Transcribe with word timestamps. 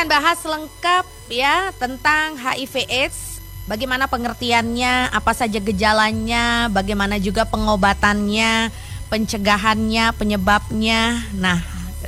akan 0.00 0.16
bahas 0.16 0.40
lengkap 0.40 1.04
ya 1.28 1.76
tentang 1.76 2.32
HIV 2.40 2.88
AIDS. 2.88 3.36
Bagaimana 3.68 4.08
pengertiannya, 4.08 5.12
apa 5.12 5.36
saja 5.36 5.60
gejalanya, 5.60 6.72
bagaimana 6.72 7.20
juga 7.20 7.44
pengobatannya, 7.44 8.72
pencegahannya, 9.12 10.16
penyebabnya. 10.16 11.20
Nah, 11.36 11.60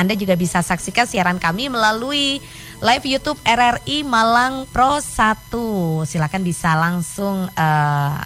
Anda 0.00 0.14
juga 0.16 0.32
bisa 0.36 0.64
saksikan 0.64 1.04
siaran 1.04 1.36
kami 1.36 1.68
melalui 1.68 2.40
live 2.80 3.04
YouTube 3.04 3.36
RRI 3.44 4.06
Malang 4.06 4.64
Pro 4.70 5.00
1. 5.00 6.06
Silakan 6.06 6.42
bisa 6.44 6.76
langsung 6.76 7.48
uh, 7.52 8.16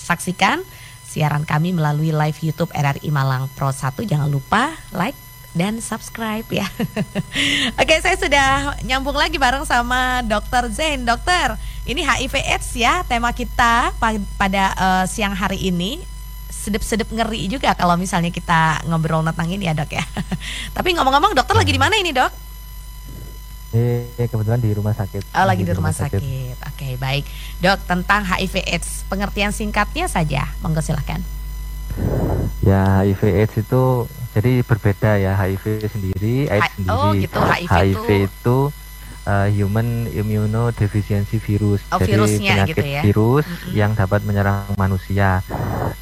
saksikan 0.00 0.62
siaran 1.02 1.48
kami 1.48 1.72
melalui 1.72 2.12
live 2.12 2.36
YouTube 2.44 2.68
RRI 2.76 3.08
Malang 3.08 3.48
Pro 3.56 3.72
1. 3.72 4.04
Jangan 4.04 4.28
lupa 4.28 4.76
like 4.92 5.16
dan 5.56 5.80
subscribe 5.80 6.44
ya. 6.52 6.68
Oke, 7.80 7.96
saya 8.04 8.20
sudah 8.20 8.76
nyambung 8.84 9.16
lagi 9.16 9.40
bareng 9.40 9.64
sama 9.64 10.20
Dokter 10.28 10.68
Zain. 10.68 11.08
Dokter, 11.08 11.56
ini 11.88 12.04
HIV 12.04 12.44
AIDS 12.44 12.76
ya 12.76 13.00
tema 13.08 13.32
kita 13.32 13.96
pada 14.36 14.64
uh, 14.76 15.04
siang 15.08 15.32
hari 15.32 15.72
ini. 15.72 16.04
Sedep-sedep 16.52 17.08
ngeri 17.08 17.48
juga 17.48 17.72
kalau 17.72 17.96
misalnya 17.96 18.28
kita 18.28 18.84
ngobrol 18.84 19.24
tentang 19.24 19.48
ini 19.48 19.64
ya 19.64 19.72
dok 19.72 19.96
ya. 19.96 20.04
Tapi 20.76 20.92
ngomong-ngomong 20.98 21.32
dokter 21.32 21.56
lagi 21.56 21.72
di 21.72 21.80
mana 21.80 21.96
ini 21.96 22.12
dok? 22.12 22.44
Eh, 23.76 24.28
kebetulan 24.28 24.60
di 24.62 24.70
rumah 24.72 24.94
sakit. 24.94 25.36
Oh, 25.36 25.44
lagi 25.44 25.62
di, 25.66 25.72
rumah, 25.74 25.92
rumah 25.92 25.94
sakit. 25.94 26.20
sakit. 26.20 26.56
Oke, 26.70 26.88
baik. 26.96 27.24
Dok, 27.60 27.78
tentang 27.84 28.24
HIV 28.24 28.62
AIDS, 28.62 29.04
pengertian 29.10 29.52
singkatnya 29.52 30.08
saja, 30.08 30.48
monggo 30.64 30.80
silahkan. 30.80 31.20
Ya, 32.64 33.04
HIV 33.04 33.22
AIDS 33.36 33.54
itu 33.60 33.82
jadi 34.36 34.60
berbeda 34.60 35.16
ya 35.16 35.32
HIV 35.32 35.64
sendiri, 35.88 36.44
AIDS 36.52 36.76
sendiri. 36.76 36.92
Oh 36.92 37.16
gitu, 37.16 37.40
HIV, 37.40 37.72
HIV 37.72 38.04
itu, 38.04 38.28
itu 38.28 38.58
uh, 39.24 39.48
human 39.48 40.04
immunodeficiency 40.12 41.40
virus. 41.40 41.80
Oh, 41.88 41.96
Jadi 41.96 42.20
penyakit 42.36 42.76
gitu 42.76 42.84
ya? 42.84 43.00
virus 43.00 43.48
mm 43.48 43.56
-hmm. 43.56 43.72
yang 43.72 43.92
dapat 43.96 44.20
menyerang 44.28 44.68
manusia. 44.76 45.40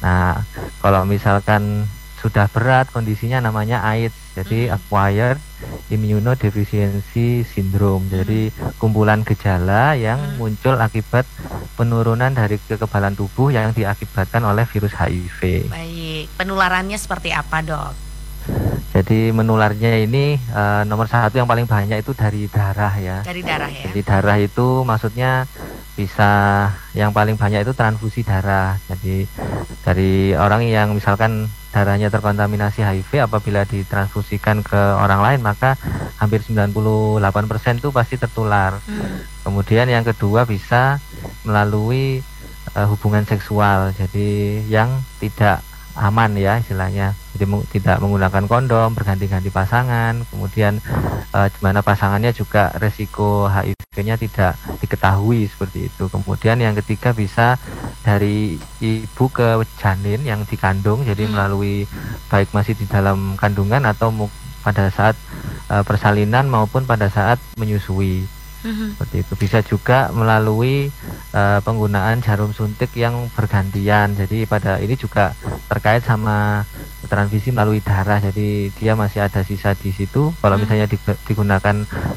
Nah, 0.03 0.43
kalau 0.83 1.07
misalkan 1.07 1.87
sudah 2.19 2.49
berat 2.49 2.89
kondisinya 2.91 3.39
namanya 3.39 3.85
AIDS. 3.87 4.17
Jadi 4.35 4.67
mm 4.67 4.67
-hmm. 4.67 4.75
acquired 4.75 5.39
immunodeficiency 5.87 7.47
syndrome. 7.47 8.03
Jadi 8.11 8.51
kumpulan 8.81 9.23
gejala 9.23 9.95
yang 9.95 10.19
mm 10.19 10.27
-hmm. 10.35 10.39
muncul 10.43 10.75
akibat 10.75 11.23
penurunan 11.79 12.35
dari 12.35 12.59
kekebalan 12.59 13.15
tubuh 13.15 13.47
yang 13.47 13.71
diakibatkan 13.71 14.43
oleh 14.43 14.67
virus 14.67 14.91
HIV. 14.91 15.71
Baik, 15.71 16.35
penularannya 16.35 16.99
seperti 16.99 17.31
apa, 17.31 17.63
Dok? 17.63 18.05
Jadi 18.95 19.35
menularnya 19.35 20.07
ini 20.07 20.39
uh, 20.55 20.87
nomor 20.87 21.11
satu 21.11 21.35
yang 21.35 21.51
paling 21.51 21.67
banyak 21.67 21.99
itu 21.99 22.15
dari 22.15 22.47
darah 22.47 22.95
ya. 22.95 23.27
Dari 23.27 23.43
darah 23.43 23.67
ya. 23.67 23.91
Jadi 23.91 23.99
darah 24.07 24.39
itu 24.39 24.87
maksudnya 24.87 25.43
bisa 25.99 26.31
yang 26.95 27.11
paling 27.11 27.35
banyak 27.35 27.67
itu 27.67 27.75
transfusi 27.75 28.23
darah. 28.23 28.79
Jadi 28.87 29.27
dari 29.83 30.31
orang 30.31 30.63
yang 30.63 30.95
misalkan 30.95 31.51
darahnya 31.75 32.07
terkontaminasi 32.07 32.87
HIV 32.87 33.27
apabila 33.27 33.67
ditransfusikan 33.67 34.63
ke 34.63 34.79
orang 34.95 35.19
lain 35.19 35.43
maka 35.43 35.75
hampir 36.15 36.39
98% 36.47 37.19
itu 37.83 37.91
pasti 37.91 38.15
tertular. 38.15 38.79
Hmm. 38.87 39.27
Kemudian 39.43 39.91
yang 39.91 40.07
kedua 40.07 40.47
bisa 40.47 41.03
melalui 41.43 42.23
uh, 42.79 42.87
hubungan 42.87 43.27
seksual. 43.27 43.91
Jadi 43.91 44.63
yang 44.71 45.03
tidak 45.19 45.74
aman 45.95 46.35
ya 46.35 46.59
istilahnya. 46.59 47.15
Jadi 47.35 47.47
tidak 47.75 47.99
menggunakan 47.99 48.47
kondom 48.47 48.95
berganti-ganti 48.95 49.51
pasangan 49.51 50.23
kemudian 50.31 50.79
uh, 51.35 51.47
mana 51.59 51.83
pasangannya 51.83 52.31
juga 52.31 52.71
resiko 52.79 53.47
HIV-nya 53.51 54.15
tidak 54.15 54.59
diketahui 54.79 55.47
seperti 55.47 55.91
itu. 55.91 56.07
Kemudian 56.07 56.59
yang 56.59 56.75
ketiga 56.79 57.11
bisa 57.11 57.59
dari 58.05 58.59
ibu 58.79 59.25
ke 59.33 59.59
janin 59.81 60.21
yang 60.21 60.45
dikandung 60.45 61.01
jadi 61.01 61.25
hmm. 61.25 61.31
melalui 61.33 61.89
baik 62.29 62.53
masih 62.53 62.77
di 62.77 62.85
dalam 62.85 63.33
kandungan 63.35 63.81
atau 63.89 64.13
pada 64.61 64.89
saat 64.93 65.17
uh, 65.69 65.81
persalinan 65.81 66.45
maupun 66.49 66.85
pada 66.85 67.09
saat 67.09 67.41
menyusui 67.57 68.25
hmm 68.65 68.97
Seperti 68.97 69.15
itu 69.21 69.33
bisa 69.37 69.59
juga 69.61 70.09
melalui 70.09 70.89
uh, 71.37 71.59
penggunaan 71.61 72.25
jarum 72.25 72.49
suntik 72.49 72.89
yang 72.97 73.29
bergantian. 73.37 74.17
Jadi 74.17 74.49
pada 74.49 74.81
ini 74.81 74.97
juga 74.97 75.37
terkait 75.69 76.01
sama 76.01 76.65
transfusi 77.05 77.53
melalui 77.53 77.79
darah. 77.85 78.17
Jadi 78.17 78.73
dia 78.73 78.97
masih 78.97 79.21
ada 79.21 79.45
sisa 79.45 79.77
di 79.77 79.93
situ. 79.93 80.33
Kalau 80.41 80.57
mm-hmm. 80.57 80.61
misalnya 80.65 80.87
digunakan 81.29 81.75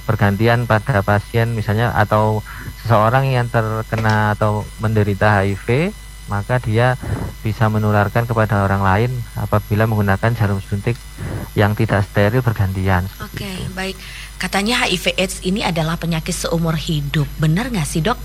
bergantian 0.09 0.65
pada 0.65 1.05
pasien 1.05 1.53
misalnya 1.53 1.93
atau 1.93 2.41
seseorang 2.81 3.29
yang 3.29 3.47
terkena 3.53 4.33
atau 4.33 4.65
menderita 4.81 5.45
HIV 5.45 5.93
maka 6.29 6.61
dia 6.61 6.95
bisa 7.41 7.73
menularkan 7.73 8.29
kepada 8.29 8.69
orang 8.69 8.85
lain 8.85 9.11
apabila 9.35 9.89
menggunakan 9.89 10.37
jarum 10.37 10.61
suntik 10.61 10.95
yang 11.57 11.73
tidak 11.73 12.05
steril 12.05 12.45
bergantian. 12.45 13.09
Oke, 13.25 13.43
okay, 13.43 13.59
baik. 13.73 13.97
Katanya 14.39 14.87
HIV 14.87 15.19
AIDS 15.19 15.37
ini 15.43 15.67
adalah 15.67 15.99
penyakit 15.99 16.31
seumur 16.31 16.79
hidup. 16.79 17.27
Benar 17.43 17.75
nggak 17.75 17.89
sih 17.91 17.99
dok? 17.99 18.19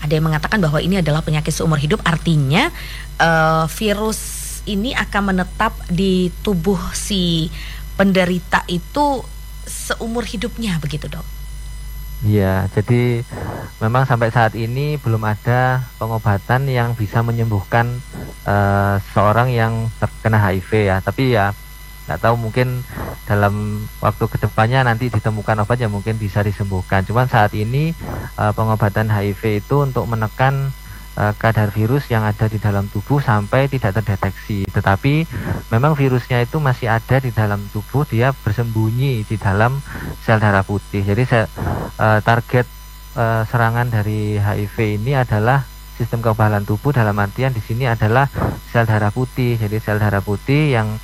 Ada 0.00 0.16
yang 0.16 0.24
mengatakan 0.24 0.64
bahwa 0.64 0.80
ini 0.80 1.04
adalah 1.04 1.20
penyakit 1.20 1.52
seumur 1.52 1.76
hidup. 1.76 2.00
Artinya 2.08 2.72
uh, 3.20 3.68
virus 3.68 4.48
ini 4.64 4.96
akan 4.96 5.36
menetap 5.36 5.76
di 5.92 6.32
tubuh 6.40 6.80
si 6.96 7.52
penderita 8.00 8.64
itu 8.64 9.20
seumur 9.68 10.24
hidupnya 10.24 10.80
begitu 10.80 11.12
dok? 11.12 11.26
Iya, 12.24 12.66
jadi 12.74 13.22
memang 13.78 14.02
sampai 14.02 14.34
saat 14.34 14.58
ini 14.58 14.98
belum 14.98 15.22
ada 15.22 15.86
pengobatan 16.02 16.66
yang 16.66 16.98
bisa 16.98 17.22
menyembuhkan 17.22 17.86
uh, 18.42 18.98
seorang 19.14 19.54
yang 19.54 19.86
terkena 20.02 20.40
HIV 20.40 20.70
ya. 20.90 20.96
Tapi 20.98 21.36
ya 21.38 21.54
nggak 22.08 22.24
tahu 22.24 22.40
mungkin 22.40 22.80
dalam 23.28 23.84
waktu 24.00 24.24
ke 24.24 24.40
depannya 24.40 24.80
nanti 24.88 25.12
ditemukan 25.12 25.68
obat 25.68 25.76
yang 25.76 25.92
mungkin 25.92 26.16
bisa 26.16 26.40
disembuhkan. 26.40 27.04
Cuman 27.04 27.28
saat 27.28 27.52
ini 27.52 27.92
uh, 28.40 28.56
pengobatan 28.56 29.12
HIV 29.12 29.60
itu 29.60 29.84
untuk 29.84 30.08
menekan 30.08 30.72
uh, 31.20 31.36
kadar 31.36 31.68
virus 31.68 32.08
yang 32.08 32.24
ada 32.24 32.48
di 32.48 32.56
dalam 32.56 32.88
tubuh 32.88 33.20
sampai 33.20 33.68
tidak 33.68 34.00
terdeteksi. 34.00 34.64
Tetapi 34.72 35.28
memang 35.68 35.92
virusnya 35.92 36.40
itu 36.40 36.56
masih 36.56 36.88
ada 36.88 37.20
di 37.20 37.28
dalam 37.28 37.60
tubuh, 37.76 38.08
dia 38.08 38.32
bersembunyi 38.32 39.28
di 39.28 39.36
dalam 39.36 39.76
sel 40.24 40.40
darah 40.40 40.64
putih. 40.64 41.04
Jadi 41.04 41.28
uh, 41.28 42.20
target 42.24 42.80
serangan 43.18 43.90
dari 43.90 44.38
HIV 44.38 45.02
ini 45.02 45.18
adalah 45.18 45.66
sistem 45.98 46.22
kekebalan 46.22 46.62
tubuh 46.62 46.94
dalam 46.94 47.18
artian 47.18 47.50
di 47.50 47.58
sini 47.58 47.90
adalah 47.90 48.30
sel 48.70 48.86
darah 48.86 49.10
putih. 49.10 49.58
Jadi 49.58 49.82
sel 49.82 49.98
darah 49.98 50.22
putih 50.22 50.78
yang 50.78 50.94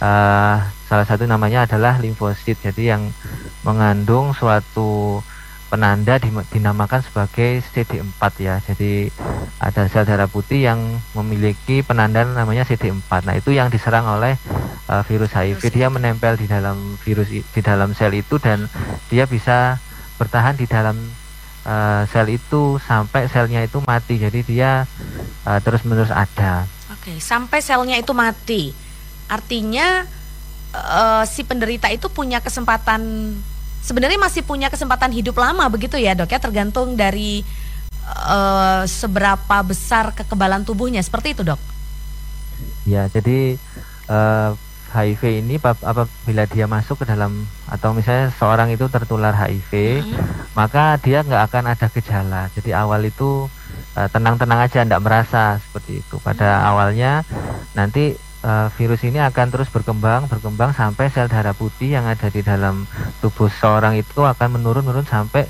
uh, 0.00 0.56
salah 0.88 1.04
satu 1.04 1.28
namanya 1.28 1.68
adalah 1.68 2.00
limfosit. 2.00 2.56
Jadi 2.64 2.88
yang 2.88 3.12
mengandung 3.60 4.32
suatu 4.32 5.20
penanda 5.68 6.16
dinamakan 6.48 7.04
sebagai 7.04 7.60
CD4 7.60 8.20
ya. 8.40 8.56
Jadi 8.64 9.12
ada 9.60 9.84
sel 9.92 10.08
darah 10.08 10.26
putih 10.26 10.64
yang 10.64 10.80
memiliki 11.12 11.84
penanda 11.84 12.24
namanya 12.24 12.64
CD4. 12.64 13.28
Nah, 13.28 13.36
itu 13.36 13.52
yang 13.52 13.68
diserang 13.68 14.08
oleh 14.08 14.40
uh, 14.88 15.04
virus 15.04 15.36
HIV. 15.36 15.60
Dia 15.68 15.92
menempel 15.92 16.40
di 16.40 16.48
dalam 16.48 16.96
virus 17.04 17.28
di 17.28 17.60
dalam 17.60 17.92
sel 17.92 18.16
itu 18.16 18.40
dan 18.40 18.64
dia 19.12 19.28
bisa 19.28 19.76
bertahan 20.16 20.56
di 20.56 20.64
dalam 20.64 20.96
uh, 21.68 22.02
sel 22.08 22.32
itu 22.32 22.80
sampai 22.80 23.28
selnya 23.28 23.60
itu 23.60 23.78
mati. 23.84 24.16
Jadi 24.16 24.40
dia 24.48 24.88
uh, 25.44 25.60
terus-menerus 25.60 26.08
ada. 26.08 26.64
Oke, 26.88 27.20
sampai 27.20 27.60
selnya 27.60 28.00
itu 28.00 28.16
mati. 28.16 28.72
Artinya 29.28 30.08
uh, 30.72 31.24
si 31.28 31.44
penderita 31.44 31.92
itu 31.92 32.08
punya 32.08 32.40
kesempatan 32.40 33.36
sebenarnya 33.84 34.16
masih 34.16 34.42
punya 34.42 34.72
kesempatan 34.72 35.12
hidup 35.12 35.36
lama 35.36 35.68
begitu 35.68 36.00
ya, 36.00 36.16
Dok 36.16 36.32
ya, 36.32 36.40
tergantung 36.40 36.96
dari 36.96 37.44
uh, 38.08 38.82
seberapa 38.88 39.60
besar 39.64 40.16
kekebalan 40.16 40.64
tubuhnya. 40.64 41.04
Seperti 41.04 41.36
itu, 41.36 41.42
Dok. 41.44 41.60
Ya, 42.88 43.06
jadi 43.12 43.60
uh, 44.08 44.56
HIV 44.88 45.44
ini 45.44 45.60
apabila 45.60 46.48
dia 46.48 46.64
masuk 46.64 47.04
ke 47.04 47.04
dalam 47.04 47.44
atau 47.68 47.92
misalnya 47.92 48.32
seorang 48.40 48.72
itu 48.72 48.88
tertular 48.88 49.36
HIV, 49.36 50.00
hmm. 50.00 50.56
maka 50.56 50.96
dia 50.96 51.20
nggak 51.20 51.42
akan 51.52 51.64
ada 51.76 51.86
gejala. 51.92 52.42
Jadi 52.56 52.72
awal 52.72 53.04
itu 53.04 53.52
tenang-tenang 53.92 54.60
uh, 54.62 54.66
aja, 54.66 54.86
tidak 54.86 55.04
merasa 55.04 55.60
seperti 55.60 56.00
itu. 56.00 56.16
Pada 56.24 56.48
hmm. 56.48 56.68
awalnya 56.72 57.12
nanti 57.76 58.16
uh, 58.42 58.68
virus 58.74 59.02
ini 59.04 59.18
akan 59.18 59.46
terus 59.50 59.68
berkembang 59.70 60.30
berkembang 60.30 60.74
sampai 60.74 61.10
sel 61.10 61.26
darah 61.30 61.54
putih 61.54 61.98
yang 61.98 62.06
ada 62.06 62.28
di 62.30 62.42
dalam 62.42 62.86
tubuh 63.22 63.50
seorang 63.50 63.98
itu 63.98 64.22
akan 64.22 64.58
menurun 64.58 64.86
menurun 64.86 65.08
sampai 65.08 65.46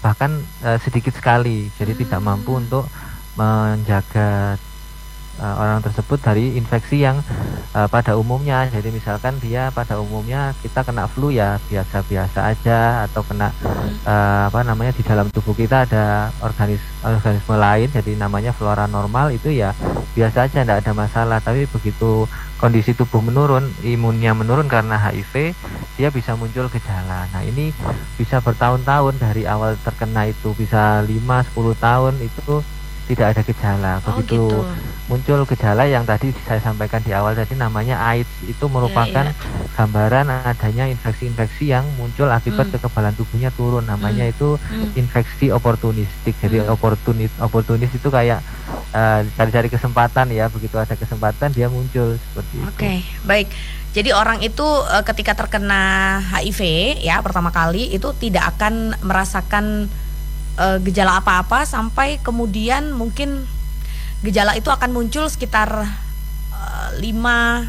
bahkan 0.00 0.40
uh, 0.64 0.78
sedikit 0.80 1.16
sekali 1.16 1.68
jadi 1.76 1.92
hmm. 1.96 2.00
tidak 2.06 2.20
mampu 2.20 2.56
untuk 2.56 2.84
menjaga 3.36 4.56
uh, 5.40 5.54
orang 5.60 5.80
tersebut 5.84 6.18
dari 6.20 6.56
infeksi 6.56 7.04
yang 7.04 7.20
uh, 7.72 7.88
pada 7.88 8.16
umumnya. 8.16 8.68
Jadi 8.68 8.88
misalkan 8.92 9.36
dia 9.40 9.72
pada 9.72 10.00
umumnya 10.00 10.56
kita 10.60 10.82
kena 10.82 11.08
flu 11.08 11.32
ya 11.32 11.60
biasa-biasa 11.68 12.38
aja 12.52 13.08
atau 13.10 13.22
kena 13.24 13.52
uh, 14.04 14.48
apa 14.48 14.60
namanya 14.64 14.92
di 14.96 15.02
dalam 15.04 15.28
tubuh 15.32 15.52
kita 15.52 15.88
ada 15.88 16.30
organis 16.40 16.82
organisme 17.04 17.56
lain 17.56 17.88
jadi 17.92 18.18
namanya 18.18 18.50
flora 18.50 18.88
normal 18.90 19.30
itu 19.30 19.52
ya 19.52 19.76
biasa 20.16 20.48
aja 20.48 20.64
tidak 20.64 20.80
ada 20.84 20.92
masalah. 20.96 21.38
Tapi 21.44 21.68
begitu 21.68 22.24
kondisi 22.56 22.96
tubuh 22.96 23.20
menurun, 23.20 23.68
imunnya 23.84 24.32
menurun 24.32 24.64
karena 24.66 24.96
HIV, 24.96 25.52
dia 26.00 26.08
bisa 26.08 26.32
muncul 26.36 26.72
gejala. 26.72 27.28
Nah, 27.32 27.42
ini 27.44 27.72
bisa 28.16 28.40
bertahun-tahun 28.40 29.20
dari 29.20 29.44
awal 29.44 29.76
terkena 29.84 30.28
itu 30.28 30.56
bisa 30.56 31.04
5 31.04 31.52
10 31.52 31.76
tahun 31.76 32.14
itu 32.24 32.64
tidak 33.06 33.26
ada 33.34 33.42
gejala. 33.46 33.92
Oh, 34.02 34.18
Begitu 34.18 34.42
oh, 34.42 34.50
gitu. 34.50 34.58
muncul 35.06 35.40
gejala 35.46 35.86
yang 35.86 36.02
tadi 36.02 36.34
saya 36.44 36.58
sampaikan 36.58 36.98
di 37.00 37.14
awal 37.14 37.38
tadi 37.38 37.54
namanya 37.54 38.02
AIDS 38.02 38.28
itu 38.44 38.66
merupakan 38.66 39.30
yeah, 39.30 39.34
yeah. 39.34 39.74
gambaran 39.78 40.26
adanya 40.42 40.84
infeksi-infeksi 40.90 41.70
yang 41.70 41.86
muncul 41.94 42.26
akibat 42.26 42.66
mm. 42.68 42.72
kekebalan 42.76 43.14
tubuhnya 43.14 43.50
turun. 43.54 43.86
Namanya 43.86 44.26
mm. 44.26 44.32
itu 44.34 44.48
mm. 44.58 44.98
infeksi 44.98 45.54
oportunistik. 45.54 46.34
Jadi 46.42 46.66
mm. 46.66 46.74
oportunis 46.74 47.30
oportunis 47.38 47.90
itu 47.94 48.10
kayak 48.10 48.42
uh, 48.90 49.22
cari-cari 49.38 49.70
kesempatan 49.70 50.34
ya. 50.34 50.50
Begitu 50.50 50.74
ada 50.76 50.98
kesempatan 50.98 51.54
dia 51.54 51.70
muncul 51.70 52.18
seperti 52.18 52.54
okay, 52.60 52.66
itu. 52.66 52.70
Oke, 52.74 52.92
baik. 53.24 53.48
Jadi 53.96 54.12
orang 54.12 54.44
itu 54.44 54.60
uh, 54.66 55.00
ketika 55.08 55.32
terkena 55.32 56.20
HIV 56.20 56.60
ya 57.00 57.16
pertama 57.24 57.48
kali 57.48 57.96
itu 57.96 58.12
tidak 58.20 58.52
akan 58.52 58.92
merasakan 59.00 59.88
uh, 60.56 60.78
gejala 60.82 61.20
apa-apa 61.20 61.64
sampai 61.68 62.18
kemudian 62.20 62.92
mungkin 62.92 63.44
gejala 64.24 64.56
itu 64.56 64.72
akan 64.72 64.90
muncul 64.90 65.28
sekitar 65.28 65.68
uh, 66.52 66.88
lima 66.98 67.68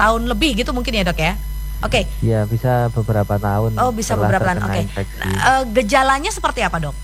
tahun 0.00 0.26
lebih 0.26 0.64
gitu 0.64 0.72
mungkin 0.72 0.98
ya 0.98 1.04
dok 1.06 1.20
ya? 1.20 1.36
Oke. 1.82 2.06
Okay. 2.06 2.24
Ya 2.24 2.46
bisa 2.46 2.88
beberapa 2.94 3.36
tahun. 3.36 3.76
Oh 3.78 3.90
bisa 3.90 4.14
beberapa 4.14 4.54
tahun. 4.54 4.62
Oke. 4.66 4.82
Okay. 4.90 5.04
Nah, 5.18 5.42
uh, 5.42 5.62
gejalanya 5.70 6.30
seperti 6.30 6.62
apa 6.62 6.78
dok? 6.78 6.96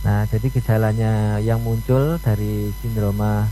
Nah 0.00 0.24
jadi 0.28 0.46
gejalanya 0.48 1.36
yang 1.40 1.60
muncul 1.60 2.16
dari 2.20 2.72
sindroma 2.80 3.48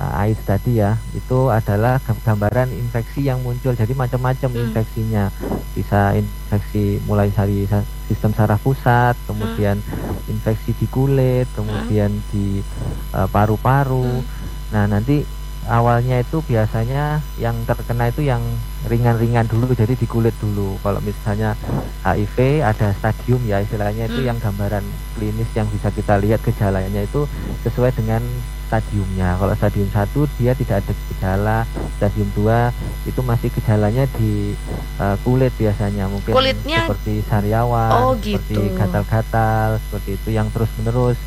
uh, 0.00 0.20
AIDS 0.24 0.40
tadi 0.48 0.80
ya 0.80 0.96
itu 1.12 1.52
adalah 1.52 2.00
gambaran 2.00 2.72
infeksi 2.72 3.28
yang 3.28 3.44
muncul 3.44 3.76
jadi 3.76 3.92
macam-macam 3.92 4.50
hmm. 4.50 4.62
infeksinya 4.72 5.28
bisa 5.76 6.16
infeksi 6.16 6.98
mulai 7.04 7.28
dari 7.30 7.68
sistem 8.08 8.32
saraf 8.32 8.64
pusat 8.64 9.14
kemudian 9.28 9.78
hmm. 9.78 10.32
infeksi 10.32 10.72
di 10.74 10.88
kulit 10.88 11.46
kemudian 11.52 12.10
hmm. 12.10 12.24
di 12.32 12.64
uh, 13.12 13.28
paru-paru 13.28 14.24
hmm. 14.24 14.26
nah 14.72 14.88
nanti 14.88 15.22
awalnya 15.68 16.24
itu 16.24 16.40
biasanya 16.40 17.20
yang 17.36 17.54
terkena 17.68 18.08
itu 18.08 18.24
yang 18.24 18.40
ringan-ringan 18.88 19.44
dulu 19.44 19.76
jadi 19.76 19.92
di 19.92 20.08
kulit 20.08 20.32
dulu 20.40 20.80
kalau 20.80 21.04
misalnya 21.04 21.52
HIV 22.00 22.64
ada 22.64 22.96
stadium 22.96 23.44
ya 23.44 23.60
istilahnya 23.60 24.08
itu 24.08 24.24
hmm. 24.24 24.28
yang 24.32 24.38
gambaran 24.40 24.82
klinis 25.14 25.50
yang 25.52 25.68
bisa 25.68 25.92
kita 25.92 26.16
lihat 26.16 26.40
gejalanya 26.40 27.04
itu 27.04 27.28
sesuai 27.62 27.92
dengan 27.92 28.24
stadiumnya. 28.70 29.34
Kalau 29.34 29.52
stadium 29.58 29.90
1 29.90 30.38
dia 30.38 30.52
tidak 30.54 30.76
ada 30.86 30.92
gejala, 31.10 31.58
stadium 31.98 32.30
2 32.38 33.10
itu 33.10 33.20
masih 33.26 33.50
gejalanya 33.50 34.06
di 34.14 34.54
uh, 35.02 35.18
kulit 35.26 35.50
biasanya, 35.58 36.06
mungkin 36.06 36.30
Kulitnya... 36.30 36.86
seperti 36.86 37.26
sariawan, 37.26 37.90
oh, 37.90 38.14
gitu. 38.22 38.38
seperti 38.38 38.78
gatal-gatal, 38.78 39.82
seperti 39.90 40.10
itu 40.14 40.28
yang 40.30 40.46
terus-menerus. 40.54 41.18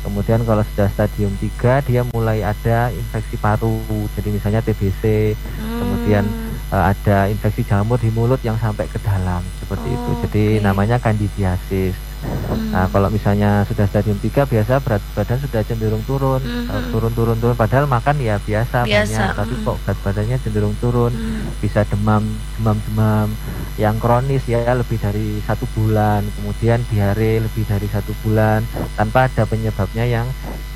Kemudian 0.00 0.40
kalau 0.48 0.64
sudah 0.72 0.88
stadium 0.88 1.36
3 1.36 1.84
dia 1.84 2.00
mulai 2.08 2.40
ada 2.40 2.88
infeksi 2.96 3.36
paru, 3.36 3.76
jadi 4.16 4.28
misalnya 4.32 4.64
TBC, 4.64 5.36
hmm. 5.36 5.78
kemudian 5.82 6.24
uh, 6.72 6.94
ada 6.96 7.28
infeksi 7.28 7.66
jamur 7.66 8.00
di 8.00 8.08
mulut 8.08 8.40
yang 8.40 8.56
sampai 8.56 8.88
ke 8.88 8.96
dalam 9.04 9.44
seperti 9.60 9.92
oh, 9.92 9.94
itu. 9.94 10.10
Jadi 10.24 10.44
okay. 10.56 10.64
namanya 10.64 10.96
candidiasis. 10.96 12.05
Hmm. 12.24 12.72
Nah, 12.72 12.86
kalau 12.88 13.12
misalnya 13.12 13.62
sudah 13.68 13.84
stadium 13.84 14.16
3 14.18 14.48
biasa 14.48 14.80
berat 14.80 15.02
badan 15.12 15.38
sudah 15.42 15.60
cenderung 15.66 16.02
turun, 16.08 16.40
hmm. 16.40 16.90
turun 16.94 17.12
turun 17.12 17.36
turun 17.36 17.56
padahal 17.58 17.84
makan 17.84 18.16
ya 18.22 18.40
biasa, 18.40 18.88
biasa. 18.88 19.12
banyak, 19.12 19.28
tapi 19.36 19.54
hmm. 19.54 19.64
kok 19.66 19.76
berat 19.84 19.98
badannya 20.00 20.36
cenderung 20.40 20.76
turun, 20.80 21.12
hmm. 21.12 21.60
bisa 21.60 21.84
demam, 21.86 22.24
demam 22.56 22.78
demam 22.88 23.28
yang 23.76 24.00
kronis 24.00 24.42
ya 24.48 24.64
lebih 24.72 24.96
dari 24.96 25.38
satu 25.44 25.68
bulan, 25.76 26.24
kemudian 26.40 26.80
diare 26.88 27.44
lebih 27.44 27.64
dari 27.68 27.86
satu 27.92 28.16
bulan 28.24 28.64
tanpa 28.96 29.28
ada 29.28 29.44
penyebabnya 29.44 30.04
yang 30.08 30.26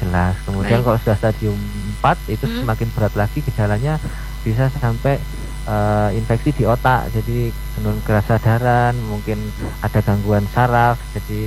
jelas. 0.03 0.37
Kemudian 0.45 0.81
Baik. 0.81 0.87
kalau 0.87 0.99
sudah 1.01 1.17
stadium 1.17 1.59
4 2.05 2.35
itu 2.35 2.45
hmm. 2.45 2.57
semakin 2.65 2.89
berat 2.93 3.15
lagi 3.17 3.39
gejalanya 3.41 3.97
bisa 4.41 4.73
sampai 4.81 5.21
uh, 5.71 6.11
infeksi 6.13 6.51
di 6.51 6.65
otak 6.67 7.15
jadi 7.15 7.55
penurunan 7.79 8.03
kerasadaran 8.03 8.99
mungkin 9.07 9.39
ada 9.81 10.03
gangguan 10.03 10.45
saraf 10.51 10.99
jadi 11.15 11.47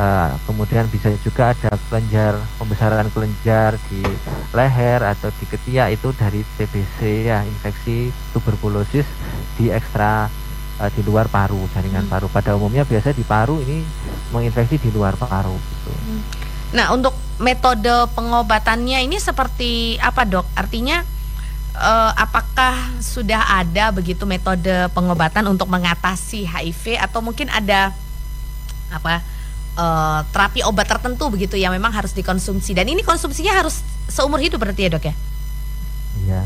uh, 0.00 0.32
kemudian 0.48 0.88
bisa 0.88 1.12
juga 1.20 1.52
ada 1.52 1.76
kelenjar 1.92 2.40
pembesaran 2.56 3.12
kelenjar 3.12 3.76
di 3.92 4.00
leher 4.56 5.04
atau 5.04 5.28
di 5.36 5.44
ketiak 5.44 5.92
itu 5.92 6.08
dari 6.16 6.40
TBC 6.56 7.28
ya 7.28 7.44
infeksi 7.44 8.08
tuberkulosis 8.32 9.04
di 9.60 9.68
ekstra 9.68 10.32
uh, 10.80 10.90
di 10.90 11.04
luar 11.04 11.28
paru 11.28 11.68
jaringan 11.76 12.08
hmm. 12.08 12.12
paru 12.12 12.26
pada 12.32 12.56
umumnya 12.56 12.88
biasa 12.88 13.12
di 13.12 13.22
paru 13.22 13.60
ini 13.60 13.84
menginfeksi 14.32 14.80
di 14.80 14.90
luar 14.90 15.14
paru 15.20 15.54
gitu. 15.54 15.92
Hmm. 15.92 16.22
Nah 16.68 16.92
untuk 16.92 17.16
metode 17.40 17.92
pengobatannya 18.12 19.04
ini 19.04 19.16
seperti 19.16 19.96
apa 20.02 20.26
dok? 20.26 20.46
Artinya 20.58 21.00
uh, 21.78 22.12
apakah 22.18 22.74
sudah 22.98 23.62
ada 23.62 23.94
begitu 23.94 24.26
metode 24.26 24.90
pengobatan 24.92 25.46
untuk 25.46 25.70
mengatasi 25.70 26.44
HIV 26.44 26.98
atau 26.98 27.22
mungkin 27.22 27.46
ada 27.48 27.94
apa 28.90 29.22
uh, 29.78 30.20
terapi 30.34 30.66
obat 30.66 30.90
tertentu 30.90 31.30
begitu 31.30 31.54
yang 31.54 31.70
memang 31.72 31.94
harus 31.94 32.10
dikonsumsi 32.12 32.74
dan 32.74 32.90
ini 32.90 33.06
konsumsinya 33.06 33.54
harus 33.54 33.80
seumur 34.10 34.42
hidup 34.42 34.58
berarti 34.58 34.88
ya 34.88 34.90
dok 34.90 35.04
ya? 35.06 35.14
Iya, 36.18 36.40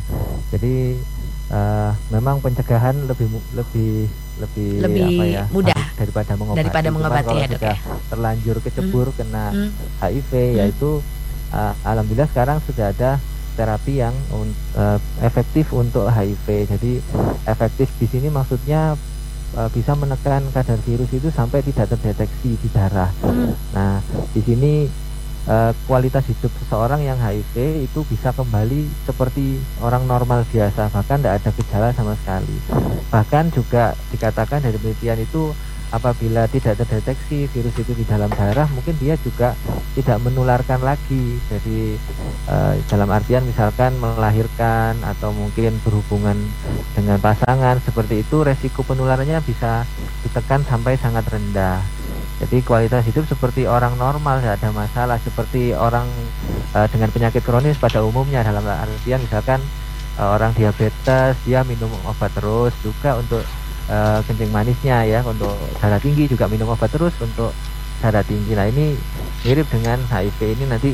jadi 0.52 1.00
uh, 1.48 1.90
memang 2.12 2.44
pencegahan 2.44 3.08
lebih 3.08 3.26
lebih 3.56 4.06
lebih, 4.36 4.70
lebih 4.84 5.04
apa 5.06 5.24
ya, 5.24 5.42
mudah 5.48 5.82
daripada 5.96 6.32
mengobati. 6.36 6.60
Daripada 6.60 6.88
mengobati 6.92 7.34
ya 7.40 7.46
dok 7.48 7.62
ya. 7.62 7.76
Terlanjur 8.12 8.56
kecebur 8.60 9.06
hmm. 9.10 9.16
kena 9.16 9.44
hmm. 9.54 9.70
HIV 10.02 10.30
hmm. 10.32 10.56
yaitu 10.60 10.90
uh, 11.54 11.72
alhamdulillah 11.86 12.28
sekarang 12.28 12.58
sudah 12.68 12.92
ada 12.92 13.10
terapi 13.54 14.00
yang 14.00 14.14
uh, 14.32 14.98
efektif 15.20 15.72
untuk 15.72 16.08
HIV. 16.08 16.70
Jadi 16.70 16.92
efektif 17.44 17.88
di 18.00 18.06
sini 18.08 18.28
maksudnya 18.32 18.96
uh, 19.56 19.68
bisa 19.72 19.92
menekan 19.96 20.42
kadar 20.52 20.78
virus 20.82 21.10
itu 21.12 21.28
sampai 21.28 21.60
tidak 21.64 21.92
terdeteksi 21.92 22.56
di 22.56 22.68
darah. 22.72 23.12
Hmm. 23.20 23.52
Nah, 23.76 24.00
di 24.32 24.40
sini 24.40 24.88
uh, 25.46 25.72
kualitas 25.86 26.24
hidup 26.28 26.52
seseorang 26.64 27.02
yang 27.02 27.18
HIV 27.18 27.84
itu 27.86 28.00
bisa 28.08 28.32
kembali 28.32 28.88
seperti 29.04 29.58
orang 29.82 30.06
normal 30.08 30.46
biasa, 30.48 30.92
bahkan 30.92 31.20
tidak 31.20 31.42
ada 31.42 31.50
gejala 31.56 31.88
sama 31.94 32.14
sekali. 32.20 32.56
Bahkan 33.12 33.44
juga 33.52 33.92
dikatakan 34.14 34.64
dari 34.64 34.78
penelitian 34.78 35.20
itu 35.22 35.52
apabila 35.92 36.48
tidak 36.48 36.80
terdeteksi 36.80 37.44
virus 37.52 37.76
itu 37.76 37.92
di 37.92 38.08
dalam 38.08 38.32
darah 38.32 38.64
mungkin 38.72 38.96
dia 38.96 39.14
juga 39.20 39.52
tidak 39.92 40.18
menularkan 40.24 40.80
lagi. 40.80 41.36
Jadi 41.52 42.00
uh, 42.48 42.74
dalam 42.88 43.12
artian 43.12 43.44
misalkan 43.44 43.92
melahirkan 44.00 44.96
atau 45.04 45.30
mungkin 45.36 45.76
berhubungan 45.84 46.40
dengan 46.96 47.20
pasangan 47.20 47.78
seperti 47.84 48.24
itu 48.24 48.40
resiko 48.40 48.80
penularannya 48.82 49.38
bisa 49.44 49.84
ditekan 50.24 50.64
sampai 50.64 50.96
sangat 50.96 51.28
rendah. 51.28 51.84
Jadi 52.42 52.58
kualitas 52.66 53.06
hidup 53.06 53.28
seperti 53.28 53.70
orang 53.70 53.94
normal 54.00 54.42
tidak 54.42 54.58
ada 54.64 54.70
masalah. 54.74 55.20
Seperti 55.20 55.76
orang 55.76 56.08
uh, 56.74 56.88
dengan 56.88 57.12
penyakit 57.12 57.44
kronis 57.44 57.78
pada 57.78 58.00
umumnya 58.02 58.40
dalam 58.42 58.64
artian 58.64 59.20
misalkan 59.22 59.60
uh, 60.16 60.34
orang 60.34 60.56
diabetes 60.56 61.36
dia 61.44 61.62
minum 61.68 61.92
obat 62.08 62.32
terus 62.34 62.72
juga 62.80 63.20
untuk 63.20 63.44
uh, 63.88 64.20
kencing 64.26 64.52
manisnya 64.52 65.02
ya 65.08 65.20
untuk 65.26 65.54
darah 65.80 65.98
tinggi 65.98 66.30
juga 66.30 66.46
minum 66.46 66.70
obat 66.70 66.92
terus 66.92 67.14
untuk 67.18 67.50
darah 68.02 68.22
tinggi. 68.26 68.52
Nah 68.54 68.66
ini 68.68 68.98
mirip 69.46 69.66
dengan 69.70 69.98
HIV 70.06 70.38
ini 70.58 70.64
nanti 70.68 70.90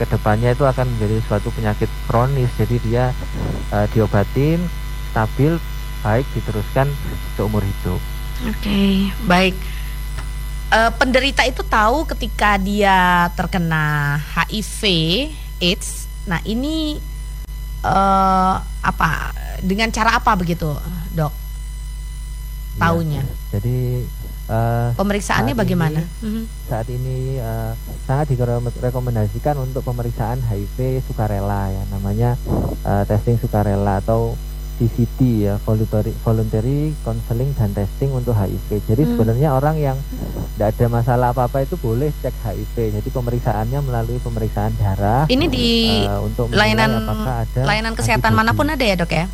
ke 0.00 0.04
depannya 0.08 0.56
itu 0.56 0.64
akan 0.64 0.88
menjadi 0.96 1.20
suatu 1.28 1.52
penyakit 1.52 1.88
kronis. 2.08 2.50
Jadi 2.56 2.76
dia 2.84 3.12
uh, 3.72 3.86
diobatin 3.92 4.60
stabil 5.12 5.60
baik 6.00 6.24
diteruskan 6.32 6.88
seumur 7.36 7.60
hidup. 7.60 8.00
Oke 8.48 8.56
okay, 8.56 8.92
baik. 9.28 9.56
Uh, 10.70 10.88
penderita 10.96 11.42
itu 11.44 11.66
tahu 11.66 12.06
ketika 12.06 12.56
dia 12.56 13.28
terkena 13.36 14.16
HIV 14.32 14.80
AIDS. 15.60 16.08
Nah 16.24 16.40
ini 16.46 16.96
uh, 17.84 18.54
apa 18.80 19.34
dengan 19.60 19.92
cara 19.92 20.16
apa 20.16 20.32
begitu, 20.38 20.72
Dok? 21.12 21.49
Iya. 22.76 22.80
Tahunya. 22.80 23.22
Ya, 23.22 23.34
jadi 23.58 23.78
Uh, 24.50 24.90
Pemeriksaannya 24.98 25.54
bagaimana? 25.54 26.02
Ini, 26.02 26.26
mhm. 26.26 26.42
saat 26.66 26.90
ini 26.90 27.38
uh, 27.38 27.70
sangat 28.02 28.34
direkomendasikan 28.34 29.54
untuk 29.62 29.86
pemeriksaan 29.86 30.42
HIV 30.42 31.06
sukarela 31.06 31.70
ya, 31.70 31.86
namanya 31.94 32.34
uh, 32.82 33.06
testing 33.06 33.38
sukarela 33.38 34.02
atau 34.02 34.34
VCT 34.82 35.46
ya, 35.46 35.54
voluntary, 35.62 36.10
voluntary 36.26 36.90
counseling 37.06 37.54
dan 37.54 37.70
testing 37.76 38.10
untuk 38.10 38.34
HIV. 38.34 38.82
Jadi 38.90 39.02
hmm. 39.06 39.10
sebenarnya 39.14 39.48
orang 39.54 39.76
yang 39.78 39.94
tidak 40.56 40.74
ada 40.74 40.86
masalah 40.88 41.26
apa-apa 41.30 41.62
itu 41.62 41.76
boleh 41.78 42.10
cek 42.18 42.34
HIV. 42.42 42.98
Jadi 42.98 43.08
pemeriksaannya 43.12 43.78
melalui 43.86 44.18
pemeriksaan 44.24 44.72
darah. 44.80 45.28
Ini 45.28 45.46
di 45.46 45.68
uh, 46.08 46.26
untuk 46.26 46.50
layanan 46.50 47.06
ada 47.06 47.62
layanan 47.62 47.94
kesehatan 47.94 48.34
mana 48.34 48.56
pun 48.56 48.66
ada 48.66 48.82
ya 48.82 48.96
dok 48.96 49.12
ya? 49.14 49.30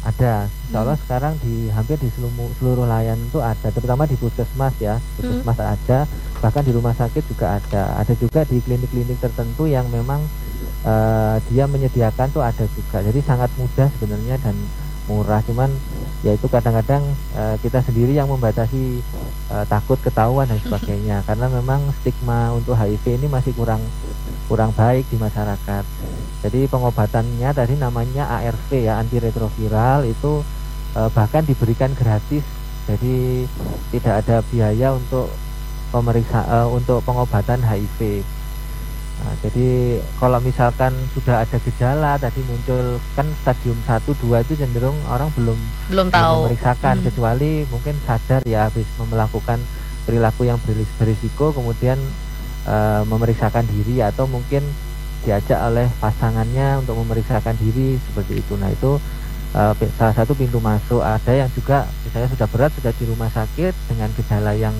Ada, 0.00 0.48
insya 0.48 0.78
Allah 0.80 0.96
hmm. 0.96 1.04
sekarang 1.04 1.34
di 1.44 1.68
hampir 1.76 2.00
di 2.00 2.08
seluruh, 2.16 2.48
seluruh 2.56 2.88
layanan 2.88 3.20
itu 3.20 3.36
ada, 3.36 3.68
terutama 3.68 4.08
di 4.08 4.16
puskesmas 4.16 4.72
ya, 4.80 4.96
puskesmas 5.20 5.60
hmm. 5.60 5.74
ada, 5.76 5.98
bahkan 6.40 6.64
di 6.64 6.72
rumah 6.72 6.96
sakit 6.96 7.20
juga 7.28 7.60
ada, 7.60 8.00
ada 8.00 8.12
juga 8.16 8.48
di 8.48 8.64
klinik-klinik 8.64 9.20
tertentu 9.20 9.68
yang 9.68 9.84
memang 9.92 10.24
uh, 10.88 11.36
dia 11.52 11.68
menyediakan 11.68 12.32
tuh 12.32 12.40
ada 12.40 12.64
juga, 12.72 13.04
jadi 13.04 13.20
sangat 13.20 13.52
mudah 13.60 13.92
sebenarnya 14.00 14.40
dan 14.40 14.56
murah, 15.10 15.42
cuman 15.42 15.74
ya 16.22 16.38
itu 16.38 16.46
kadang-kadang 16.46 17.02
uh, 17.34 17.58
kita 17.58 17.82
sendiri 17.82 18.14
yang 18.14 18.30
membatasi 18.30 19.02
uh, 19.50 19.66
takut 19.66 19.98
ketahuan 19.98 20.46
dan 20.46 20.62
sebagainya, 20.62 21.20
karena 21.26 21.50
memang 21.50 21.82
stigma 21.98 22.54
untuk 22.54 22.78
HIV 22.78 23.18
ini 23.18 23.26
masih 23.26 23.50
kurang 23.58 23.82
kurang 24.50 24.74
baik 24.74 25.06
di 25.10 25.18
masyarakat. 25.18 25.84
Jadi 26.40 26.66
pengobatannya 26.66 27.50
tadi 27.52 27.78
namanya 27.78 28.26
ARV 28.40 28.82
ya 28.82 28.98
antiretroviral 28.98 30.08
itu 30.08 30.42
eh, 30.98 31.10
bahkan 31.14 31.46
diberikan 31.46 31.94
gratis. 31.94 32.42
Jadi 32.90 33.46
tidak 33.94 34.26
ada 34.26 34.42
biaya 34.50 34.96
untuk 34.96 35.30
pemeriksa 35.94 36.42
eh, 36.48 36.68
untuk 36.72 37.04
pengobatan 37.06 37.62
HIV. 37.62 38.26
Nah, 39.20 39.36
jadi 39.44 40.00
kalau 40.16 40.40
misalkan 40.40 40.96
sudah 41.12 41.44
ada 41.44 41.56
gejala 41.60 42.16
tadi 42.16 42.40
muncul 42.48 42.96
kan 43.12 43.28
stadium 43.44 43.76
1 43.84 44.00
2 44.08 44.44
itu 44.48 44.52
cenderung 44.56 44.96
orang 45.12 45.28
belum 45.36 45.58
belum 45.92 46.08
tahu 46.08 46.48
memeriksakan 46.48 47.00
hmm. 47.00 47.04
kecuali 47.04 47.52
mungkin 47.68 47.94
sadar 48.08 48.40
ya 48.48 48.72
habis 48.72 48.88
melakukan 48.96 49.60
perilaku 50.08 50.48
yang 50.48 50.56
berisiko 50.96 51.52
kemudian 51.52 52.00
uh, 52.64 53.04
memeriksakan 53.04 53.68
diri 53.68 54.00
atau 54.00 54.24
mungkin 54.24 54.64
diajak 55.20 55.60
oleh 55.60 55.84
pasangannya 56.00 56.80
untuk 56.80 56.96
memeriksakan 56.96 57.52
diri 57.60 58.00
seperti 58.00 58.40
itu. 58.40 58.56
Nah 58.56 58.72
itu 58.72 58.96
uh, 59.52 59.72
salah 60.00 60.14
satu 60.16 60.32
pintu 60.32 60.58
masuk. 60.58 61.04
Ada 61.04 61.44
yang 61.44 61.50
juga 61.52 61.84
misalnya 62.08 62.28
sudah 62.32 62.48
berat 62.48 62.72
sudah 62.72 62.92
di 62.96 63.04
rumah 63.04 63.28
sakit 63.28 63.72
dengan 63.92 64.08
gejala 64.16 64.56
yang 64.56 64.72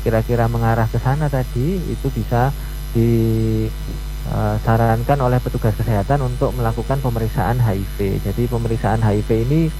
kira-kira 0.00 0.48
mengarah 0.48 0.88
ke 0.88 0.96
sana 0.96 1.28
tadi 1.28 1.76
itu 1.76 2.08
bisa 2.08 2.50
disarankan 2.92 4.68
oleh 5.20 5.40
petugas 5.40 5.74
kesehatan 5.76 6.20
untuk 6.22 6.52
melakukan 6.56 7.00
pemeriksaan 7.00 7.58
HIV. 7.60 8.20
Jadi 8.24 8.46
pemeriksaan 8.48 9.00
HIV 9.00 9.28
ini 9.48 9.72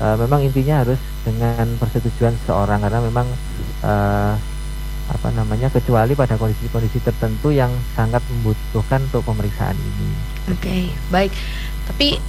uh, 0.00 0.16
memang 0.16 0.44
intinya 0.44 0.84
harus 0.84 0.98
dengan 1.24 1.76
persetujuan 1.76 2.36
seseorang 2.44 2.80
karena 2.84 3.00
memang 3.04 3.26
uh, 3.84 4.34
apa 5.10 5.28
namanya 5.34 5.66
kecuali 5.74 6.14
pada 6.14 6.38
kondisi-kondisi 6.38 7.02
tertentu 7.02 7.50
yang 7.50 7.74
sangat 7.98 8.22
membutuhkan 8.30 9.02
untuk 9.10 9.26
pemeriksaan 9.26 9.74
ini. 9.74 10.08
Oke, 10.54 10.62
okay, 10.62 10.82
baik. 11.10 11.34
Tapi 11.90 12.22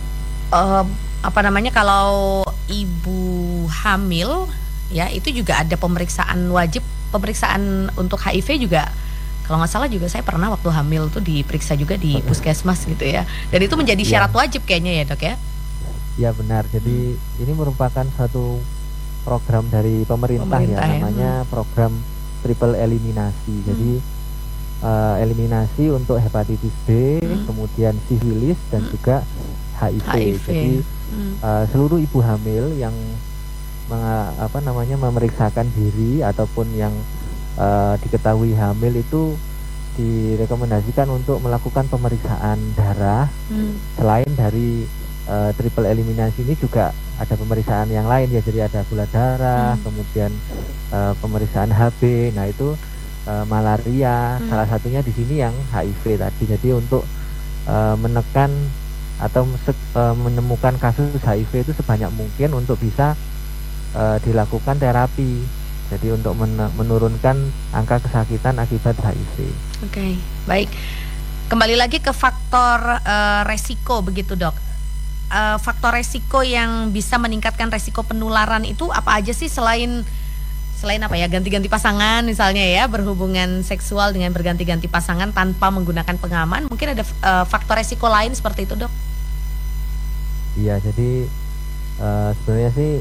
uh, 0.49 0.85
apa 1.21 1.39
namanya 1.45 1.69
kalau 1.69 2.41
ibu 2.65 3.21
hamil 3.69 4.49
ya 4.89 5.07
itu 5.13 5.29
juga 5.29 5.61
ada 5.61 5.77
pemeriksaan 5.77 6.49
wajib 6.49 6.81
pemeriksaan 7.13 7.93
untuk 7.95 8.17
HIV 8.17 8.65
juga 8.65 8.89
kalau 9.51 9.59
nggak 9.59 9.71
salah 9.75 9.91
juga 9.91 10.07
saya 10.07 10.23
pernah 10.23 10.47
waktu 10.47 10.71
hamil 10.71 11.11
tuh 11.11 11.19
diperiksa 11.19 11.75
juga 11.75 11.99
di 11.99 12.23
puskesmas 12.23 12.87
gitu 12.87 13.03
ya 13.03 13.27
dan 13.51 13.59
itu 13.59 13.75
menjadi 13.75 13.99
iya. 13.99 14.09
syarat 14.15 14.31
ya. 14.31 14.37
wajib 14.47 14.61
kayaknya 14.63 14.91
ya 14.95 15.03
dok 15.03 15.21
ya 15.27 15.35
ya 16.15 16.29
benar 16.31 16.63
jadi 16.71 17.19
ini 17.19 17.51
merupakan 17.51 18.07
satu 18.15 18.63
program 19.21 19.67
dari 19.67 20.07
pemerintah, 20.07 20.47
ya, 20.47 20.49
pemerintah 20.49 20.81
ya, 20.81 20.87
ya 20.87 20.95
namanya 20.97 21.31
hmm. 21.43 21.49
program 21.51 21.91
triple 22.41 22.75
eliminasi. 22.75 23.53
Hmm. 23.53 23.65
Jadi 23.69 23.91
uh, 24.81 25.15
eliminasi 25.21 25.83
untuk 25.93 26.17
hepatitis 26.17 26.73
B, 26.89 27.21
hmm. 27.21 27.45
kemudian 27.45 27.93
sifilis 28.09 28.57
dan 28.73 28.81
hmm. 28.85 28.91
juga 28.91 29.15
HIV. 29.77 30.07
HIV. 30.09 30.45
Jadi 30.49 30.75
hmm. 30.81 31.33
uh, 31.41 31.63
seluruh 31.69 32.01
ibu 32.01 32.19
hamil 32.21 32.75
yang 32.77 32.93
apa 34.39 34.63
namanya 34.63 34.95
memeriksakan 34.95 35.67
diri 35.75 36.23
ataupun 36.23 36.63
yang 36.79 36.95
uh, 37.61 37.93
diketahui 38.01 38.57
hamil 38.57 38.97
itu 38.97 39.37
direkomendasikan 39.99 41.05
untuk 41.13 41.37
melakukan 41.43 41.85
pemeriksaan 41.91 42.57
darah 42.73 43.29
hmm. 43.51 43.99
selain 43.99 44.31
dari 44.33 44.87
uh, 45.29 45.51
triple 45.53 45.85
eliminasi 45.85 46.41
ini 46.47 46.55
juga 46.57 46.95
ada 47.21 47.37
pemeriksaan 47.37 47.91
yang 47.93 48.09
lain 48.09 48.33
ya 48.33 48.41
jadi 48.41 48.65
ada 48.71 48.81
gula 48.87 49.05
darah 49.11 49.77
hmm. 49.77 49.83
kemudian 49.85 50.31
uh, 50.89 51.13
pemeriksaan 51.19 51.69
HB 51.69 52.33
nah 52.33 52.47
itu 52.47 52.73
uh, 53.27 53.45
malaria 53.45 54.39
hmm. 54.39 54.47
salah 54.47 54.67
satunya 54.67 55.03
di 55.03 55.11
sini 55.13 55.43
yang 55.43 55.53
HIV 55.75 56.17
tadi 56.17 56.43
jadi 56.57 56.69
untuk 56.79 57.03
uh, 57.67 57.95
menekan 57.99 58.49
atau 59.21 59.45
uh, 59.45 60.15
menemukan 60.17 60.73
kasus 60.81 61.21
HIV 61.21 61.67
itu 61.67 61.71
sebanyak 61.77 62.09
mungkin 62.15 62.57
untuk 62.57 62.81
bisa 62.81 63.13
uh, 63.93 64.17
dilakukan 64.23 64.81
terapi 64.81 65.60
jadi 65.91 66.15
untuk 66.15 66.39
men 66.39 66.55
menurunkan 66.79 67.35
angka 67.75 67.99
kesakitan 68.07 68.55
akibat 68.63 68.95
HIV. 68.95 69.35
Oke, 69.83 69.91
okay, 69.91 70.11
baik. 70.47 70.71
Kembali 71.51 71.75
lagi 71.75 71.99
ke 71.99 72.15
faktor 72.15 72.79
uh, 73.03 73.43
resiko 73.43 73.99
begitu 73.99 74.39
dok 74.39 74.71
uh, 75.31 75.57
faktor 75.57 75.95
resiko 75.95 76.43
yang 76.43 76.91
bisa 76.91 77.15
meningkatkan 77.15 77.71
resiko 77.71 78.03
penularan 78.03 78.67
itu 78.67 78.91
apa 78.91 79.17
aja 79.17 79.31
sih 79.31 79.47
selain 79.47 80.03
selain 80.75 81.01
apa 81.01 81.13
ya 81.13 81.29
ganti-ganti 81.29 81.69
pasangan 81.69 82.25
misalnya 82.25 82.65
ya 82.65 82.89
berhubungan 82.89 83.61
seksual 83.61 84.17
dengan 84.17 84.33
berganti-ganti 84.33 84.89
pasangan 84.89 85.29
tanpa 85.29 85.69
menggunakan 85.69 86.17
pengaman 86.17 86.65
mungkin 86.67 86.97
ada 86.97 87.05
uh, 87.21 87.45
faktor 87.45 87.77
resiko 87.79 88.09
lain 88.09 88.33
seperti 88.33 88.65
itu 88.65 88.75
dok? 88.75 88.91
Iya 90.57 90.81
jadi 90.83 91.29
uh, 92.01 92.29
sebenarnya 92.35 92.71
sih 92.75 92.91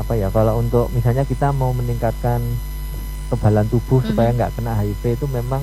apa 0.00 0.16
ya 0.16 0.32
kalau 0.32 0.60
untuk 0.60 0.88
misalnya 0.96 1.22
kita 1.28 1.52
mau 1.52 1.76
meningkatkan 1.76 2.40
kebalan 3.28 3.68
tubuh 3.68 4.00
mm 4.00 4.02
-hmm. 4.04 4.10
supaya 4.12 4.30
nggak 4.32 4.52
kena 4.56 4.72
HIV 4.76 5.02
itu 5.20 5.26
memang 5.28 5.62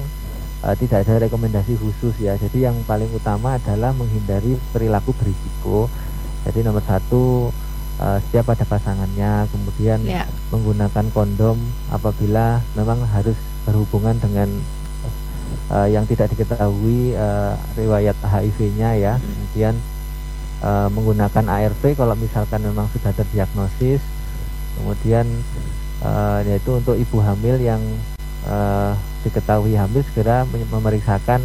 uh, 0.63 0.75
tidak 0.75 1.07
ada 1.07 1.27
rekomendasi 1.27 1.79
khusus 1.79 2.15
ya. 2.19 2.35
Jadi 2.35 2.67
yang 2.67 2.75
paling 2.83 3.09
utama 3.11 3.55
adalah 3.59 3.95
menghindari 3.95 4.57
perilaku 4.71 5.15
berisiko. 5.15 5.87
Jadi 6.47 6.63
nomor 6.63 6.83
satu 6.83 7.51
uh, 7.99 8.17
setiap 8.27 8.51
ada 8.55 8.65
pasangannya, 8.65 9.47
kemudian 9.51 9.99
yeah. 10.07 10.27
menggunakan 10.49 11.05
kondom 11.11 11.59
apabila 11.91 12.63
memang 12.73 13.03
harus 13.11 13.35
berhubungan 13.67 14.15
dengan 14.17 14.49
uh, 15.69 15.87
yang 15.87 16.07
tidak 16.07 16.31
diketahui 16.33 17.13
uh, 17.15 17.53
riwayat 17.75 18.15
HIV-nya 18.23 18.89
ya. 18.97 19.13
Kemudian 19.19 19.75
uh, 20.63 20.87
menggunakan 20.91 21.45
ARV 21.45 21.83
kalau 21.95 22.15
misalkan 22.15 22.63
memang 22.63 22.87
sudah 22.91 23.11
terdiagnosis. 23.13 24.01
Kemudian 24.77 25.25
uh, 26.03 26.39
yaitu 26.45 26.75
untuk 26.75 26.95
ibu 26.99 27.17
hamil 27.23 27.57
yang 27.57 27.81
uh, 28.45 28.93
diketahui 29.23 29.75
hamil 29.75 30.03
segera 30.05 30.45
memeriksakan 30.47 31.43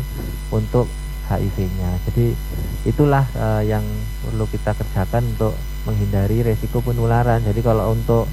untuk 0.53 0.87
HIV-nya. 1.25 1.91
Jadi 2.11 2.37
itulah 2.85 3.25
uh, 3.35 3.63
yang 3.65 3.83
perlu 4.23 4.45
kita 4.53 4.77
kerjakan 4.77 5.25
untuk 5.37 5.57
menghindari 5.89 6.45
resiko 6.45 6.85
penularan. 6.85 7.41
Jadi 7.45 7.61
kalau 7.65 7.97
untuk 7.97 8.29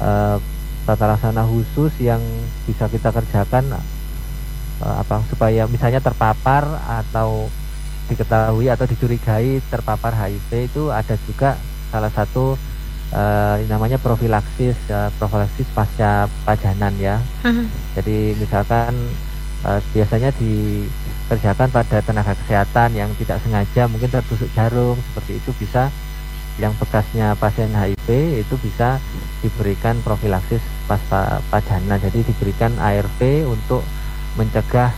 uh, 0.00 0.36
tata 0.82 1.04
laksana 1.14 1.46
khusus 1.46 1.94
yang 2.02 2.20
bisa 2.66 2.90
kita 2.90 3.14
kerjakan 3.14 3.78
uh, 4.82 4.96
apa 4.98 5.22
supaya 5.30 5.68
misalnya 5.70 6.02
terpapar 6.02 6.66
atau 6.82 7.46
diketahui 8.10 8.66
atau 8.66 8.84
dicurigai 8.84 9.62
terpapar 9.70 10.10
HIV 10.10 10.50
itu 10.66 10.90
ada 10.90 11.14
juga 11.22 11.54
salah 11.94 12.10
satu 12.10 12.58
uh, 13.12 13.56
namanya 13.68 14.00
profilaksis 14.00 14.76
uh, 14.88 15.12
profilaksis 15.20 15.68
pasca 15.76 16.26
pajanan 16.44 16.92
ya. 16.98 17.16
Uh-huh. 17.44 17.66
Jadi 17.94 18.34
misalkan 18.40 18.92
uh, 19.64 19.80
biasanya 19.92 20.32
dikerjakan 20.36 21.68
pada 21.70 22.00
tenaga 22.02 22.34
kesehatan 22.44 22.96
yang 22.96 23.10
tidak 23.20 23.38
sengaja 23.44 23.86
mungkin 23.86 24.10
tertusuk 24.10 24.48
jarum 24.56 24.96
seperti 25.12 25.38
itu 25.38 25.50
bisa 25.60 25.92
yang 26.60 26.76
bekasnya 26.76 27.32
pasien 27.40 27.72
HIV 27.72 28.44
itu 28.44 28.54
bisa 28.60 29.00
diberikan 29.40 29.96
profilaksis 30.04 30.60
pasca 30.84 31.40
pajanan. 31.48 31.96
Jadi 31.96 32.28
diberikan 32.28 32.76
ARV 32.76 33.48
untuk 33.48 33.80
mencegah 34.36 34.92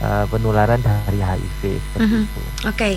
uh, 0.00 0.24
penularan 0.28 0.80
dari 0.80 1.20
HIV 1.20 1.60
seperti 1.76 2.04
uh-huh. 2.04 2.24
itu. 2.24 2.40
Oke. 2.40 2.52
Okay. 2.72 2.94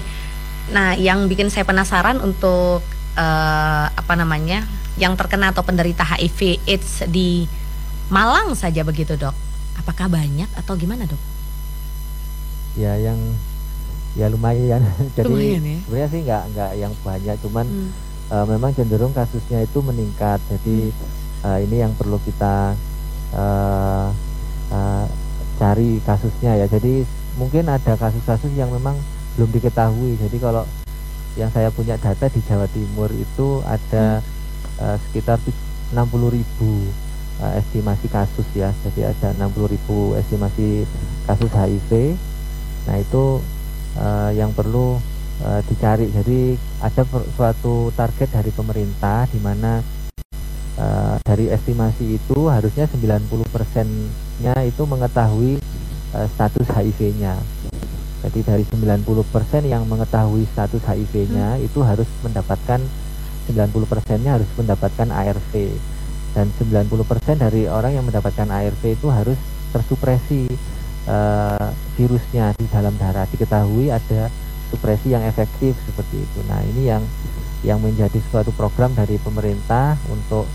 Nah, 0.67 0.99
yang 0.99 1.31
bikin 1.31 1.47
saya 1.47 1.63
penasaran 1.63 2.19
untuk 2.19 2.83
uh, 3.17 3.85
apa 3.89 4.13
namanya, 4.13 4.63
yang 4.95 5.17
terkena 5.17 5.49
atau 5.49 5.65
penderita 5.65 6.05
HIV 6.05 6.61
AIDS 6.69 7.03
di 7.09 7.49
Malang 8.07 8.55
saja 8.55 8.87
begitu 8.87 9.19
dok? 9.19 9.35
Apakah 9.75 10.07
banyak 10.07 10.47
atau 10.55 10.79
gimana 10.79 11.03
dok? 11.03 11.19
Ya 12.79 12.95
yang 12.95 13.19
ya 14.15 14.31
lumayan. 14.31 14.79
Jadi 15.17 15.27
lumayan, 15.27 15.61
ya? 15.65 15.77
sebenarnya 15.83 16.07
sih 16.07 16.21
nggak 16.23 16.43
nggak 16.55 16.71
yang 16.79 16.93
banyak, 17.03 17.35
cuman 17.43 17.65
hmm. 17.67 17.89
uh, 18.31 18.45
memang 18.47 18.71
cenderung 18.77 19.11
kasusnya 19.11 19.65
itu 19.65 19.79
meningkat. 19.83 20.39
Jadi 20.47 20.93
hmm. 20.93 21.45
uh, 21.45 21.57
ini 21.59 21.75
yang 21.83 21.91
perlu 21.99 22.15
kita 22.23 22.79
uh, 23.35 24.07
uh, 24.71 25.05
cari 25.59 25.99
kasusnya 26.07 26.63
ya. 26.63 26.65
Jadi 26.71 27.03
mungkin 27.35 27.67
ada 27.67 27.93
kasus-kasus 27.99 28.55
yang 28.55 28.71
memang 28.71 28.95
belum 29.35 29.51
diketahui. 29.51 30.15
Jadi 30.15 30.37
kalau 30.39 30.63
yang 31.37 31.53
saya 31.53 31.69
punya 31.69 31.95
data 32.01 32.25
di 32.27 32.41
Jawa 32.43 32.65
Timur 32.73 33.13
itu 33.13 33.61
ada 33.63 34.19
hmm. 34.19 34.81
uh, 34.81 34.97
sekitar 35.07 35.37
60 35.93 36.35
ribu 36.35 36.71
uh, 37.39 37.53
estimasi 37.55 38.09
kasus 38.09 38.47
ya. 38.57 38.73
Jadi 38.83 39.05
ada 39.05 39.31
60 39.37 39.73
ribu 39.73 40.17
estimasi 40.17 40.83
kasus 41.29 41.51
HIV. 41.53 42.17
Nah 42.89 42.97
itu 42.97 43.39
uh, 44.01 44.31
yang 44.33 44.51
perlu 44.51 44.97
uh, 45.45 45.61
dicari. 45.69 46.09
Jadi 46.09 46.57
ada 46.81 47.05
suatu 47.37 47.93
target 47.93 48.33
dari 48.33 48.51
pemerintah 48.51 49.29
di 49.29 49.39
mana 49.39 49.79
uh, 50.81 51.15
dari 51.21 51.53
estimasi 51.53 52.17
itu 52.17 52.49
harusnya 52.49 52.89
90 52.89 53.29
persennya 53.53 54.55
itu 54.65 54.83
mengetahui 54.89 55.61
uh, 56.17 56.27
status 56.33 56.67
HIV-nya. 56.73 57.37
Jadi 58.25 58.39
dari 58.41 58.63
90% 58.65 59.05
yang 59.69 59.85
mengetahui 59.85 60.49
status 60.49 60.81
HIV-nya 60.81 61.57
hmm. 61.57 61.65
itu 61.67 61.79
harus 61.85 62.09
mendapatkan 62.25 62.81
90%-nya 63.47 64.31
harus 64.35 64.49
mendapatkan 64.59 65.07
ARV 65.07 65.53
dan 66.35 66.51
90% 66.59 67.39
dari 67.39 67.65
orang 67.65 67.95
yang 67.95 68.05
mendapatkan 68.05 68.45
ARV 68.45 68.83
itu 68.93 69.07
harus 69.07 69.39
tersupresi 69.71 70.45
uh, 71.07 71.71
virusnya 71.95 72.53
di 72.59 72.67
dalam 72.69 72.93
darah. 72.99 73.25
Diketahui 73.31 73.89
ada 73.89 74.29
supresi 74.69 75.15
yang 75.15 75.23
efektif 75.23 75.73
seperti 75.87 76.21
itu. 76.21 76.39
Nah, 76.45 76.59
ini 76.61 76.91
yang 76.91 77.03
yang 77.65 77.81
menjadi 77.81 78.21
suatu 78.29 78.53
program 78.53 78.93
dari 78.93 79.17
pemerintah 79.17 79.97
untuk 80.13 80.45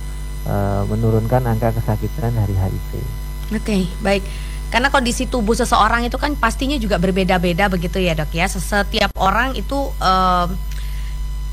uh, 0.47 0.87
menurunkan 0.87 1.43
angka 1.51 1.75
kesakitan 1.83 2.31
dari 2.37 2.55
HIV. 2.55 2.91
Oke, 3.53 3.59
okay, 3.59 3.83
baik. 4.01 4.23
Karena 4.73 4.89
kondisi 4.89 5.29
tubuh 5.29 5.53
seseorang 5.53 6.09
itu 6.09 6.17
kan 6.17 6.33
pastinya 6.33 6.81
juga 6.81 6.97
berbeda-beda 6.97 7.69
begitu 7.69 8.01
ya 8.01 8.17
dok 8.17 8.33
ya. 8.33 8.49
Setiap 8.49 9.13
orang 9.21 9.53
itu 9.53 9.77
uh, 10.01 10.49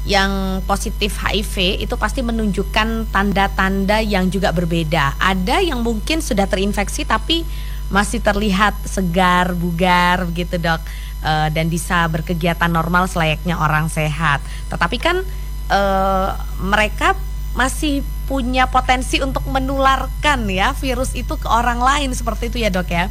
yang 0.08 0.64
positif 0.64 1.20
HIV 1.20 1.84
itu 1.84 2.00
pasti 2.00 2.24
menunjukkan 2.24 3.12
tanda-tanda 3.12 4.00
yang 4.00 4.32
juga 4.32 4.56
berbeda. 4.56 5.20
Ada 5.20 5.60
yang 5.60 5.84
mungkin 5.84 6.24
sudah 6.24 6.48
terinfeksi 6.48 7.04
tapi 7.04 7.44
masih 7.92 8.24
terlihat 8.24 8.78
segar, 8.88 9.52
bugar 9.52 10.24
begitu 10.32 10.56
dok, 10.56 10.80
uh, 11.26 11.52
dan 11.52 11.68
bisa 11.68 12.08
berkegiatan 12.08 12.72
normal 12.72 13.12
selayaknya 13.12 13.60
orang 13.60 13.92
sehat. 13.92 14.40
Tetapi 14.72 14.98
kan 15.02 15.20
uh, 15.68 16.30
mereka 16.64 17.20
masih 17.58 18.06
punya 18.30 18.70
potensi 18.70 19.18
untuk 19.26 19.42
menularkan 19.50 20.46
ya 20.46 20.78
virus 20.78 21.18
itu 21.18 21.34
ke 21.34 21.50
orang 21.50 21.82
lain 21.82 22.14
seperti 22.14 22.54
itu 22.54 22.62
ya 22.62 22.70
dok 22.70 22.86
ya? 22.94 23.10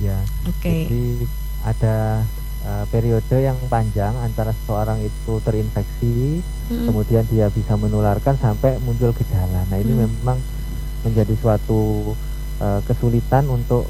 Ya. 0.00 0.16
Oke. 0.48 0.56
Okay. 0.64 0.80
Jadi 0.88 1.04
ada 1.68 2.24
uh, 2.64 2.84
periode 2.88 3.36
yang 3.36 3.60
panjang 3.68 4.16
antara 4.24 4.56
seseorang 4.56 5.04
itu 5.04 5.36
terinfeksi, 5.44 6.40
hmm. 6.72 6.86
kemudian 6.88 7.24
dia 7.28 7.52
bisa 7.52 7.76
menularkan 7.76 8.40
sampai 8.40 8.80
muncul 8.80 9.12
gejala. 9.12 9.68
Nah 9.68 9.78
ini 9.84 9.92
hmm. 9.92 10.00
memang 10.00 10.38
menjadi 11.04 11.36
suatu 11.36 12.12
uh, 12.64 12.80
kesulitan 12.88 13.44
untuk 13.52 13.84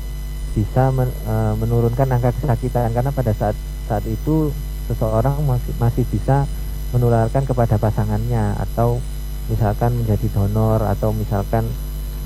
bisa 0.59 0.91
men, 0.91 1.07
uh, 1.29 1.55
menurunkan 1.55 2.09
angka 2.11 2.33
kesakitan 2.43 2.91
karena 2.91 3.13
pada 3.13 3.31
saat 3.37 3.55
saat 3.87 4.03
itu 4.09 4.51
seseorang 4.89 5.39
masih 5.45 5.73
masih 5.79 6.05
bisa 6.09 6.49
menularkan 6.91 7.45
kepada 7.45 7.77
pasangannya 7.77 8.57
atau 8.57 9.03
misalkan 9.47 9.95
menjadi 9.95 10.27
donor 10.35 10.83
atau 10.83 11.15
misalkan 11.15 11.67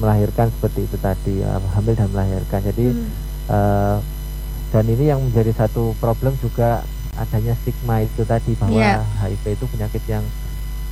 melahirkan 0.01 0.49
seperti 0.49 0.89
itu 0.89 0.97
tadi 0.97 1.45
uh, 1.45 1.61
hamil 1.77 1.93
dan 1.93 2.09
melahirkan 2.09 2.61
jadi 2.65 2.87
hmm. 2.97 3.11
uh, 3.53 3.99
dan 4.71 4.85
ini 4.87 5.11
yang 5.11 5.21
menjadi 5.21 5.53
satu 5.67 5.93
problem 5.99 6.33
juga 6.39 6.87
adanya 7.19 7.59
stigma 7.59 8.01
itu 8.07 8.23
tadi 8.23 8.55
bahwa 8.55 8.81
yeah. 8.81 9.03
HIV 9.21 9.59
itu 9.59 9.67
penyakit 9.67 10.03
yang 10.07 10.25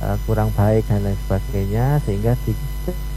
uh, 0.03 0.19
kurang 0.27 0.51
baik 0.53 0.83
dan 0.91 1.07
lain 1.07 1.15
sebagainya 1.25 2.03
sehingga 2.03 2.35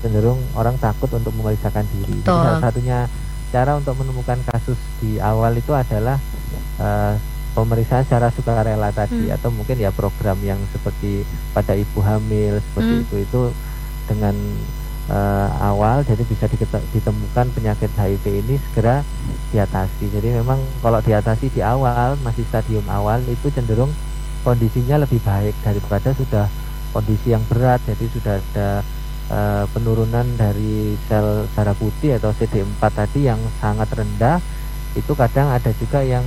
cenderung 0.01 0.39
orang 0.55 0.79
takut 0.79 1.11
untuk 1.11 1.35
memeriksakan 1.35 1.87
diri. 1.99 2.23
Salah 2.23 2.63
satunya 2.63 3.11
cara 3.53 3.77
untuk 3.77 3.99
menemukan 4.01 4.39
kasus 4.49 4.79
di 5.03 5.21
awal 5.21 5.53
itu 5.59 5.75
adalah 5.75 6.17
uh, 6.81 7.15
pemeriksaan 7.53 8.05
secara 8.09 8.33
sukarela 8.33 8.89
tadi 8.93 9.29
hmm. 9.29 9.37
atau 9.37 9.53
mungkin 9.53 9.77
ya 9.77 9.93
program 9.93 10.41
yang 10.41 10.59
seperti 10.73 11.25
pada 11.53 11.77
ibu 11.77 12.01
hamil 12.01 12.59
seperti 12.61 12.93
hmm. 12.93 13.05
itu 13.05 13.17
itu 13.29 13.43
dengan 14.09 14.35
uh, 15.11 15.49
awal 15.63 16.07
jadi 16.07 16.23
bisa 16.23 16.47
ditemukan 16.93 17.47
penyakit 17.57 17.91
HIV 17.97 18.25
ini 18.45 18.55
segera 18.71 19.03
diatasi. 19.51 20.13
Jadi 20.13 20.29
memang 20.39 20.61
kalau 20.85 21.01
diatasi 21.03 21.51
di 21.51 21.61
awal 21.65 22.15
masih 22.23 22.45
stadium 22.47 22.85
awal 22.87 23.19
itu 23.27 23.51
cenderung 23.51 23.91
kondisinya 24.43 25.03
lebih 25.03 25.23
baik 25.23 25.55
daripada 25.63 26.15
sudah 26.15 26.47
kondisi 26.95 27.35
yang 27.35 27.43
berat. 27.49 27.83
Jadi 27.89 28.05
sudah 28.13 28.35
ada 28.39 28.69
uh, 29.33 29.65
penurunan 29.71 30.27
dari 30.37 30.95
sel 31.07 31.47
darah 31.57 31.75
putih 31.75 32.19
atau 32.21 32.31
CD4 32.37 32.83
tadi 32.93 33.27
yang 33.27 33.41
sangat 33.59 33.89
rendah. 33.93 34.39
Itu 34.93 35.17
kadang 35.17 35.49
ada 35.49 35.73
juga 35.73 36.05
yang 36.05 36.25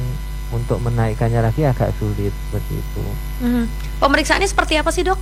untuk 0.54 0.78
menaikkannya 0.82 1.42
lagi 1.42 1.66
agak 1.66 1.96
sulit 1.98 2.30
seperti 2.30 2.74
itu. 2.78 3.06
Hmm. 3.42 3.66
Pemeriksaannya 3.98 4.46
seperti 4.46 4.78
apa 4.78 4.94
sih 4.94 5.02
dok? 5.02 5.18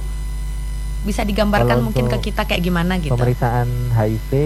Bisa 1.03 1.23
digambarkan 1.23 1.79
Kalau 1.79 1.85
mungkin 1.87 2.07
ke 2.11 2.31
kita 2.31 2.47
kayak 2.47 2.63
gimana 2.63 2.99
gitu? 2.99 3.15
Pemeriksaan 3.15 3.67
HIV, 3.91 4.31
uh, 4.31 4.43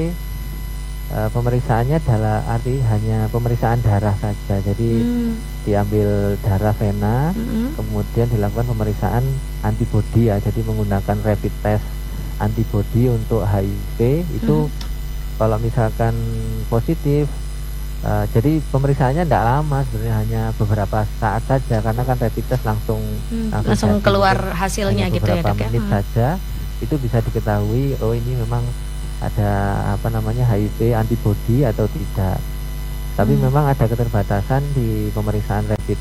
eh, 1.18 1.30
pemeriksaannya 1.34 1.98
adalah 2.02 2.38
arti 2.50 2.82
hanya 2.82 3.30
pemeriksaan 3.30 3.82
darah 3.82 4.14
saja. 4.18 4.62
Jadi 4.62 4.90
hmm. 5.02 5.34
diambil 5.66 6.38
darah 6.42 6.74
vena, 6.78 7.34
hmm. 7.34 7.78
kemudian 7.78 8.28
dilakukan 8.30 8.70
pemeriksaan 8.70 9.24
antibodi 9.66 10.30
ya. 10.30 10.38
Jadi 10.42 10.62
menggunakan 10.66 11.18
rapid 11.26 11.54
test 11.62 11.86
antibodi 12.38 13.10
untuk 13.10 13.42
HIV 13.46 13.98
itu 14.30 14.58
hmm. 14.70 14.74
kalau 15.42 15.58
misalkan 15.58 16.14
positif 16.70 17.26
Uh, 18.06 18.30
jadi 18.30 18.62
pemeriksaannya 18.70 19.26
tidak 19.26 19.42
lama 19.42 19.82
sebenarnya 19.90 20.16
hanya 20.22 20.42
beberapa 20.54 21.02
saat 21.18 21.42
saja 21.50 21.82
karena 21.82 22.06
kan 22.06 22.14
rapid 22.22 22.46
test 22.46 22.62
langsung 22.62 23.02
hmm, 23.34 23.50
langsung, 23.50 23.74
langsung 23.74 23.94
keluar 24.06 24.38
hasilnya 24.54 25.10
gitu 25.10 25.26
ya 25.26 25.42
dok 25.42 25.58
ya? 25.58 25.66
menit 25.66 25.82
hmm. 25.82 25.94
saja 25.98 26.28
itu 26.78 26.94
bisa 27.02 27.26
diketahui 27.26 27.98
oh 27.98 28.14
ini 28.14 28.38
memang 28.38 28.62
ada 29.18 29.82
apa 29.98 30.14
namanya 30.14 30.46
HIV 30.46 30.94
antibody 30.94 31.66
atau 31.66 31.90
tidak 31.90 32.38
tapi 33.18 33.34
hmm. 33.34 33.50
memang 33.50 33.66
ada 33.66 33.86
keterbatasan 33.90 34.62
di 34.78 35.10
pemeriksaan 35.18 35.66
rapid 35.66 35.98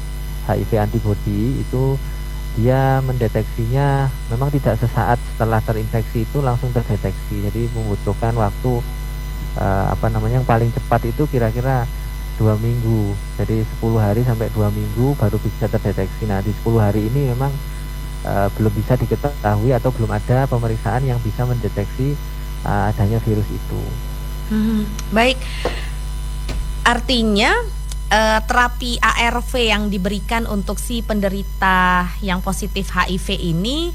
HIV 0.52 0.70
antibody 0.76 1.64
itu 1.64 1.96
dia 2.60 3.00
mendeteksinya 3.04 4.12
memang 4.32 4.52
tidak 4.52 4.80
sesaat 4.80 5.16
setelah 5.32 5.64
terinfeksi 5.64 6.28
itu 6.28 6.44
langsung 6.44 6.72
terdeteksi 6.76 7.44
jadi 7.48 7.72
membutuhkan 7.72 8.36
waktu 8.36 8.84
uh, 9.56 9.92
apa 9.92 10.06
namanya 10.12 10.40
yang 10.40 10.48
paling 10.48 10.70
cepat 10.72 11.08
itu 11.08 11.24
kira-kira 11.28 11.88
dua 12.36 12.54
minggu. 12.60 13.16
Jadi 13.40 13.64
10 13.80 13.96
hari 13.96 14.20
sampai 14.22 14.52
dua 14.52 14.68
minggu 14.68 15.16
baru 15.16 15.40
bisa 15.40 15.66
terdeteksi. 15.66 16.28
Nah 16.28 16.44
di 16.44 16.52
10 16.52 16.76
hari 16.76 17.08
ini 17.08 17.32
memang 17.32 17.52
uh, 18.28 18.48
belum 18.56 18.72
bisa 18.76 18.94
diketahui 19.00 19.72
atau 19.72 19.90
belum 19.92 20.12
ada 20.12 20.44
pemeriksaan 20.46 21.08
yang 21.08 21.16
bisa 21.24 21.48
mendeteksi 21.48 22.14
uh, 22.68 22.92
adanya 22.92 23.18
virus 23.24 23.48
itu. 23.48 23.82
Hmm, 24.52 24.84
baik. 25.10 25.40
Artinya 26.86 27.50
uh, 28.12 28.40
terapi 28.46 29.00
ARV 29.02 29.52
yang 29.58 29.88
diberikan 29.90 30.46
untuk 30.46 30.78
si 30.78 31.02
penderita 31.02 32.06
yang 32.22 32.44
positif 32.44 32.94
HIV 32.94 33.26
ini 33.42 33.90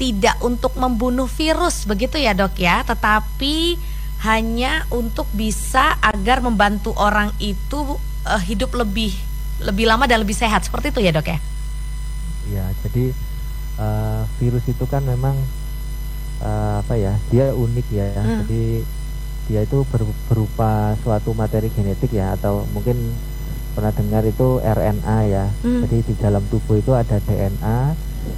tidak 0.00 0.40
untuk 0.42 0.74
membunuh 0.74 1.30
virus 1.30 1.86
begitu 1.86 2.18
ya 2.18 2.34
dok 2.34 2.58
ya? 2.58 2.82
Tetapi 2.82 3.78
hanya 4.22 4.86
untuk 4.94 5.26
bisa 5.34 5.98
agar 5.98 6.38
membantu 6.38 6.94
orang 6.94 7.34
itu 7.42 7.98
uh, 8.26 8.42
hidup 8.42 8.70
lebih 8.78 9.10
lebih 9.62 9.86
lama 9.86 10.06
dan 10.06 10.22
lebih 10.22 10.34
sehat 10.34 10.66
seperti 10.66 10.94
itu 10.94 11.00
ya 11.02 11.12
dok 11.14 11.26
ya? 11.26 11.38
Ya 12.50 12.64
jadi 12.86 13.14
uh, 13.78 14.22
virus 14.38 14.66
itu 14.66 14.84
kan 14.86 15.02
memang 15.02 15.34
uh, 16.42 16.82
apa 16.82 16.94
ya 16.98 17.14
dia 17.30 17.54
unik 17.54 17.86
ya 17.90 18.08
hmm. 18.14 18.38
jadi 18.46 18.64
dia 19.50 19.60
itu 19.66 19.82
ber, 19.90 20.06
berupa 20.30 20.94
suatu 21.02 21.34
materi 21.34 21.66
genetik 21.74 22.14
ya 22.14 22.38
atau 22.38 22.62
mungkin 22.70 22.94
pernah 23.72 23.92
dengar 23.92 24.22
itu 24.28 24.60
RNA 24.60 25.18
ya. 25.26 25.44
Hmm. 25.64 25.82
Jadi 25.88 25.98
di 26.12 26.14
dalam 26.20 26.44
tubuh 26.52 26.78
itu 26.78 26.92
ada 26.92 27.18
DNA, 27.18 27.78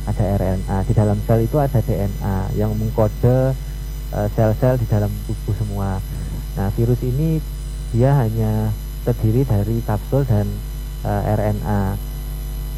ada 0.09 0.25
RNA. 0.39 0.77
Di 0.87 0.93
dalam 0.95 1.19
sel 1.27 1.45
itu 1.45 1.57
ada 1.59 1.79
DNA 1.83 2.57
yang 2.57 2.73
mengkode 2.79 3.53
sel-sel 4.35 4.79
di 4.79 4.87
dalam 4.87 5.11
tubuh 5.27 5.55
semua. 5.59 5.99
Nah, 6.55 6.69
virus 6.79 7.01
ini 7.03 7.43
dia 7.91 8.15
hanya 8.15 8.71
terdiri 9.03 9.43
dari 9.43 9.83
kapsul 9.83 10.23
dan 10.25 10.47
uh, 11.03 11.23
RNA. 11.35 11.83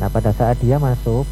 Nah, 0.00 0.08
pada 0.08 0.32
saat 0.32 0.60
dia 0.60 0.80
masuk 0.80 1.24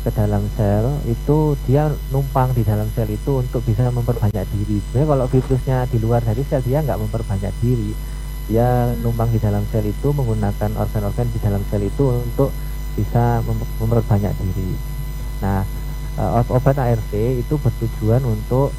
ke 0.00 0.10
dalam 0.16 0.48
sel 0.56 0.96
itu 1.04 1.52
dia 1.68 1.92
numpang 2.08 2.56
di 2.56 2.64
dalam 2.64 2.88
sel 2.96 3.08
itu 3.12 3.44
untuk 3.44 3.60
bisa 3.68 3.92
memperbanyak 3.92 4.48
diri. 4.48 4.80
Sebenarnya 4.80 5.08
kalau 5.12 5.26
virusnya 5.28 5.78
di 5.92 5.98
luar 6.00 6.24
dari 6.24 6.40
sel 6.48 6.64
dia 6.64 6.80
nggak 6.80 6.96
memperbanyak 6.96 7.52
diri 7.60 7.92
dia 8.50 8.90
numpang 8.98 9.30
di 9.30 9.38
dalam 9.38 9.62
sel 9.70 9.86
itu 9.86 10.10
menggunakan 10.10 10.74
organ-organ 10.74 11.30
di 11.30 11.38
dalam 11.38 11.62
sel 11.70 11.86
itu 11.86 12.04
untuk 12.10 12.50
bisa 12.98 13.38
memperbanyak 13.78 14.34
diri. 14.34 14.74
Nah, 15.38 15.62
uh, 16.18 16.42
obat 16.50 16.74
ARV 16.74 17.14
itu 17.38 17.54
bertujuan 17.54 18.26
untuk 18.26 18.74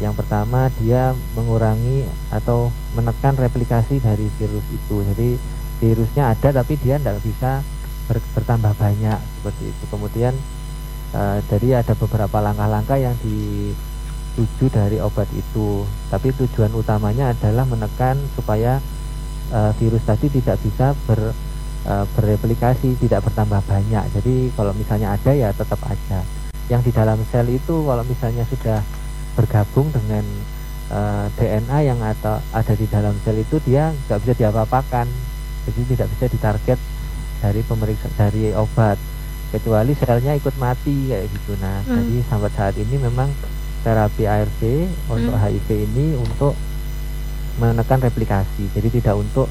yang 0.00 0.16
pertama 0.16 0.72
dia 0.80 1.12
mengurangi 1.36 2.08
atau 2.32 2.72
menekan 2.96 3.36
replikasi 3.36 4.00
dari 4.00 4.26
virus 4.40 4.64
itu. 4.72 4.96
Jadi 5.12 5.36
virusnya 5.80 6.32
ada 6.32 6.64
tapi 6.64 6.80
dia 6.80 6.96
tidak 6.96 7.20
bisa 7.20 7.60
ber, 8.08 8.18
bertambah 8.32 8.72
banyak 8.80 9.20
seperti 9.20 9.64
itu. 9.68 9.84
Kemudian 9.92 10.34
uh, 11.12 11.38
jadi 11.52 11.84
ada 11.84 11.92
beberapa 11.92 12.40
langkah-langkah 12.40 12.96
yang 12.96 13.12
dituju 13.20 14.72
dari 14.72 14.96
obat 15.04 15.28
itu. 15.36 15.84
Tapi 16.08 16.32
tujuan 16.32 16.72
utamanya 16.72 17.36
adalah 17.36 17.68
menekan 17.68 18.16
supaya 18.32 18.80
uh, 19.52 19.70
virus 19.76 20.00
tadi 20.08 20.32
tidak 20.32 20.56
bisa 20.64 20.96
ber, 21.04 21.36
uh, 21.84 22.04
bereplikasi, 22.16 22.96
tidak 23.04 23.20
bertambah 23.28 23.60
banyak. 23.68 24.04
Jadi 24.16 24.48
kalau 24.56 24.72
misalnya 24.72 25.12
ada 25.12 25.36
ya 25.36 25.52
tetap 25.52 25.78
aja. 25.84 26.24
Yang 26.72 26.88
di 26.88 26.92
dalam 26.96 27.18
sel 27.28 27.50
itu 27.50 27.82
kalau 27.82 28.06
misalnya 28.06 28.46
sudah 28.46 28.80
bergabung 29.34 29.88
dengan 29.94 30.24
uh, 30.90 31.26
eh, 31.38 31.58
DNA 31.60 31.78
yang 31.90 32.00
atau 32.02 32.38
ada 32.52 32.74
di 32.74 32.86
dalam 32.90 33.14
sel 33.22 33.38
itu 33.38 33.58
dia 33.66 33.94
nggak 34.06 34.18
bisa 34.24 34.34
diapa-apakan. 34.38 35.06
Jadi 35.68 35.80
tidak 35.94 36.08
bisa 36.16 36.24
ditarget 36.26 36.78
dari 37.40 37.60
pemeriksa 37.64 38.08
dari 38.16 38.52
obat 38.56 38.96
kecuali 39.50 39.92
selnya 39.98 40.38
ikut 40.38 40.54
mati 40.56 41.10
kayak 41.10 41.26
gitu. 41.30 41.58
Nah, 41.58 41.82
hmm. 41.84 41.94
jadi 41.94 42.14
sampai 42.26 42.50
saat 42.54 42.74
ini 42.78 42.96
memang 42.96 43.28
terapi 43.80 44.24
ARV 44.28 44.60
untuk 45.08 45.34
hmm. 45.34 45.42
HIV 45.42 45.68
ini 45.90 46.06
untuk 46.16 46.52
menekan 47.60 48.00
replikasi 48.00 48.72
jadi 48.72 48.88
tidak 48.88 49.14
untuk 49.20 49.48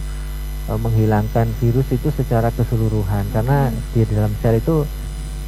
e, 0.70 0.72
menghilangkan 0.74 1.50
virus 1.62 1.90
itu 1.94 2.10
secara 2.14 2.50
keseluruhan 2.54 3.26
karena 3.34 3.70
hmm. 3.70 3.78
di 3.94 4.02
dalam 4.10 4.34
sel 4.42 4.58
itu 4.58 4.86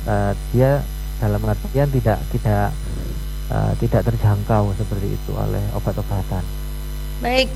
e, 0.06 0.16
dia 0.54 0.82
dalam 1.22 1.42
artian 1.46 1.90
tidak 1.90 2.20
tidak 2.34 2.74
e, 3.52 3.76
tidak 3.84 4.08
terjangkau 4.08 4.72
seperti 4.80 5.12
itu 5.12 5.32
oleh 5.36 5.60
obat-obatan. 5.76 6.44
Baik. 7.20 7.52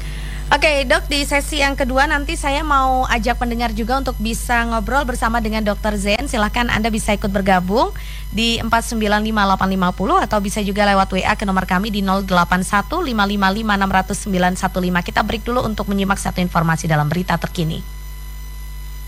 Oke 0.45 0.85
dok 0.85 1.09
di 1.09 1.25
sesi 1.25 1.57
yang 1.57 1.73
kedua 1.73 2.05
nanti 2.05 2.37
saya 2.37 2.61
mau 2.61 3.01
ajak 3.09 3.41
pendengar 3.41 3.73
juga 3.73 3.97
untuk 3.97 4.13
bisa 4.21 4.61
ngobrol 4.69 5.01
bersama 5.01 5.41
dengan 5.41 5.65
dokter 5.65 5.97
Zen 5.97 6.29
silahkan 6.29 6.69
Anda 6.69 6.93
bisa 6.93 7.17
ikut 7.17 7.33
bergabung 7.33 7.89
di 8.29 8.61
4958550 8.61 10.25
atau 10.29 10.39
bisa 10.45 10.61
juga 10.61 10.85
lewat 10.85 11.17
WA 11.17 11.33
ke 11.33 11.49
nomor 11.49 11.65
kami 11.65 11.89
di 11.89 12.05
081555600915 12.05 15.01
kita 15.01 15.25
break 15.25 15.49
dulu 15.49 15.65
untuk 15.65 15.89
menyimak 15.89 16.21
satu 16.21 16.45
informasi 16.45 16.85
dalam 16.85 17.09
berita 17.09 17.41
terkini 17.41 17.81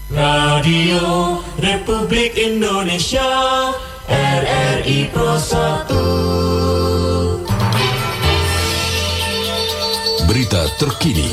Radio 0.10 1.38
Republik 1.62 2.34
Indonesia 2.34 3.30
RRI 4.10 5.14
Pro 5.14 5.38
1 5.38 6.47
Berita 10.48 10.64
terkini. 10.80 11.28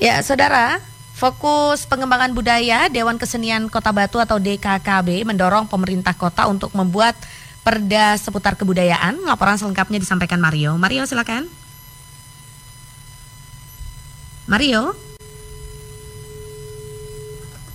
Ya, 0.00 0.24
saudara, 0.24 0.80
fokus 1.12 1.84
pengembangan 1.84 2.32
budaya 2.32 2.88
Dewan 2.88 3.20
Kesenian 3.20 3.68
Kota 3.68 3.92
Batu 3.92 4.24
atau 4.24 4.40
DKKB 4.40 5.28
mendorong 5.28 5.68
pemerintah 5.68 6.16
kota 6.16 6.48
untuk 6.48 6.72
membuat 6.72 7.12
perda 7.60 8.16
seputar 8.16 8.56
kebudayaan. 8.56 9.20
Laporan 9.28 9.60
selengkapnya 9.60 10.00
disampaikan 10.00 10.40
Mario. 10.40 10.80
Mario, 10.80 11.04
silakan. 11.04 11.44
Mario. 14.48 14.96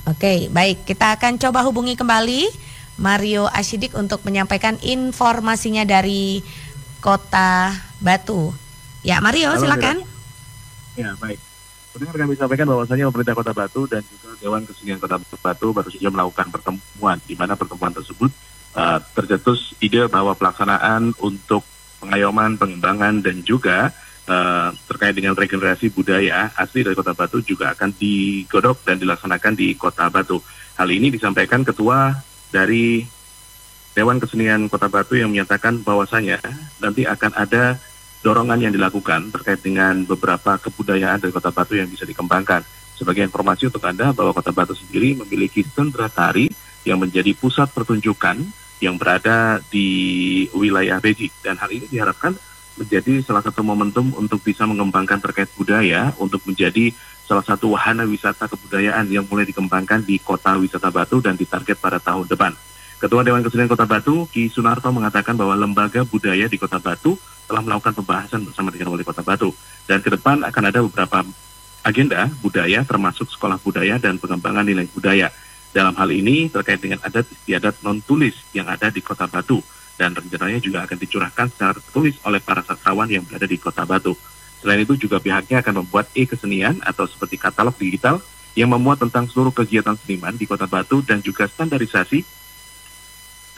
Oke, 0.10 0.49
baik. 0.49 0.89
Kita 0.89 1.21
akan 1.21 1.38
coba 1.38 1.62
hubungi 1.69 1.93
kembali 1.93 2.49
Mario 2.97 3.45
Asyidik 3.45 3.93
untuk 3.93 4.25
menyampaikan 4.25 4.82
informasinya 4.82 5.86
dari 5.86 6.41
Kota 6.99 7.75
Batu. 8.03 8.51
Ya, 9.03 9.23
Mario, 9.23 9.55
Halo, 9.55 9.63
silakan. 9.63 10.03
Ya, 10.99 11.15
baik. 11.15 11.39
Kemudian 11.89 12.13
kami 12.13 12.35
sampaikan 12.38 12.67
bahwasanya 12.69 13.09
pemerintah 13.09 13.35
Kota 13.35 13.53
Batu 13.55 13.88
dan 13.89 14.03
juga 14.05 14.35
Dewan 14.38 14.62
Kesenian 14.67 15.01
Kota 15.01 15.17
Batu 15.17 15.73
baru 15.73 15.89
saja 15.89 16.12
melakukan 16.12 16.47
pertemuan, 16.53 17.17
di 17.25 17.33
mana 17.33 17.57
pertemuan 17.57 17.91
tersebut 17.95 18.29
uh, 18.77 18.99
tercetus 19.17 19.73
ide 19.81 20.05
bahwa 20.05 20.38
pelaksanaan 20.38 21.17
untuk 21.23 21.65
pengayoman, 21.99 22.55
pengembangan, 22.62 23.25
dan 23.25 23.41
juga 23.41 23.89
uh, 24.29 24.69
terkait 24.85 25.17
dengan 25.17 25.33
regenerasi 25.33 25.89
budaya 25.89 26.53
asli 26.55 26.85
dari 26.85 26.93
Kota 26.93 27.17
Batu 27.17 27.41
juga 27.41 27.73
akan 27.73 27.89
digodok 27.97 28.85
dan 28.85 29.01
dilaksanakan 29.01 29.53
di 29.57 29.73
Kota 29.73 30.07
Batu. 30.13 30.39
Hal 30.77 30.88
ini 30.93 31.09
disampaikan 31.09 31.65
Ketua 31.65 32.13
dari 32.53 33.03
Dewan 33.97 34.21
Kesenian 34.21 34.69
Kota 34.69 34.88
Batu 34.88 35.17
yang 35.17 35.34
menyatakan 35.34 35.82
bahwasanya 35.82 36.39
nanti 36.78 37.04
akan 37.10 37.34
ada 37.34 37.78
dorongan 38.19 38.60
yang 38.60 38.73
dilakukan 38.75 39.32
terkait 39.32 39.63
dengan 39.63 40.04
beberapa 40.04 40.60
kebudayaan 40.60 41.23
dari 41.23 41.32
Kota 41.32 41.49
Batu 41.49 41.80
yang 41.80 41.88
bisa 41.88 42.04
dikembangkan. 42.04 42.62
Sebagai 42.99 43.23
informasi 43.23 43.71
untuk 43.71 43.84
Anda 43.88 44.12
bahwa 44.12 44.36
Kota 44.36 44.52
Batu 44.52 44.75
sendiri 44.75 45.15
memiliki 45.15 45.63
sentra 45.63 46.12
tari 46.12 46.52
yang 46.84 46.99
menjadi 46.99 47.32
pusat 47.36 47.71
pertunjukan 47.71 48.43
yang 48.80 48.95
berada 48.95 49.60
di 49.67 50.47
wilayah 50.56 50.99
Beji 51.04 51.32
dan 51.43 51.60
hal 51.60 51.67
ini 51.71 51.88
diharapkan 51.88 52.36
menjadi 52.80 53.19
salah 53.19 53.43
satu 53.43 53.60
momentum 53.60 54.15
untuk 54.15 54.39
bisa 54.39 54.63
mengembangkan 54.63 55.19
terkait 55.19 55.52
budaya 55.60 56.15
untuk 56.15 56.39
menjadi 56.47 56.95
salah 57.28 57.43
satu 57.43 57.75
wahana 57.75 58.08
wisata 58.08 58.47
kebudayaan 58.47 59.12
yang 59.12 59.28
mulai 59.28 59.43
dikembangkan 59.43 60.02
di 60.08 60.17
kota 60.17 60.56
wisata 60.56 60.88
Batu 60.88 61.19
dan 61.19 61.36
ditarget 61.36 61.75
pada 61.75 61.99
tahun 61.99 62.25
depan. 62.25 62.56
Ketua 62.99 63.23
Dewan 63.23 63.39
Kesenian 63.39 63.71
Kota 63.71 63.88
Batu, 63.88 64.27
Ki 64.27 64.51
Sunarto 64.51 64.91
mengatakan 64.91 65.31
bahwa 65.39 65.55
lembaga 65.55 66.03
budaya 66.03 66.51
di 66.51 66.59
Kota 66.59 66.83
Batu 66.83 67.15
telah 67.47 67.63
melakukan 67.63 67.95
pembahasan 67.95 68.43
bersama 68.43 68.75
dengan 68.75 68.91
Wali 68.91 69.07
Kota 69.07 69.23
Batu. 69.23 69.55
Dan 69.88 70.03
ke 70.03 70.12
depan 70.12 70.43
akan 70.43 70.63
ada 70.67 70.83
beberapa 70.83 71.23
agenda 71.88 72.27
budaya 72.43 72.83
termasuk 72.83 73.31
sekolah 73.31 73.55
budaya 73.63 73.95
dan 74.03 74.19
pengembangan 74.19 74.67
nilai 74.67 74.83
budaya. 74.91 75.31
Dalam 75.71 75.95
hal 75.95 76.12
ini 76.12 76.51
terkait 76.51 76.83
dengan 76.83 76.99
adat 76.99 77.23
istiadat 77.23 77.79
non-tulis 77.88 78.35
yang 78.51 78.67
ada 78.67 78.91
di 78.91 78.99
Kota 78.99 79.31
Batu 79.31 79.63
dan 79.95 80.12
rencananya 80.12 80.59
juga 80.59 80.83
akan 80.83 80.97
dicurahkan 80.99 81.55
secara 81.55 81.79
tertulis 81.79 82.19
oleh 82.27 82.43
para 82.43 82.67
sastrawan 82.67 83.07
yang 83.07 83.23
berada 83.23 83.47
di 83.47 83.55
Kota 83.55 83.88
Batu. 83.88 84.12
Selain 84.59 84.83
itu 84.83 84.99
juga 84.99 85.23
pihaknya 85.23 85.63
akan 85.63 85.88
membuat 85.88 86.12
e-kesenian 86.19 86.83
atau 86.83 87.07
seperti 87.07 87.39
katalog 87.39 87.79
digital 87.79 88.19
yang 88.59 88.75
memuat 88.75 88.99
tentang 88.99 89.23
seluruh 89.31 89.55
kegiatan 89.55 89.95
seniman 89.95 90.35
di 90.35 90.43
Kota 90.43 90.67
Batu 90.67 90.99
dan 90.99 91.23
juga 91.23 91.47
standarisasi 91.47 92.38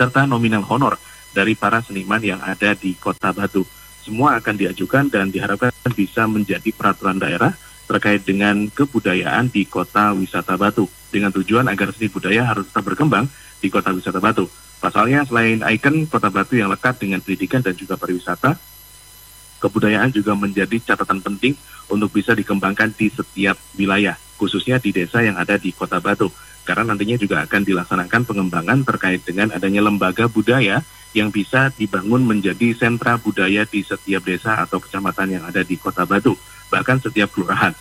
serta 0.01 0.25
nominal 0.25 0.65
honor 0.65 0.97
dari 1.29 1.53
para 1.53 1.77
seniman 1.85 2.17
yang 2.17 2.41
ada 2.41 2.73
di 2.73 2.97
Kota 2.97 3.29
Batu. 3.29 3.61
Semua 4.01 4.41
akan 4.41 4.57
diajukan 4.57 5.13
dan 5.13 5.29
diharapkan 5.29 5.69
bisa 5.93 6.25
menjadi 6.25 6.73
peraturan 6.73 7.21
daerah 7.21 7.53
terkait 7.85 8.25
dengan 8.25 8.65
kebudayaan 8.65 9.53
di 9.53 9.69
Kota 9.69 10.17
Wisata 10.17 10.57
Batu 10.57 10.89
dengan 11.13 11.29
tujuan 11.29 11.69
agar 11.69 11.93
seni 11.93 12.09
budaya 12.09 12.49
harus 12.49 12.65
tetap 12.65 12.81
berkembang 12.89 13.29
di 13.61 13.69
Kota 13.69 13.93
Wisata 13.93 14.17
Batu. 14.17 14.49
Pasalnya 14.81 15.21
selain 15.21 15.61
ikon 15.61 16.09
Kota 16.09 16.33
Batu 16.33 16.57
yang 16.57 16.73
lekat 16.73 16.97
dengan 16.97 17.21
pendidikan 17.21 17.61
dan 17.61 17.77
juga 17.77 17.93
pariwisata, 17.93 18.57
kebudayaan 19.61 20.09
juga 20.09 20.33
menjadi 20.33 20.81
catatan 20.81 21.21
penting 21.21 21.53
untuk 21.93 22.09
bisa 22.09 22.33
dikembangkan 22.33 22.89
di 22.97 23.13
setiap 23.13 23.53
wilayah, 23.77 24.17
khususnya 24.41 24.81
di 24.81 24.89
desa 24.89 25.21
yang 25.21 25.37
ada 25.37 25.61
di 25.61 25.69
Kota 25.69 26.01
Batu. 26.01 26.33
Karena 26.71 26.95
nantinya 26.95 27.19
juga 27.19 27.43
akan 27.43 27.67
dilaksanakan 27.67 28.21
pengembangan 28.23 28.87
terkait 28.87 29.27
dengan 29.27 29.51
adanya 29.51 29.83
lembaga 29.83 30.31
budaya 30.31 30.79
yang 31.11 31.27
bisa 31.27 31.67
dibangun 31.75 32.23
menjadi 32.23 32.71
sentra 32.71 33.19
budaya 33.19 33.67
di 33.67 33.83
setiap 33.83 34.23
desa 34.23 34.55
atau 34.55 34.79
kecamatan 34.79 35.35
yang 35.35 35.43
ada 35.43 35.67
di 35.67 35.75
Kota 35.75 36.07
Batu, 36.07 36.31
bahkan 36.71 36.95
setiap 36.95 37.27
kelurahan. 37.35 37.75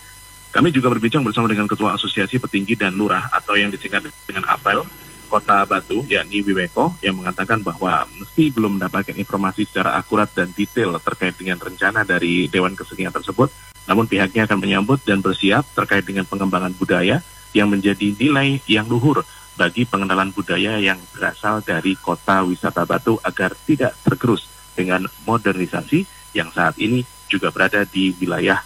Kami 0.51 0.75
juga 0.75 0.91
berbincang 0.91 1.23
bersama 1.23 1.47
dengan 1.47 1.71
Ketua 1.71 1.95
Asosiasi 1.95 2.35
Petinggi 2.35 2.75
dan 2.75 2.99
Lurah 2.99 3.31
atau 3.31 3.55
yang 3.55 3.71
disingkat 3.71 4.11
dengan 4.27 4.43
APEL, 4.51 4.83
Kota 5.31 5.63
Batu, 5.63 6.03
yakni 6.11 6.43
Wiweko, 6.43 6.99
yang 6.99 7.15
mengatakan 7.15 7.63
bahwa 7.63 8.03
meski 8.19 8.51
belum 8.51 8.75
mendapatkan 8.75 9.15
informasi 9.15 9.71
secara 9.71 9.95
akurat 9.95 10.27
dan 10.35 10.51
detail 10.51 10.99
terkait 10.99 11.39
dengan 11.39 11.55
rencana 11.55 12.03
dari 12.03 12.51
Dewan 12.51 12.75
Kesenian 12.75 13.15
tersebut, 13.15 13.47
Namun 13.89 14.05
pihaknya 14.05 14.45
akan 14.45 14.61
menyambut 14.61 15.01
dan 15.01 15.25
bersiap 15.25 15.65
terkait 15.73 16.05
dengan 16.05 16.23
pengembangan 16.23 16.71
budaya 16.77 17.19
yang 17.51 17.71
menjadi 17.71 18.15
nilai 18.15 18.59
yang 18.67 18.87
luhur 18.87 19.23
bagi 19.59 19.83
pengenalan 19.85 20.31
budaya 20.31 20.79
yang 20.79 20.97
berasal 21.13 21.61
dari 21.61 21.93
kota 21.99 22.41
wisata 22.47 22.87
Batu 22.87 23.19
agar 23.21 23.53
tidak 23.67 23.93
tergerus 24.01 24.47
dengan 24.73 25.05
modernisasi 25.27 26.07
yang 26.33 26.49
saat 26.49 26.79
ini 26.79 27.03
juga 27.27 27.51
berada 27.51 27.83
di 27.83 28.15
wilayah 28.17 28.63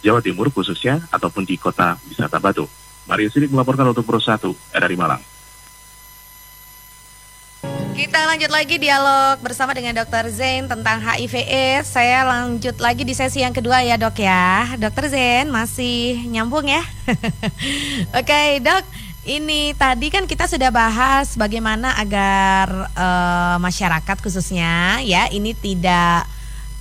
Jawa 0.00 0.22
Timur 0.22 0.54
khususnya 0.54 1.02
ataupun 1.10 1.42
di 1.42 1.58
kota 1.58 1.98
wisata 2.06 2.38
Batu. 2.38 2.66
Mario 3.06 3.30
Sidik 3.30 3.54
melaporkan 3.54 3.90
untuk 3.90 4.02
Pro 4.02 4.18
1 4.18 4.42
RRI 4.74 4.96
Malang. 4.98 5.35
Kita 7.96 8.28
lanjut 8.28 8.52
lagi 8.52 8.76
dialog 8.76 9.40
bersama 9.40 9.72
dengan 9.72 9.96
Dr. 9.96 10.28
Zain 10.28 10.68
tentang 10.68 11.00
HIV 11.00 11.32
AIDS. 11.48 11.96
Saya 11.96 12.28
lanjut 12.28 12.76
lagi 12.76 13.08
di 13.08 13.16
sesi 13.16 13.40
yang 13.40 13.56
kedua 13.56 13.80
ya 13.80 13.96
dok 13.96 14.20
ya. 14.20 14.76
Dr. 14.76 15.08
Zain 15.08 15.48
masih 15.48 16.28
nyambung 16.28 16.68
ya. 16.68 16.84
Oke 18.20 18.60
dok, 18.60 18.84
ini 19.24 19.72
tadi 19.80 20.12
kan 20.12 20.28
kita 20.28 20.44
sudah 20.44 20.68
bahas 20.68 21.40
bagaimana 21.40 21.96
agar 21.96 22.92
uh, 22.92 23.56
masyarakat 23.64 24.20
khususnya 24.20 25.00
ya 25.00 25.32
ini 25.32 25.56
tidak 25.56 26.28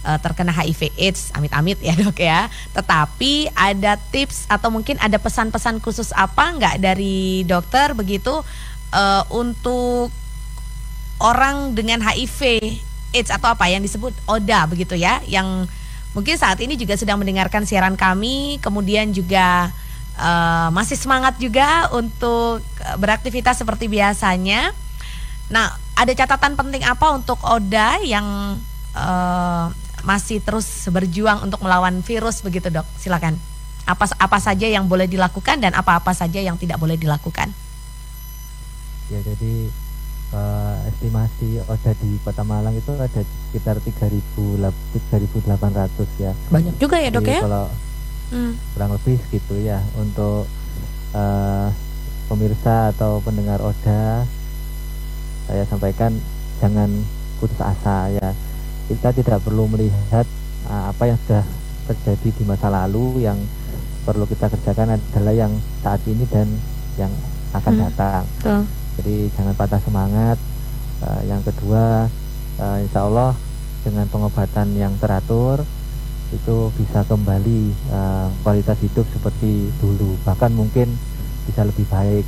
uh, 0.04 0.20
terkena 0.20 0.52
HIV 0.52 1.00
AIDS, 1.00 1.32
amit-amit 1.32 1.80
ya 1.80 1.96
dok 1.96 2.20
ya. 2.20 2.52
Tetapi 2.76 3.56
ada 3.56 3.96
tips 4.12 4.52
atau 4.52 4.68
mungkin 4.68 5.00
ada 5.00 5.16
pesan-pesan 5.16 5.80
khusus 5.80 6.12
apa 6.12 6.60
nggak 6.60 6.76
dari 6.84 7.48
dokter 7.48 7.96
begitu 7.96 8.44
uh, 8.92 9.24
untuk 9.32 10.12
orang 11.20 11.78
dengan 11.78 12.04
HIV 12.04 12.60
AIDS 13.16 13.32
atau 13.32 13.56
apa 13.56 13.72
yang 13.72 13.80
disebut 13.80 14.12
ODA 14.28 14.68
begitu 14.68 15.00
ya 15.00 15.24
yang 15.24 15.68
mungkin 16.12 16.36
saat 16.36 16.60
ini 16.60 16.76
juga 16.76 17.00
sedang 17.00 17.20
mendengarkan 17.20 17.64
siaran 17.64 17.96
kami 17.96 18.60
kemudian 18.60 19.16
juga 19.16 19.72
uh, 20.20 20.70
masih 20.72 20.96
semangat 21.00 21.36
juga 21.40 21.92
untuk 21.92 22.64
beraktivitas 23.00 23.60
seperti 23.60 23.92
biasanya. 23.92 24.72
Nah, 25.52 25.70
ada 25.94 26.12
catatan 26.12 26.58
penting 26.58 26.82
apa 26.84 27.14
untuk 27.14 27.38
ODA 27.46 28.02
yang 28.02 28.58
uh, 28.98 29.66
masih 30.06 30.42
terus 30.42 30.90
berjuang 30.90 31.46
untuk 31.46 31.62
melawan 31.62 32.02
virus 32.02 32.42
begitu, 32.42 32.74
Dok? 32.74 32.86
Silakan. 32.98 33.38
Apa 33.86 34.10
apa 34.18 34.38
saja 34.42 34.66
yang 34.66 34.90
boleh 34.90 35.06
dilakukan 35.06 35.62
dan 35.62 35.78
apa-apa 35.78 36.10
saja 36.18 36.42
yang 36.42 36.58
tidak 36.58 36.82
boleh 36.82 36.98
dilakukan? 36.98 37.54
Ya, 39.14 39.22
jadi 39.22 39.70
uh, 40.34 40.65
estimasi 40.96 41.60
ODA 41.68 41.92
di 42.00 42.16
Kota 42.24 42.48
Malang 42.48 42.74
itu 42.74 42.96
ada 42.96 43.22
sekitar 43.52 43.78
3.800 43.84 44.64
ya. 46.24 46.32
Banyak 46.50 46.76
juga 46.80 46.98
ya 47.04 47.12
dok 47.12 47.28
Jadi 47.28 47.36
ya? 47.36 47.42
Kalau 47.44 47.66
hmm. 48.32 48.54
kurang 48.74 48.92
lebih 48.96 49.20
gitu 49.30 49.56
ya 49.60 49.84
untuk 50.00 50.48
uh, 51.12 51.68
pemirsa 52.32 52.96
atau 52.96 53.20
pendengar 53.22 53.60
ODA 53.60 54.24
saya 55.46 55.62
sampaikan 55.70 56.16
jangan 56.64 56.90
putus 57.44 57.60
asa 57.60 58.10
ya. 58.16 58.32
Kita 58.88 59.12
tidak 59.12 59.44
perlu 59.44 59.68
melihat 59.68 60.26
uh, 60.72 60.90
apa 60.96 61.12
yang 61.12 61.20
sudah 61.28 61.44
terjadi 61.86 62.30
di 62.34 62.44
masa 62.48 62.72
lalu 62.72 63.28
yang 63.28 63.38
perlu 64.08 64.26
kita 64.26 64.50
kerjakan 64.50 64.98
adalah 64.98 65.34
yang 65.36 65.54
saat 65.84 66.02
ini 66.08 66.26
dan 66.32 66.48
yang 66.98 67.12
akan 67.54 67.74
hmm. 67.76 67.84
datang. 67.84 68.24
Betul 68.42 68.64
jadi 68.96 69.28
jangan 69.36 69.54
patah 69.60 69.82
semangat 69.84 70.38
uh, 71.06 71.22
yang 71.30 71.46
kedua 71.46 72.10
uh, 72.58 72.78
insya 72.82 73.06
Allah 73.06 73.38
dengan 73.86 74.10
pengobatan 74.10 74.74
yang 74.74 74.98
teratur 74.98 75.62
itu 76.34 76.74
bisa 76.74 77.06
kembali 77.06 77.70
uh, 77.94 78.28
kualitas 78.42 78.82
hidup 78.82 79.06
seperti 79.14 79.70
dulu. 79.78 80.18
Bahkan 80.26 80.52
mungkin 80.58 80.90
bisa 81.46 81.62
lebih 81.62 81.86
baik. 81.88 82.26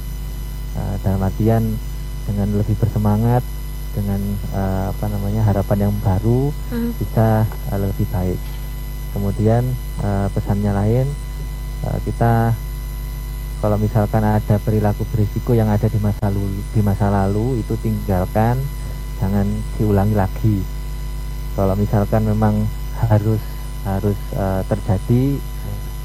Uh, 0.78 0.96
dalam 1.02 1.26
artian 1.26 1.74
dengan 2.30 2.54
lebih 2.54 2.78
bersemangat 2.78 3.42
dengan 3.98 4.22
uh, 4.54 4.94
apa 4.94 5.06
namanya 5.10 5.42
harapan 5.42 5.90
yang 5.90 5.94
baru 6.06 6.54
hmm. 6.70 6.92
bisa 7.02 7.50
uh, 7.74 7.80
lebih 7.82 8.06
baik. 8.13 8.38
Kemudian 9.18 9.66
uh, 10.06 10.30
pesannya 10.30 10.70
lain 10.70 11.10
uh, 11.82 11.98
kita 12.06 12.54
kalau 13.58 13.78
misalkan 13.82 14.22
ada 14.22 14.62
perilaku 14.62 15.04
berisiko 15.10 15.58
yang 15.58 15.70
ada 15.70 15.89
di 15.89 15.98
masa 15.98 16.30
lalu 16.30 16.62
di 16.74 16.82
masa 16.86 17.10
lalu 17.10 17.62
itu 17.62 17.74
tinggalkan 17.82 18.62
jangan 19.17 19.46
diulangi 19.78 20.13
lagi 20.13 20.58
kalau 21.58 21.74
misalkan 21.74 22.22
memang 22.22 22.70
harus 23.10 23.41
harus 23.82 24.17
uh, 24.38 24.62
terjadi 24.70 25.41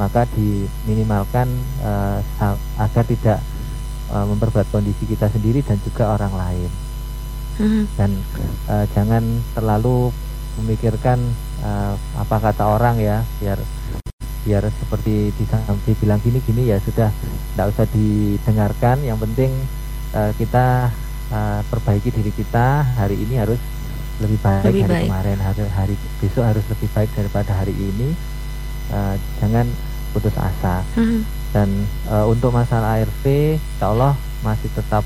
maka 0.01 0.25
diminimalkan 0.33 1.47
uh, 1.85 2.19
agar 2.81 3.05
tidak 3.05 3.39
uh, 4.09 4.25
memperberat 4.25 4.67
kondisi 4.73 5.05
kita 5.05 5.29
sendiri 5.29 5.61
dan 5.61 5.77
juga 5.85 6.17
orang 6.17 6.33
lain 6.33 6.71
hmm. 7.61 7.85
dan 8.01 8.11
uh, 8.73 8.85
jangan 8.97 9.25
terlalu 9.53 10.09
memikirkan 10.61 11.21
uh, 11.65 11.95
apa 12.17 12.37
kata 12.41 12.65
orang 12.65 12.97
ya 13.01 13.25
biar 13.41 13.61
biar 14.43 14.67
seperti 14.75 15.31
dibilang 15.87 16.19
gini 16.19 16.39
gini 16.43 16.63
ya 16.71 16.79
sudah 16.83 17.11
tidak 17.55 17.67
usah 17.75 17.87
didengarkan. 17.95 18.97
Yang 19.07 19.19
penting 19.29 19.53
uh, 20.15 20.33
kita 20.35 20.91
uh, 21.31 21.61
perbaiki 21.71 22.11
diri 22.11 22.33
kita. 22.35 22.83
Hari 22.99 23.17
ini 23.17 23.35
harus 23.39 23.61
lebih 24.19 24.39
baik 24.43 24.63
lebih 24.67 24.83
hari 24.87 24.95
baik. 24.95 25.07
kemarin. 25.09 25.39
Hari, 25.39 25.63
hari 25.73 25.95
besok 26.21 26.45
harus 26.47 26.65
lebih 26.69 26.89
baik 26.93 27.11
daripada 27.15 27.53
hari 27.55 27.75
ini. 27.75 28.15
Uh, 28.93 29.15
jangan 29.41 29.67
putus 30.13 30.35
asa. 30.37 30.85
Hmm. 30.99 31.25
dan 31.53 31.69
uh, 32.09 32.25
untuk 32.33 32.49
masalah 32.49 32.97
ARV 32.97 33.61
Insya 33.61 33.93
Allah 33.93 34.17
masih 34.41 34.73
tetap 34.73 35.05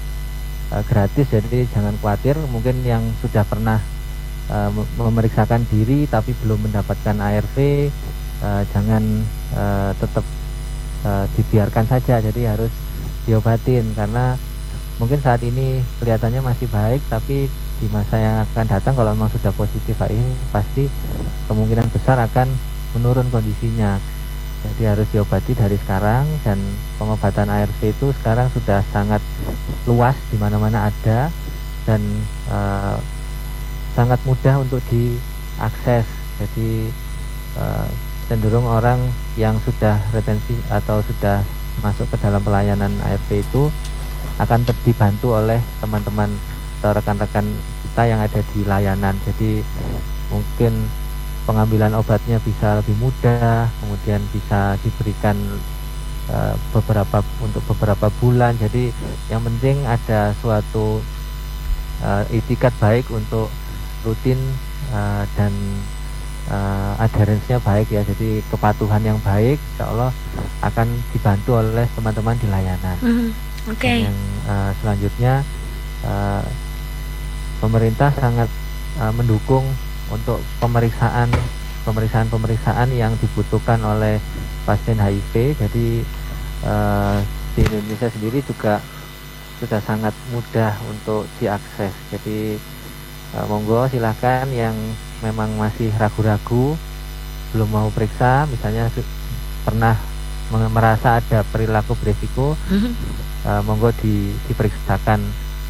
uh, 0.70 0.82
gratis. 0.86 1.26
Jadi 1.26 1.66
jangan 1.74 1.94
khawatir. 1.98 2.38
Mungkin 2.38 2.86
yang 2.86 3.02
sudah 3.18 3.42
pernah 3.42 3.82
uh, 4.50 4.70
memeriksakan 4.98 5.66
diri 5.70 6.06
tapi 6.06 6.34
belum 6.42 6.70
mendapatkan 6.70 7.16
ARV 7.18 7.56
uh, 8.42 8.62
jangan 8.72 9.02
uh, 9.54 9.90
tetap 9.96 10.24
uh, 11.06 11.24
dibiarkan 11.36 11.86
saja. 11.86 12.20
Jadi 12.20 12.42
harus 12.48 12.72
diobatin 13.26 13.84
karena 13.94 14.38
mungkin 14.96 15.20
saat 15.20 15.44
ini 15.44 15.84
kelihatannya 16.00 16.40
masih 16.40 16.70
baik 16.72 17.04
tapi 17.12 17.52
di 17.76 17.86
masa 17.92 18.16
yang 18.16 18.36
akan 18.48 18.64
datang 18.64 18.96
kalau 18.96 19.12
memang 19.12 19.28
sudah 19.28 19.52
positif 19.52 20.00
ini 20.08 20.32
pasti 20.48 20.88
kemungkinan 21.44 21.92
besar 21.92 22.16
akan 22.24 22.48
menurun 22.96 23.28
kondisinya. 23.28 24.00
Jadi 24.64 24.82
harus 24.88 25.06
diobati 25.12 25.52
dari 25.52 25.76
sekarang 25.78 26.24
dan 26.42 26.58
pengobatan 26.96 27.46
ARV 27.46 27.92
itu 27.92 28.10
sekarang 28.18 28.48
sudah 28.50 28.80
sangat 28.90 29.20
luas 29.84 30.16
di 30.32 30.40
mana-mana 30.40 30.90
ada 30.90 31.30
dan 31.84 32.02
uh, 32.50 32.98
sangat 33.94 34.18
mudah 34.24 34.58
untuk 34.64 34.80
diakses. 34.90 36.08
Jadi 36.40 36.90
uh, 37.60 37.86
cenderung 38.26 38.66
orang 38.66 38.98
yang 39.38 39.54
sudah 39.62 40.02
retensi 40.10 40.58
atau 40.66 40.98
sudah 41.02 41.46
masuk 41.84 42.08
ke 42.10 42.16
dalam 42.18 42.42
pelayanan 42.42 42.90
ARV 43.04 43.44
itu 43.44 43.70
akan 44.36 44.66
dibantu 44.84 45.36
oleh 45.38 45.60
teman-teman 45.80 46.28
atau 46.80 46.90
rekan-rekan 46.92 47.46
kita 47.86 48.02
yang 48.04 48.20
ada 48.20 48.40
di 48.52 48.60
layanan. 48.66 49.16
Jadi 49.24 49.64
mungkin 50.28 50.84
pengambilan 51.46 51.94
obatnya 51.94 52.42
bisa 52.42 52.82
lebih 52.82 52.98
mudah 52.98 53.70
kemudian 53.80 54.20
bisa 54.34 54.74
diberikan 54.82 55.38
uh, 56.28 56.54
beberapa 56.74 57.22
untuk 57.40 57.62
beberapa 57.72 58.12
bulan. 58.20 58.58
Jadi 58.58 58.92
yang 59.32 59.40
penting 59.46 59.86
ada 59.86 60.34
suatu 60.42 61.00
uh, 62.04 62.24
itikat 62.34 62.74
baik 62.82 63.08
untuk 63.08 63.48
rutin 64.04 64.38
uh, 64.92 65.24
dan 65.38 65.52
uh, 66.50 66.94
adherence-nya 67.02 67.58
baik 67.62 67.88
ya. 67.90 68.02
Jadi 68.02 68.42
kepatuhan 68.50 69.02
yang 69.02 69.18
baik 69.22 69.58
insya 69.58 69.84
Allah 69.90 70.10
akan 70.62 70.86
dibantu 71.14 71.58
oleh 71.58 71.86
teman-teman 71.94 72.36
di 72.38 72.46
layanan. 72.50 72.96
Mm, 73.00 73.30
oke. 73.70 73.78
Okay. 73.78 74.06
yang 74.06 74.18
uh, 74.46 74.70
selanjutnya 74.82 75.34
uh, 76.06 76.44
pemerintah 77.60 78.10
sangat 78.16 78.50
uh, 79.00 79.12
mendukung 79.14 79.64
untuk 80.12 80.38
pemeriksaan 80.62 81.30
pemeriksaan-pemeriksaan 81.86 82.90
yang 82.94 83.14
dibutuhkan 83.22 83.78
oleh 83.78 84.18
pasien 84.66 84.98
HIV 84.98 85.54
jadi 85.54 85.88
uh, 86.66 87.22
di 87.54 87.62
Indonesia 87.62 88.10
sendiri 88.10 88.42
juga 88.42 88.82
sudah 89.56 89.80
sangat 89.80 90.12
mudah 90.30 90.76
untuk 90.92 91.24
diakses. 91.40 91.92
Jadi 92.12 92.60
uh, 93.32 93.44
monggo 93.48 93.88
silahkan 93.88 94.44
yang 94.52 94.76
memang 95.24 95.52
masih 95.56 95.88
ragu-ragu 95.96 96.76
belum 97.54 97.68
mau 97.70 97.88
periksa 97.94 98.44
misalnya 98.50 98.90
pernah 99.64 99.96
merasa 100.70 101.18
ada 101.18 101.42
perilaku 101.48 101.98
berisiko 101.98 102.54
mm-hmm. 102.70 102.92
uh, 103.48 103.60
monggo 103.66 103.90
di, 103.98 104.30
diperiksakan 104.46 105.18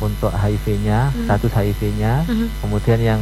untuk 0.02 0.28
HIV-nya 0.34 1.12
mm-hmm. 1.12 1.24
status 1.24 1.52
HIV-nya 1.56 2.28
mm-hmm. 2.28 2.48
kemudian 2.60 3.00
yang 3.00 3.20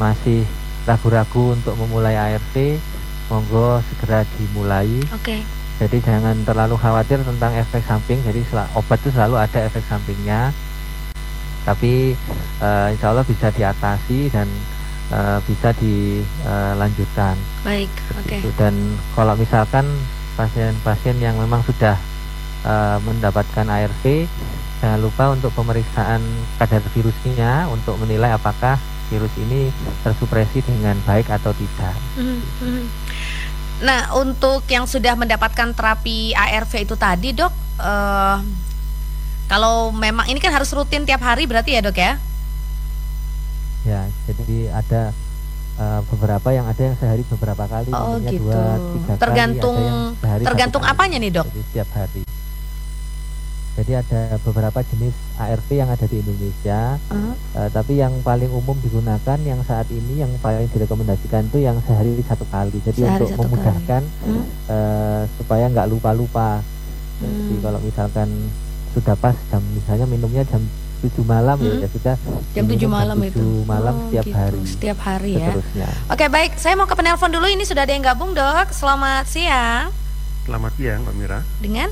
masih 0.00 0.42
ragu-ragu 0.88 1.54
untuk 1.54 1.78
memulai 1.78 2.18
ART 2.18 2.56
monggo 3.32 3.80
segera 3.88 4.28
dimulai. 4.36 5.00
Oke. 5.14 5.40
Jadi 5.80 5.98
jangan 6.04 6.36
terlalu 6.44 6.76
khawatir 6.76 7.24
tentang 7.24 7.56
efek 7.56 7.82
samping. 7.88 8.20
Jadi 8.22 8.44
obat 8.76 9.00
itu 9.00 9.10
selalu 9.10 9.40
ada 9.40 9.58
efek 9.64 9.82
sampingnya. 9.88 10.52
Tapi 11.64 12.12
eh, 12.60 12.86
insya 12.92 13.14
Allah 13.14 13.24
bisa 13.24 13.48
diatasi 13.48 14.30
dan 14.30 14.46
eh, 15.12 15.38
bisa 15.44 15.70
dilanjutkan. 15.76 17.36
Baik. 17.62 17.92
Oke. 18.24 18.40
Gitu. 18.40 18.48
Dan 18.56 18.96
kalau 19.12 19.36
misalkan 19.36 19.84
pasien-pasien 20.34 21.20
yang 21.20 21.36
memang 21.36 21.60
sudah 21.68 22.00
eh, 22.64 22.98
mendapatkan 23.04 23.68
ARV, 23.68 24.26
jangan 24.80 25.00
lupa 25.04 25.24
untuk 25.36 25.52
pemeriksaan 25.52 26.24
kadar 26.56 26.82
virusnya 26.96 27.68
untuk 27.68 28.00
menilai 28.00 28.32
apakah 28.32 28.80
virus 29.12 29.32
ini 29.36 29.68
tersupresi 30.00 30.64
dengan 30.64 30.96
baik 31.04 31.28
atau 31.28 31.52
tidak. 31.52 31.94
Mhm, 32.16 32.40
mhm. 32.64 32.84
Nah, 33.82 34.14
untuk 34.14 34.62
yang 34.70 34.86
sudah 34.86 35.18
mendapatkan 35.18 35.74
terapi 35.74 36.32
ARV 36.32 36.72
itu 36.86 36.94
tadi, 36.96 37.34
Dok, 37.34 37.52
eh, 37.82 38.36
kalau 39.50 39.92
memang 39.92 40.24
ini 40.32 40.40
kan 40.40 40.54
harus 40.54 40.72
rutin 40.72 41.04
tiap 41.04 41.20
hari 41.20 41.44
berarti 41.44 41.76
ya, 41.76 41.82
Dok 41.84 41.98
ya? 41.98 42.16
Jadi 44.24 44.58
ada 44.68 45.02
eh, 45.72 46.00
beberapa 46.06 46.48
yang 46.48 46.68
ada 46.68 46.82
yang 46.84 46.96
sehari 46.96 47.24
beberapa 47.26 47.64
kali, 47.64 47.88
Oh, 47.90 48.20
gitu. 48.20 48.44
dua, 48.44 48.76
tiga 48.92 49.12
Tergantung- 49.16 49.72
kali, 49.72 49.82
ada 49.82 49.88
yang 49.88 50.20
sehari 50.20 50.42
tergantung 50.44 50.82
kali. 50.82 50.92
apanya 50.92 51.16
nih, 51.16 51.30
Dok? 51.32 51.46
Jadi 51.48 51.62
setiap 51.64 51.88
hari. 51.92 52.22
Jadi 53.72 53.92
ada 53.96 54.20
beberapa 54.38 54.84
jenis 54.84 55.16
ARV 55.34 55.68
yang 55.72 55.88
ada 55.88 56.04
di 56.04 56.20
Indonesia, 56.20 57.00
Mhm. 57.08 57.32
eh, 57.56 57.68
tapi 57.72 57.92
yang 57.96 58.12
paling 58.20 58.52
umum 58.52 58.76
digunakan 58.78 59.38
yang 59.40 59.64
saat 59.64 59.88
ini 59.88 60.20
yang 60.20 60.28
paling 60.38 60.68
direkomendasikan 60.68 61.48
itu 61.48 61.58
yang 61.58 61.80
sehari 61.80 62.20
satu 62.20 62.44
kali. 62.44 62.76
Jadi 62.78 63.00
Sehari 63.00 63.24
untuk 63.24 63.40
memudahkan 63.40 64.02
Hmm. 64.28 64.44
eh, 64.68 65.22
supaya 65.34 65.72
nggak 65.72 65.88
lupa-lupa. 65.88 66.60
Jadi 67.16 67.32
Hmm. 67.50 67.64
kalau 67.64 67.80
misalkan 67.80 68.28
sudah 68.92 69.16
pas 69.16 69.32
jam 69.48 69.64
misalnya 69.72 70.04
minumnya 70.04 70.44
jam 70.44 70.60
7 71.02 71.18
malam 71.20 71.56
Hmm. 71.56 71.66
ya, 71.68 71.74
ya 71.80 71.88
sudah 71.90 72.14
Jam 72.52 72.64
7 72.64 72.70
diminum 72.78 72.90
malam 72.92 73.18
itu. 73.20 73.36
7 73.36 73.66
malam 73.66 73.92
Oh, 73.92 74.02
setiap 74.06 74.24
gitu. 74.24 74.36
hari 74.36 74.60
Setiap 74.64 74.98
hari 75.00 75.32
ya. 75.36 75.50
Oke, 76.06 76.24
baik. 76.28 76.54
Saya 76.54 76.74
mau 76.74 76.86
ke 76.86 76.94
penelpon 76.94 77.28
dulu. 77.28 77.44
Ini 77.44 77.62
sudah 77.62 77.82
ada 77.82 77.90
yang 77.90 78.00
gabung, 78.00 78.30
Dok. 78.30 78.70
Selamat 78.70 79.26
siang. 79.26 79.90
Selamat 80.42 80.72
siang 80.74 81.02
Mbak 81.02 81.14
Mira 81.16 81.38
Dengan 81.58 81.86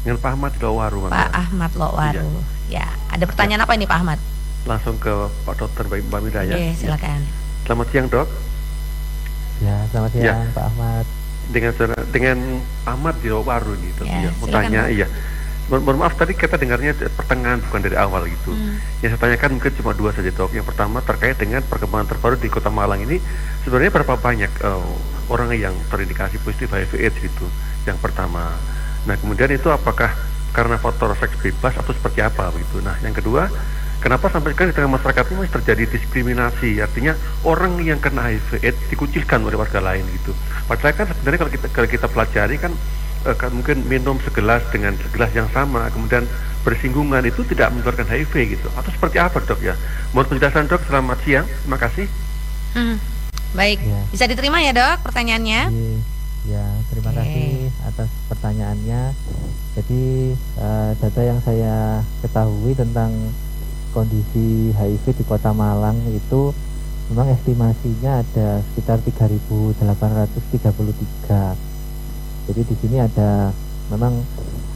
Dengan 0.00 0.16
Pak 0.16 0.30
Ahmad 0.32 0.50
di 0.52 0.60
Lowaru 0.60 0.98
Pak 1.00 1.10
Mira 1.12 1.30
Ahmad 1.32 1.70
Lokwaru. 1.72 2.26
Ya, 2.66 2.86
ada 3.08 3.22
pertanyaan 3.22 3.62
apa 3.62 3.72
ini 3.72 3.84
Pak 3.84 3.96
Ahmad? 3.96 4.18
Langsung 4.64 4.94
ke 4.96 5.10
Pak 5.42 5.54
Dokter 5.56 5.82
Mbak 5.84 6.06
Mbak 6.06 6.20
Mira 6.22 6.40
ya 6.42 6.54
Oke, 6.54 6.74
silakan. 6.76 7.20
Selamat 7.62 7.86
siang 7.88 8.06
dok 8.08 8.26
Ya, 9.58 9.76
selamat 9.88 10.10
Ya. 10.12 10.22
siang 10.34 10.50
Pak 10.52 10.64
Ahmad. 10.64 11.04
Dengan 11.48 11.72
dengan 12.08 12.38
Ahmad 12.82 13.14
di 13.18 13.28
Lowaru 13.28 13.74
nih 13.76 13.90
dok 13.92 14.06
Ya, 14.06 14.18
ya, 14.20 14.30
Mau 14.32 14.46
tanya 14.48 14.80
Pak. 14.84 14.90
iya 14.92 15.06
Mohon 15.70 16.04
maaf 16.04 16.18
tadi 16.18 16.34
kita 16.34 16.58
dengarnya 16.58 16.92
pertengahan 17.14 17.62
bukan 17.62 17.80
dari 17.82 17.96
awal 17.96 18.26
gitu 18.26 18.50
Hmm. 18.52 18.76
Yang 19.00 19.16
saya 19.16 19.20
tanyakan 19.22 19.50
mungkin 19.56 19.72
cuma 19.78 19.92
dua 19.94 20.10
saja 20.12 20.28
dok 20.28 20.50
Yang 20.52 20.66
pertama 20.74 20.98
terkait 21.00 21.36
dengan 21.38 21.62
perkembangan 21.64 22.06
terbaru 22.12 22.36
di 22.36 22.48
kota 22.50 22.68
Malang 22.68 23.00
ini 23.06 23.22
Sebenarnya 23.64 23.94
berapa 23.94 24.14
banyak 24.18 24.52
eh, 24.60 24.90
orang 25.30 25.54
yang 25.56 25.72
terindikasi 25.88 26.42
positif 26.42 26.68
HIV 26.68 26.92
AIDS 26.98 27.16
gitu 27.22 27.46
Yang 27.88 27.98
pertama 28.02 28.52
Nah 29.06 29.14
kemudian 29.16 29.48
itu 29.54 29.70
apakah 29.70 30.12
karena 30.52 30.76
faktor 30.76 31.16
seks 31.16 31.38
bebas 31.40 31.72
atau 31.78 31.96
seperti 31.96 32.20
apa 32.20 32.52
begitu 32.52 32.84
Nah 32.84 32.98
yang 33.00 33.16
kedua 33.16 33.48
Kenapa 34.02 34.26
sampai 34.26 34.50
sekarang 34.50 34.74
di 34.74 34.76
tengah 34.82 34.98
masyarakat 34.98 35.30
ini 35.30 35.36
masih 35.46 35.54
terjadi 35.62 35.84
diskriminasi? 35.94 36.82
Artinya 36.82 37.14
orang 37.46 37.78
yang 37.86 38.02
kena 38.02 38.34
HIV 38.34 38.58
AIDS 38.66 38.82
dikucilkan 38.90 39.46
oleh 39.46 39.54
warga 39.54 39.78
lain 39.78 40.02
gitu. 40.10 40.34
Padahal 40.66 40.90
kan 40.90 41.06
sebenarnya 41.14 41.38
kalau 41.46 41.52
kita 41.54 41.66
kalau 41.70 41.86
kita 41.86 42.06
pelajari 42.10 42.58
kan, 42.58 42.74
eh, 43.24 43.50
mungkin 43.50 43.86
minum 43.86 44.18
segelas 44.22 44.62
dengan 44.70 44.94
segelas 44.98 45.32
yang 45.32 45.48
sama, 45.50 45.90
kemudian 45.90 46.26
bersinggungan 46.62 47.26
itu 47.26 47.42
tidak 47.46 47.74
menularkan 47.74 48.06
HIV 48.06 48.58
gitu. 48.58 48.68
Atau 48.78 48.90
seperti 48.94 49.18
apa 49.18 49.42
dok 49.42 49.60
ya? 49.62 49.74
Mohon 50.14 50.26
penjelasan 50.36 50.66
dok. 50.70 50.82
Selamat 50.86 51.18
siang. 51.26 51.46
Terima 51.46 51.78
kasih. 51.78 52.06
Hmm. 52.72 52.96
Baik, 53.52 53.84
Ya. 53.84 54.00
bisa 54.08 54.24
diterima 54.24 54.64
ya 54.64 54.72
dok 54.72 55.04
pertanyaannya? 55.04 55.68
Jadi, 55.68 56.00
ya, 56.48 56.64
terima 56.88 57.12
Oke. 57.12 57.20
kasih 57.20 57.68
atas 57.84 58.08
pertanyaannya. 58.32 59.02
Jadi 59.76 60.04
eh, 60.36 60.90
data 60.96 61.20
yang 61.20 61.40
saya 61.44 62.00
ketahui 62.24 62.72
tentang 62.72 63.12
kondisi 63.92 64.72
HIV 64.72 65.04
di 65.20 65.24
Kota 65.28 65.52
Malang 65.52 66.00
itu 66.08 66.56
memang 67.12 67.28
estimasinya 67.28 68.24
ada 68.24 68.64
sekitar 68.72 69.04
3.833. 69.04 71.60
Jadi 72.50 72.62
di 72.66 72.74
sini 72.82 72.96
ada 72.98 73.54
memang 73.92 74.18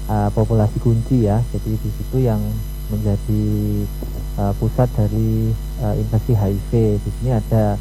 eh, 0.07 0.29
populasi 0.31 0.79
kunci 0.79 1.27
ya. 1.27 1.43
Jadi 1.51 1.75
di 1.75 1.91
situ 1.99 2.23
yang 2.23 2.39
menjadi 2.93 3.45
eh, 4.39 4.53
pusat 4.59 4.89
dari 4.95 5.51
eh, 5.83 5.95
infeksi 5.99 6.33
HIV. 6.37 6.71
Di 7.03 7.11
sini 7.21 7.31
ada 7.35 7.75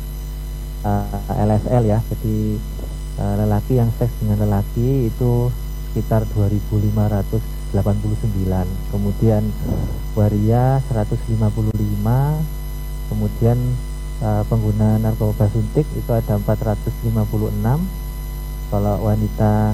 eh, 0.85 1.43
LSL 1.45 1.83
ya. 1.85 1.99
Jadi 2.09 2.57
eh, 3.21 3.35
lelaki 3.45 3.73
yang 3.77 3.91
seks 4.01 4.13
dengan 4.21 4.47
lelaki 4.49 5.09
itu 5.13 5.51
sekitar 5.93 6.27
2.589. 6.35 7.71
Kemudian 8.91 9.43
waria 10.17 10.81
155. 10.89 11.37
Kemudian 13.05 13.57
eh, 14.25 14.43
pengguna 14.49 14.97
narkoba 14.97 15.45
suntik 15.53 15.85
itu 15.93 16.11
ada 16.11 16.41
456. 16.41 18.04
Kalau 18.67 18.99
wanita 19.01 19.73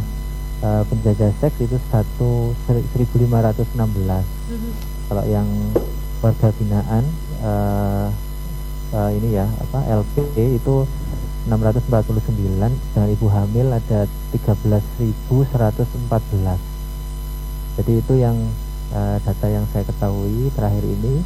eh, 0.61 0.83
penjajah 0.85 1.33
seks 1.37 1.57
itu 1.59 1.77
satu 1.89 2.53
1516 2.67 4.25
Mhm. 4.51 4.71
kalau 5.07 5.23
yang 5.25 5.47
warga 6.21 6.53
binaan 6.53 7.03
eh, 7.41 8.07
eh, 8.93 9.09
ini 9.17 9.29
ya 9.33 9.49
apa 9.49 9.79
LP 9.89 10.13
itu 10.53 10.85
649 11.49 12.69
dan 12.93 13.07
ibu 13.09 13.25
hamil 13.27 13.73
ada 13.73 14.05
13.114 14.29 16.61
jadi 17.73 17.91
itu 17.97 18.13
yang 18.19 18.37
eh, 18.91 19.17
data 19.23 19.47
yang 19.47 19.63
saya 19.71 19.81
ketahui 19.81 20.51
terakhir 20.53 20.83
ini. 20.83 21.23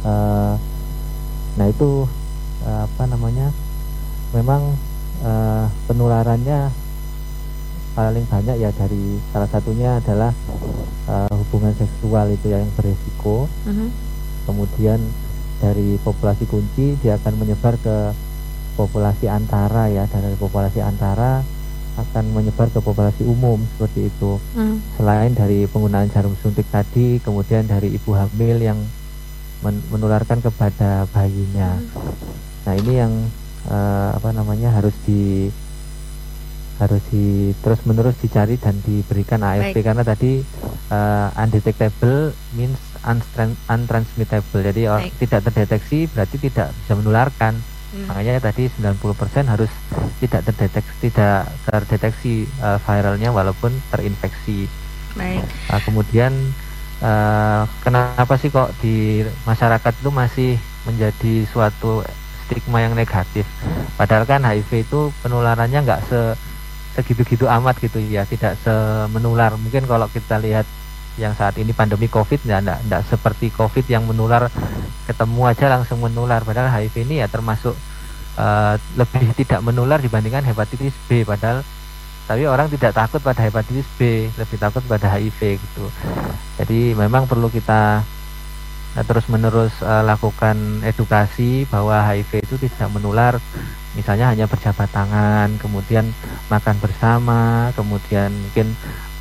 Eh, 0.00 0.54
nah 1.56 1.66
itu 1.66 2.06
eh, 2.62 2.80
apa 2.86 3.02
namanya 3.04 3.50
memang 4.30 4.78
eh, 5.20 5.55
penularannya 5.96 6.68
paling 7.96 8.28
banyak 8.28 8.56
ya 8.60 8.68
dari 8.70 9.00
salah 9.32 9.48
satunya 9.48 9.96
adalah 9.96 10.28
eh, 11.08 11.32
hubungan 11.32 11.72
seksual 11.72 12.28
itu 12.28 12.52
yang 12.52 12.68
beresiko 12.76 13.48
Mhm. 13.64 13.88
kemudian 14.44 15.00
dari 15.56 15.96
populasi 15.98 16.44
kunci 16.44 17.00
dia 17.00 17.16
akan 17.16 17.40
menyebar 17.40 17.80
ke 17.80 18.12
populasi 18.76 19.24
antara 19.24 19.88
ya 19.88 20.04
dan 20.04 20.20
dari 20.20 20.36
populasi 20.36 20.84
antara 20.84 21.40
akan 21.96 22.24
menyebar 22.30 22.68
ke 22.68 22.76
populasi 22.78 23.24
umum 23.24 23.64
seperti 23.72 24.12
itu 24.12 24.36
Hmm. 24.52 24.84
selain 25.00 25.32
dari 25.32 25.64
penggunaan 25.64 26.12
jarum 26.12 26.36
suntik 26.36 26.68
tadi 26.68 27.16
kemudian 27.18 27.64
dari 27.64 27.96
ibu 27.96 28.12
hamil 28.12 28.60
yang 28.60 28.76
men- 29.64 29.80
menularkan 29.88 30.44
kepada 30.44 31.08
bayinya 31.08 31.80
nah 32.62 32.76
ini 32.76 32.92
yang 32.94 33.12
eh, 33.64 34.10
apa 34.12 34.28
namanya 34.30 34.68
harus 34.70 34.92
di 35.02 35.48
harus 36.76 37.00
di 37.08 37.56
terus 37.64 37.80
menerus 37.84 38.16
dicari 38.20 38.60
dan 38.60 38.76
diberikan 38.84 39.40
ARV 39.40 39.72
Baik. 39.72 39.84
karena 39.84 40.04
tadi 40.04 40.44
eh, 40.90 41.28
undetectable 41.40 42.36
means 42.52 42.76
unstran- 43.02 43.58
untransmittable 43.66 44.60
jadi 44.60 44.82
Baik. 44.90 45.12
tidak 45.18 45.40
terdeteksi 45.48 46.06
berarti 46.12 46.36
tidak 46.38 46.70
bisa 46.72 46.92
menularkan 46.94 47.54
Hmm. 47.86 48.10
makanya 48.10 48.42
tadi 48.42 48.66
90% 48.66 49.46
harus 49.46 49.70
tidak 50.18 50.42
terdeteksi 50.42 51.06
tidak 51.06 51.46
terdeteksi 51.64 52.34
eh, 52.44 52.78
viralnya 52.82 53.30
walaupun 53.30 53.70
terinfeksi 53.88 54.66
Baik. 55.14 55.40
Nah, 55.70 55.80
kemudian 55.80 56.32
eh, 57.00 57.62
kenapa 57.80 58.34
sih 58.36 58.50
kok 58.50 58.74
di 58.82 59.22
masyarakat 59.46 59.92
itu 59.96 60.10
masih 60.10 60.50
menjadi 60.84 61.46
suatu 61.48 62.02
stigma 62.44 62.84
yang 62.84 62.92
negatif? 62.92 63.46
Padahal 63.94 64.26
kan 64.28 64.44
HIV 64.44 64.82
itu 64.82 65.08
penularannya 65.22 65.78
nggak 65.80 66.02
se 66.10 66.20
segitu-gitu 66.96 67.44
amat 67.46 67.76
gitu 67.78 68.00
ya, 68.00 68.24
tidak 68.24 68.56
semenular. 68.64 69.52
Mungkin 69.60 69.84
kalau 69.84 70.08
kita 70.08 70.40
lihat 70.40 70.64
yang 71.16 71.32
saat 71.32 71.56
ini 71.56 71.72
pandemi 71.72 72.08
COVID 72.12 72.44
ya 72.44 72.60
enggak, 72.60 72.80
enggak 72.84 73.02
seperti 73.08 73.48
COVID 73.52 73.84
yang 73.88 74.04
menular 74.04 74.48
ketemu 75.08 75.40
aja 75.48 75.66
langsung 75.72 76.00
menular. 76.00 76.44
Padahal 76.44 76.72
HIV 76.72 77.08
ini 77.08 77.20
ya 77.20 77.28
termasuk 77.28 77.76
eh, 78.36 78.74
lebih 78.96 79.32
tidak 79.36 79.60
menular 79.64 80.00
dibandingkan 80.00 80.44
hepatitis 80.44 80.96
B. 81.08 81.24
Padahal 81.24 81.60
tapi 82.26 82.42
orang 82.42 82.66
tidak 82.66 82.90
takut 82.90 83.22
pada 83.22 83.38
hepatitis 83.38 83.86
B, 83.94 84.26
lebih 84.34 84.58
takut 84.58 84.82
pada 84.82 85.14
HIV 85.14 85.62
gitu. 85.62 85.86
Jadi 86.58 86.92
memang 86.98 87.30
perlu 87.30 87.46
kita 87.46 88.02
terus 89.04 89.28
menerus 89.28 89.76
lakukan 89.84 90.80
edukasi 90.80 91.68
bahwa 91.68 92.00
HIV 92.00 92.48
itu 92.48 92.56
tidak 92.56 92.88
menular 92.96 93.36
misalnya 93.92 94.32
hanya 94.32 94.48
berjabat 94.48 94.88
tangan 94.88 95.52
kemudian 95.60 96.16
makan 96.46 96.76
bersama 96.78 97.70
kemudian 97.74 98.30
mungkin 98.30 98.72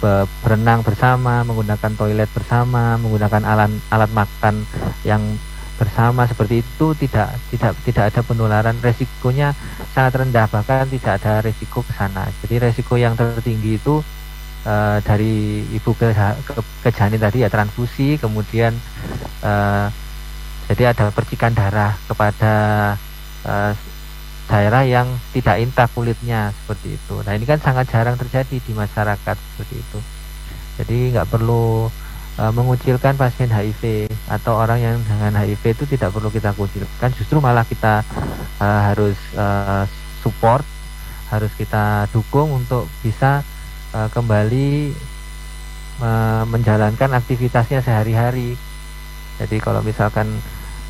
be- 0.01 0.27
berenang 0.45 0.85
bersama 0.85 1.41
menggunakan 1.41 1.91
toilet 1.97 2.29
bersama 2.31 2.99
menggunakan 3.01 3.41
alat 3.41 3.71
alat 3.89 4.11
makan 4.13 4.65
yang 5.01 5.21
bersama 5.75 6.23
seperti 6.23 6.63
itu 6.63 6.95
tidak 6.95 7.35
tidak 7.51 7.75
tidak 7.83 8.03
ada 8.13 8.21
penularan. 8.23 8.75
Resikonya 8.79 9.51
sangat 9.91 10.23
rendah 10.23 10.47
bahkan 10.47 10.87
tidak 10.87 11.19
ada 11.19 11.43
resiko 11.43 11.83
ke 11.83 11.91
sana. 11.91 12.31
Jadi 12.43 12.55
resiko 12.63 12.95
yang 12.95 13.19
tertinggi 13.19 13.75
itu 13.75 13.99
eh, 14.63 14.97
dari 15.03 15.67
ibu 15.75 15.91
ke, 15.93 16.15
ke, 16.15 16.53
ke 16.83 16.89
janin 16.95 17.19
tadi 17.19 17.43
ya 17.43 17.49
transfusi 17.51 18.15
kemudian 18.15 18.71
eh, 19.43 19.85
jadi 20.65 20.95
ada 20.95 21.11
percikan 21.13 21.53
darah 21.53 21.93
kepada 22.07 22.53
eh, 23.45 23.71
daerah 24.45 24.85
yang 24.85 25.09
tidak 25.33 25.57
intak 25.57 25.89
kulitnya 25.93 26.53
seperti 26.53 26.97
itu. 26.97 27.15
Nah 27.25 27.33
ini 27.33 27.45
kan 27.49 27.57
sangat 27.57 27.89
jarang 27.89 28.13
terjadi 28.15 28.61
di 28.61 28.71
masyarakat 28.77 29.35
seperti 29.35 29.75
itu. 29.81 29.99
Jadi 30.75 30.97
nggak 31.17 31.29
perlu 31.31 31.89
uh, 32.37 32.51
mengucilkan 32.53 33.17
pasien 33.17 33.49
HIV 33.49 34.11
atau 34.29 34.53
orang 34.59 34.79
yang 34.81 34.95
dengan 35.01 35.33
HIV 35.33 35.63
itu 35.81 35.83
tidak 35.97 36.13
perlu 36.13 36.29
kita 36.29 36.53
kucilkan. 36.53 37.09
Justru 37.17 37.41
malah 37.41 37.65
kita 37.65 38.05
uh, 38.61 38.81
harus 38.91 39.17
uh, 39.33 39.89
support 40.21 40.65
harus 41.33 41.49
kita 41.57 42.05
dukung 42.13 42.53
untuk 42.53 42.85
bisa 43.01 43.41
uh, 43.97 44.09
kembali 44.13 44.93
uh, 46.01 46.43
menjalankan 46.45 47.17
aktivitasnya 47.17 47.81
sehari-hari. 47.81 48.53
Jadi 49.41 49.57
kalau 49.59 49.81
misalkan 49.81 50.29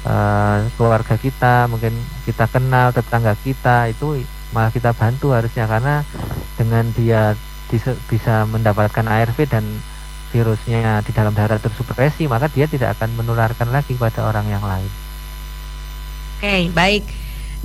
uh, 0.06 0.70
keluarga 0.78 1.18
kita 1.18 1.66
mungkin 1.68 1.91
kita 2.24 2.45
kenal 2.47 2.93
tetangga 2.93 3.34
kita 3.41 3.89
itu 3.89 4.24
malah 4.53 4.72
kita 4.72 4.93
bantu 4.95 5.34
harusnya 5.34 5.68
karena 5.68 6.06
dengan 6.56 6.88
dia 6.95 7.36
bisa 8.08 8.45
mendapatkan 8.47 9.03
ARV 9.03 9.36
dan 9.49 9.66
virusnya 10.32 11.01
di 11.03 11.12
dalam 11.12 11.34
darah 11.34 11.60
tersupresi 11.60 12.30
maka 12.30 12.47
dia 12.47 12.70
tidak 12.70 12.95
akan 12.95 13.20
menularkan 13.20 13.68
lagi 13.74 13.97
pada 13.97 14.24
orang 14.24 14.47
yang 14.47 14.64
lain. 14.64 14.88
Oke, 16.39 16.70
baik. 16.72 17.03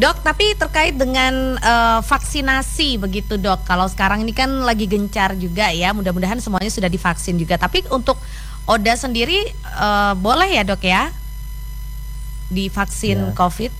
Dok, 0.01 0.24
tapi 0.24 0.57
terkait 0.57 0.97
dengan 0.97 1.61
uh, 1.61 2.01
vaksinasi 2.01 2.97
begitu 2.97 3.36
dok, 3.36 3.68
kalau 3.68 3.84
sekarang 3.84 4.24
ini 4.24 4.32
kan 4.32 4.49
lagi 4.64 4.88
gencar 4.88 5.36
juga 5.36 5.68
ya, 5.68 5.93
mudah-mudahan 5.93 6.41
semuanya 6.41 6.72
sudah 6.72 6.88
divaksin 6.88 7.36
juga. 7.36 7.61
Tapi 7.61 7.84
untuk 7.93 8.16
Oda 8.64 8.97
sendiri 8.97 9.51
uh, 9.76 10.16
boleh 10.16 10.57
ya 10.57 10.62
dok 10.64 10.80
ya 10.86 11.12
divaksin 12.51 13.30
ya. 13.30 13.34
COVID? 13.34 13.72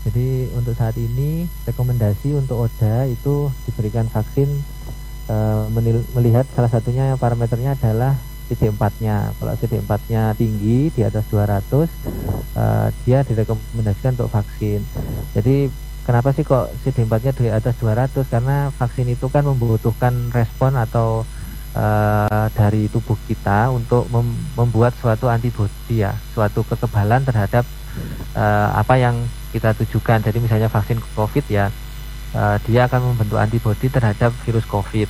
Jadi 0.00 0.48
untuk 0.56 0.72
saat 0.72 0.96
ini 0.96 1.44
rekomendasi 1.68 2.32
untuk 2.32 2.68
Oda 2.68 3.04
itu 3.04 3.52
diberikan 3.68 4.08
vaksin 4.08 4.48
Eh, 5.30 5.64
melihat 6.18 6.42
salah 6.58 6.66
satunya 6.66 7.14
parameternya 7.14 7.78
adalah 7.78 8.18
CD4-nya. 8.50 9.30
Kalau 9.38 9.54
CD4-nya 9.54 10.34
tinggi 10.34 10.90
di 10.90 11.06
atas 11.06 11.22
200, 11.30 11.70
uh, 11.70 11.86
eh, 12.58 12.88
dia 13.06 13.22
direkomendasikan 13.22 14.18
untuk 14.18 14.34
vaksin. 14.34 14.82
Jadi 15.38 15.70
kenapa 16.02 16.34
sih 16.34 16.42
kok 16.42 16.74
CD4-nya 16.82 17.30
di 17.38 17.46
atas 17.46 17.78
200? 17.78 18.26
Karena 18.26 18.74
vaksin 18.74 19.06
itu 19.06 19.30
kan 19.30 19.46
membutuhkan 19.46 20.34
respon 20.34 20.74
atau 20.74 21.22
uh, 21.74 22.46
dari 22.54 22.86
tubuh 22.90 23.16
kita 23.26 23.70
untuk 23.70 24.06
mem 24.10 24.26
membuat 24.56 24.94
suatu 24.98 25.30
antibodi 25.30 26.02
ya, 26.02 26.14
suatu 26.34 26.66
kekebalan 26.66 27.22
terhadap 27.26 27.64
uh, 28.34 28.68
apa 28.74 28.94
yang 28.98 29.16
kita 29.50 29.74
tujukan. 29.82 30.22
Jadi 30.22 30.38
misalnya 30.38 30.70
vaksin 30.70 31.02
COVID 31.14 31.46
ya 31.50 31.68
uh, 32.34 32.56
dia 32.66 32.86
akan 32.86 33.14
membentuk 33.14 33.38
antibodi 33.38 33.86
terhadap 33.90 34.30
virus 34.46 34.66
COVID. 34.66 35.08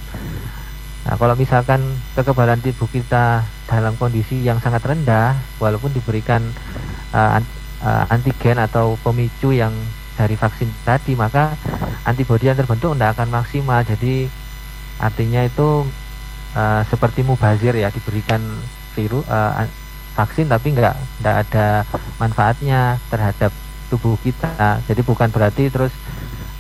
Nah, 1.01 1.17
kalau 1.17 1.33
misalkan 1.33 1.81
kekebalan 2.13 2.61
tubuh 2.61 2.89
kita 2.93 3.41
dalam 3.65 3.97
kondisi 3.97 4.45
yang 4.45 4.61
sangat 4.61 4.85
rendah, 4.85 5.33
walaupun 5.57 5.89
diberikan 5.97 6.45
uh, 7.17 7.41
antigen 8.13 8.61
atau 8.61 9.01
pemicu 9.01 9.57
yang 9.57 9.73
dari 10.21 10.37
vaksin 10.37 10.69
tadi, 10.85 11.17
maka 11.17 11.57
antibodi 12.05 12.53
yang 12.53 12.59
terbentuk 12.61 12.93
tidak 12.93 13.17
akan 13.17 13.29
maksimal. 13.33 13.81
Jadi 13.81 14.29
artinya 15.01 15.41
itu 15.49 15.89
uh, 16.55 16.83
seperti 16.89 17.23
mubazir 17.23 17.75
ya, 17.77 17.91
diberikan 17.91 18.41
virus 18.95 19.25
uh, 19.31 19.67
vaksin 20.15 20.51
tapi 20.51 20.75
nggak 20.75 20.95
nggak 21.23 21.37
ada 21.49 21.87
manfaatnya 22.19 22.99
terhadap 23.09 23.55
tubuh 23.91 24.15
kita. 24.23 24.83
Jadi 24.87 25.01
bukan 25.03 25.31
berarti 25.31 25.67
terus 25.71 25.95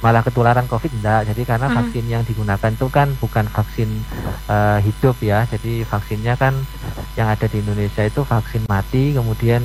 malah 0.01 0.24
ketularan 0.24 0.64
COVID 0.66 1.01
enggak. 1.01 1.30
Jadi 1.30 1.43
karena 1.45 1.68
hmm. 1.68 1.76
vaksin 1.76 2.05
yang 2.09 2.22
digunakan 2.24 2.72
itu 2.72 2.88
kan 2.88 3.09
bukan 3.20 3.47
vaksin 3.47 3.88
uh, 4.49 4.80
hidup 4.80 5.16
ya. 5.20 5.45
Jadi 5.47 5.84
vaksinnya 5.84 6.34
kan 6.41 6.57
yang 7.14 7.28
ada 7.28 7.47
di 7.47 7.61
Indonesia 7.61 8.03
itu 8.03 8.24
vaksin 8.24 8.64
mati, 8.66 9.12
kemudian 9.12 9.61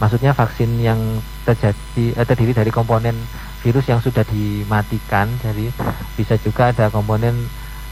maksudnya 0.00 0.34
vaksin 0.34 0.80
yang 0.82 0.98
terjadi 1.46 2.16
eh, 2.16 2.26
terdiri 2.26 2.52
dari 2.56 2.72
komponen 2.72 3.14
virus 3.60 3.86
yang 3.86 4.00
sudah 4.00 4.24
dimatikan. 4.24 5.28
Jadi 5.44 5.68
bisa 6.16 6.40
juga 6.40 6.72
ada 6.72 6.88
komponen 6.88 7.36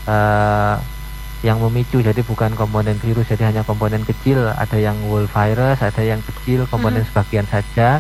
uh, 0.09 0.81
yang 1.43 1.59
memicu. 1.59 1.99
Jadi 2.01 2.23
bukan 2.23 2.55
komponen 2.55 2.97
virus 3.03 3.27
jadi 3.27 3.51
hanya 3.51 3.63
komponen 3.67 4.07
kecil. 4.07 4.51
Ada 4.55 4.79
yang 4.79 4.97
whole 5.07 5.27
virus 5.27 5.79
ada 5.83 6.03
yang 6.03 6.23
kecil 6.23 6.65
komponen 6.71 7.03
hmm. 7.03 7.11
sebagian 7.11 7.47
saja. 7.51 7.99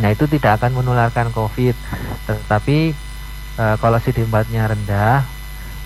Nah 0.00 0.08
itu 0.08 0.24
tidak 0.24 0.60
akan 0.60 0.80
menularkan 0.80 1.28
COVID, 1.36 1.76
tetapi 2.24 2.96
e, 3.60 3.64
kalau 3.76 3.98
CD4-nya 4.00 4.64
rendah, 4.72 5.20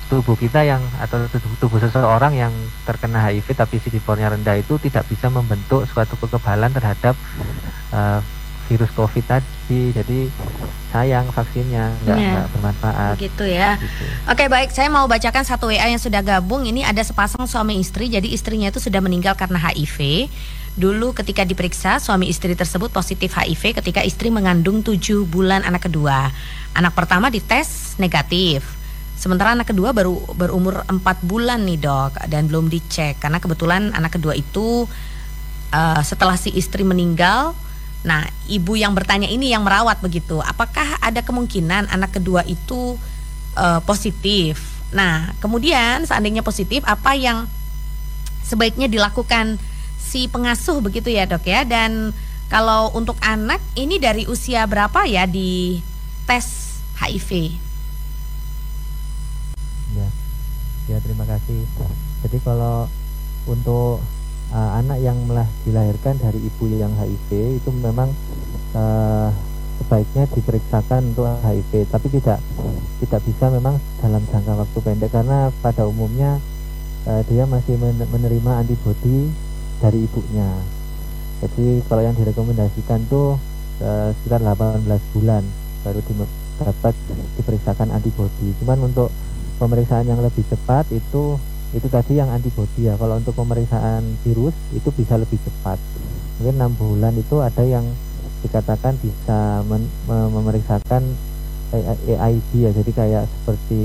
tubuh 0.07 0.39
kita 0.39 0.63
yang 0.63 0.79
atau 1.03 1.27
tubuh, 1.27 1.59
tubuh 1.59 1.79
seseorang 1.83 2.39
yang 2.39 2.55
terkena 2.87 3.27
HIV 3.27 3.59
tapi 3.59 3.83
CD4-nya 3.83 4.39
rendah 4.39 4.63
itu 4.63 4.79
tidak 4.79 5.11
bisa 5.11 5.27
membentuk 5.27 5.91
suatu 5.91 6.15
kekebalan 6.23 6.71
terhadap 6.71 7.19
e, 7.91 8.01
virus 8.67 8.91
COVID 8.95 9.25
tadi. 9.27 9.95
Jadi 9.95 10.31
sayang 10.91 11.27
vaksinnya 11.31 11.93
nggak 12.05 12.19
ya. 12.19 12.45
bermanfaat. 12.55 13.15
Gitu 13.19 13.45
ya. 13.47 13.79
Gitu. 13.79 14.05
Oke 14.31 14.47
baik, 14.47 14.71
saya 14.75 14.91
mau 14.91 15.07
bacakan 15.07 15.45
satu 15.47 15.71
WA 15.71 15.87
yang 15.87 16.03
sudah 16.03 16.23
gabung. 16.23 16.67
Ini 16.67 16.87
ada 16.87 17.03
sepasang 17.03 17.47
suami 17.47 17.79
istri. 17.79 18.11
Jadi 18.11 18.31
istrinya 18.35 18.69
itu 18.71 18.83
sudah 18.83 18.99
meninggal 19.03 19.35
karena 19.39 19.59
HIV. 19.59 20.29
Dulu 20.77 21.17
ketika 21.17 21.41
diperiksa, 21.41 21.97
suami 21.97 22.29
istri 22.29 22.53
tersebut 22.53 22.93
positif 22.93 23.33
HIV 23.33 23.81
ketika 23.81 24.05
istri 24.05 24.29
mengandung 24.29 24.85
7 24.85 25.25
bulan 25.25 25.65
anak 25.65 25.89
kedua. 25.89 26.29
Anak 26.77 26.93
pertama 26.93 27.33
dites 27.33 27.97
negatif. 27.97 28.77
Sementara 29.17 29.57
anak 29.57 29.73
kedua 29.73 29.97
baru 29.97 30.21
berumur 30.37 30.85
4 30.85 31.01
bulan 31.25 31.65
nih 31.65 31.81
dok 31.81 32.21
dan 32.29 32.53
belum 32.53 32.69
dicek 32.69 33.17
karena 33.17 33.41
kebetulan 33.41 33.89
anak 33.97 34.21
kedua 34.21 34.37
itu 34.37 34.85
uh, 35.73 36.03
setelah 36.05 36.37
si 36.37 36.53
istri 36.53 36.85
meninggal 36.85 37.57
Nah, 38.07 38.23
ibu 38.47 38.79
yang 38.79 38.95
bertanya 38.95 39.27
ini 39.27 39.51
yang 39.51 39.67
merawat 39.67 39.99
begitu. 39.99 40.39
Apakah 40.39 41.03
ada 41.03 41.27
kemungkinan 41.27 41.91
anak 41.91 42.15
kedua 42.15 42.47
itu 42.47 42.95
uh, 43.59 43.83
positif? 43.83 44.79
Nah, 44.95 45.35
kemudian 45.43 46.07
seandainya 46.07 46.47
positif, 46.47 46.87
apa 46.87 47.19
yang 47.19 47.51
sebaiknya 48.47 48.87
dilakukan 48.87 49.59
si 49.99 50.31
pengasuh 50.31 50.79
begitu 50.79 51.11
ya 51.11 51.27
dok 51.27 51.43
ya 51.51 51.67
dan 51.67 52.15
kalau 52.47 52.95
untuk 52.95 53.19
anak 53.19 53.59
ini 53.75 53.99
dari 53.99 54.23
usia 54.31 54.63
berapa 54.71 55.03
ya 55.03 55.27
di 55.27 55.83
tes 56.31 56.79
HIV? 57.03 57.59
Ya, 59.99 60.07
ya 60.87 60.97
terima 61.03 61.27
kasih. 61.27 61.67
Jadi 62.23 62.39
kalau 62.47 62.87
untuk 63.51 63.99
uh, 64.53 64.71
anak 64.79 64.99
yang 65.03 65.17
melah 65.27 65.49
dilahirkan 65.65 66.19
dari 66.21 66.39
ibu 66.43 66.65
yang 66.71 66.93
HIV 66.95 67.59
itu 67.63 67.71
memang 67.73 68.11
uh, 68.77 69.31
sebaiknya 69.83 70.25
diperiksakan 70.33 71.15
untuk 71.15 71.29
HIV, 71.45 71.87
tapi 71.93 72.07
tidak 72.11 72.39
tidak 73.05 73.21
bisa 73.29 73.53
memang 73.53 73.77
dalam 74.01 74.25
jangka 74.33 74.53
waktu 74.57 74.79
pendek 74.81 75.11
karena 75.13 75.53
pada 75.61 75.85
umumnya 75.85 76.41
uh, 77.07 77.23
dia 77.29 77.45
masih 77.45 77.77
menerima 77.83 78.53
antibodi 78.65 79.31
dari 79.81 80.09
ibunya. 80.09 80.51
Jadi 81.45 81.85
kalau 81.85 82.01
yang 82.01 82.17
direkomendasikan 82.17 83.05
tuh 83.13 83.37
uh, 83.85 84.09
sekitar 84.21 84.41
18 84.41 84.89
bulan 85.13 85.45
baru 85.85 86.01
di, 86.01 86.13
dapat 86.57 86.95
diperiksakan 87.37 87.93
antibodi. 87.93 88.57
Cuman 88.65 88.89
untuk 88.89 89.13
pemeriksaan 89.61 90.09
yang 90.09 90.21
lebih 90.25 90.45
cepat 90.49 90.89
itu 90.93 91.37
itu 91.77 91.89
tadi 91.93 92.17
yang 92.17 92.33
antibodi 92.33 92.89
ya 92.89 92.97
kalau 92.97 93.21
untuk 93.21 93.37
pemeriksaan 93.37 94.03
virus 94.25 94.57
itu 94.73 94.89
bisa 94.97 95.21
lebih 95.21 95.37
cepat 95.45 95.77
mungkin 96.41 96.55
enam 96.57 96.73
bulan 96.81 97.13
itu 97.15 97.37
ada 97.45 97.61
yang 97.61 97.85
dikatakan 98.41 98.97
bisa 99.05 99.61
men, 99.69 99.85
memeriksakan 100.09 101.05
AID 102.09 102.51
ya 102.57 102.71
jadi 102.73 102.91
kayak 102.97 103.25
seperti 103.29 103.85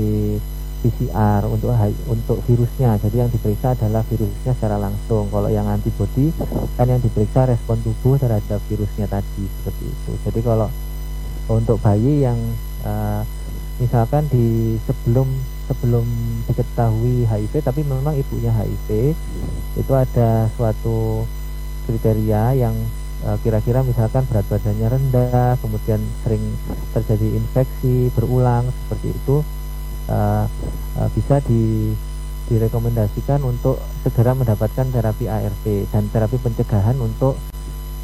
PCR 0.82 1.46
untuk 1.46 1.70
untuk 2.10 2.38
virusnya. 2.50 2.98
Jadi 2.98 3.22
yang 3.22 3.30
diperiksa 3.30 3.78
adalah 3.78 4.02
virusnya 4.10 4.52
secara 4.58 4.82
langsung. 4.82 5.30
Kalau 5.30 5.46
yang 5.46 5.70
antibodi 5.70 6.34
kan 6.74 6.90
yang 6.90 6.98
diperiksa 6.98 7.46
respon 7.46 7.78
tubuh 7.86 8.18
terhadap 8.18 8.58
virusnya 8.66 9.06
tadi 9.06 9.46
seperti 9.62 9.84
itu. 9.86 10.12
Jadi 10.26 10.40
kalau 10.42 10.68
untuk 11.46 11.78
bayi 11.78 12.26
yang 12.26 12.38
uh, 12.82 13.22
misalkan 13.78 14.26
di 14.26 14.76
sebelum 14.82 15.30
sebelum 15.72 16.04
diketahui 16.44 17.24
HIV 17.24 17.64
tapi 17.64 17.80
memang 17.80 18.12
ibunya 18.12 18.52
HIV 18.52 19.16
itu 19.80 19.92
ada 19.96 20.52
suatu 20.52 21.24
kriteria 21.88 22.60
yang 22.60 22.76
uh, 23.24 23.40
kira-kira 23.40 23.80
misalkan 23.80 24.28
berat 24.28 24.44
badannya 24.52 24.88
rendah 24.92 25.56
kemudian 25.64 26.04
sering 26.20 26.44
terjadi 26.92 27.40
infeksi 27.40 28.12
berulang 28.12 28.68
seperti 28.84 29.16
itu 29.16 29.40
uh, 30.12 30.44
uh, 31.00 31.08
bisa 31.16 31.40
di 31.48 31.96
direkomendasikan 32.52 33.40
untuk 33.40 33.80
segera 34.04 34.36
mendapatkan 34.36 34.84
terapi 34.92 35.24
ART 35.24 35.66
dan 35.88 36.04
terapi 36.12 36.36
pencegahan 36.36 37.00
untuk 37.00 37.40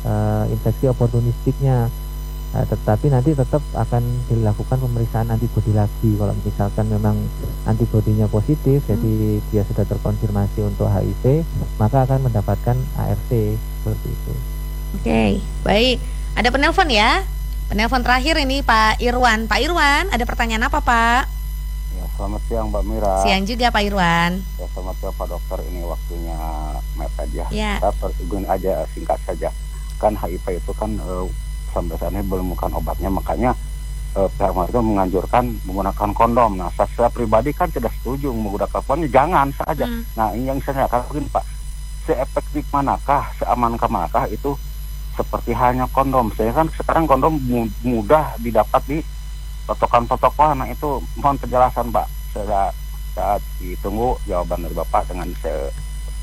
uh, 0.09 0.49
infeksi 0.49 0.89
oportunistiknya 0.89 1.93
Nah, 2.59 2.67
tetapi 2.67 3.07
nanti 3.07 3.39
tetap 3.39 3.63
akan 3.71 4.03
dilakukan 4.27 4.83
pemeriksaan 4.83 5.31
antibodi 5.31 5.71
lagi 5.71 6.11
kalau 6.19 6.35
misalkan 6.43 6.91
memang 6.91 7.15
antibodinya 7.71 8.27
positif 8.27 8.83
hmm. 8.83 8.91
jadi 8.91 9.15
dia 9.55 9.63
sudah 9.63 9.87
terkonfirmasi 9.87 10.67
untuk 10.67 10.91
HIV 10.91 11.47
maka 11.79 12.03
akan 12.03 12.27
mendapatkan 12.27 12.75
ART 12.99 13.31
seperti 13.31 14.09
itu. 14.11 14.35
Oke, 14.91 15.07
okay, 15.07 15.31
baik. 15.63 16.03
Ada 16.35 16.51
penelpon 16.51 16.91
ya? 16.91 17.23
Penelpon 17.71 18.03
terakhir 18.03 18.43
ini 18.43 18.67
Pak 18.67 18.99
Irwan. 19.07 19.47
Pak 19.47 19.63
Irwan, 19.63 20.11
ada 20.11 20.25
pertanyaan 20.27 20.67
apa 20.67 20.83
Pak? 20.83 21.31
Ya, 21.95 22.11
selamat 22.19 22.43
siang 22.51 22.75
Mbak 22.75 22.85
Mira. 22.91 23.23
Siang 23.23 23.47
juga 23.47 23.71
Pak 23.71 23.87
Irwan. 23.87 24.43
Ya, 24.59 24.67
selamat 24.75 24.99
siang 24.99 25.15
Pak 25.15 25.27
Dokter. 25.31 25.63
Ini 25.63 25.87
waktunya 25.87 26.39
mepet 26.99 27.29
ya. 27.39 27.47
Ya. 27.55 27.73
Kita 27.79 28.51
aja 28.51 28.83
singkat 28.91 29.19
saja. 29.23 29.55
Kan 30.03 30.19
HIV 30.19 30.59
itu 30.59 30.73
kan 30.75 30.99
uh, 31.07 31.31
sampai 31.71 31.97
saat 32.01 32.13
ini 32.15 32.25
belum 32.25 32.53
menemukan 32.53 32.73
obatnya 32.79 33.11
makanya 33.13 33.51
eh, 34.17 34.29
pihak 34.39 34.73
itu 34.73 34.81
menganjurkan 34.81 35.45
menggunakan 35.69 36.11
kondom. 36.17 36.51
Nah, 36.59 36.71
saya, 36.75 36.89
saya 36.97 37.11
pribadi 37.13 37.53
kan 37.53 37.69
tidak 37.69 37.93
setuju 38.01 38.33
menggunakan 38.33 38.81
kondom, 38.83 39.09
jangan 39.11 39.49
saja. 39.55 39.85
Hmm. 39.85 40.03
Nah, 40.17 40.29
ini 40.35 40.49
yang 40.49 40.59
saya 40.65 40.89
katakan 40.89 41.07
begini 41.13 41.29
Pak, 41.31 41.45
seefektif 42.09 42.65
manakah, 42.73 43.29
seamankah 43.37 43.89
manakah 43.93 44.25
itu 44.33 44.57
seperti 45.19 45.53
hanya 45.53 45.85
kondom. 45.91 46.31
Saya 46.39 46.55
kan 46.55 46.67
sekarang 46.73 47.05
kondom 47.05 47.37
mudah 47.83 48.39
didapat 48.39 48.83
di 48.87 48.99
totokan-totokan. 49.67 50.65
Nah, 50.65 50.69
itu 50.71 51.03
mohon 51.21 51.37
penjelasan 51.37 51.93
Pak. 51.93 52.07
Saya 52.33 52.73
saat 53.13 53.43
ditunggu 53.59 54.15
jawaban 54.25 54.63
dari 54.63 54.75
Bapak 54.79 55.11
dengan 55.11 55.29
saya 55.43 55.69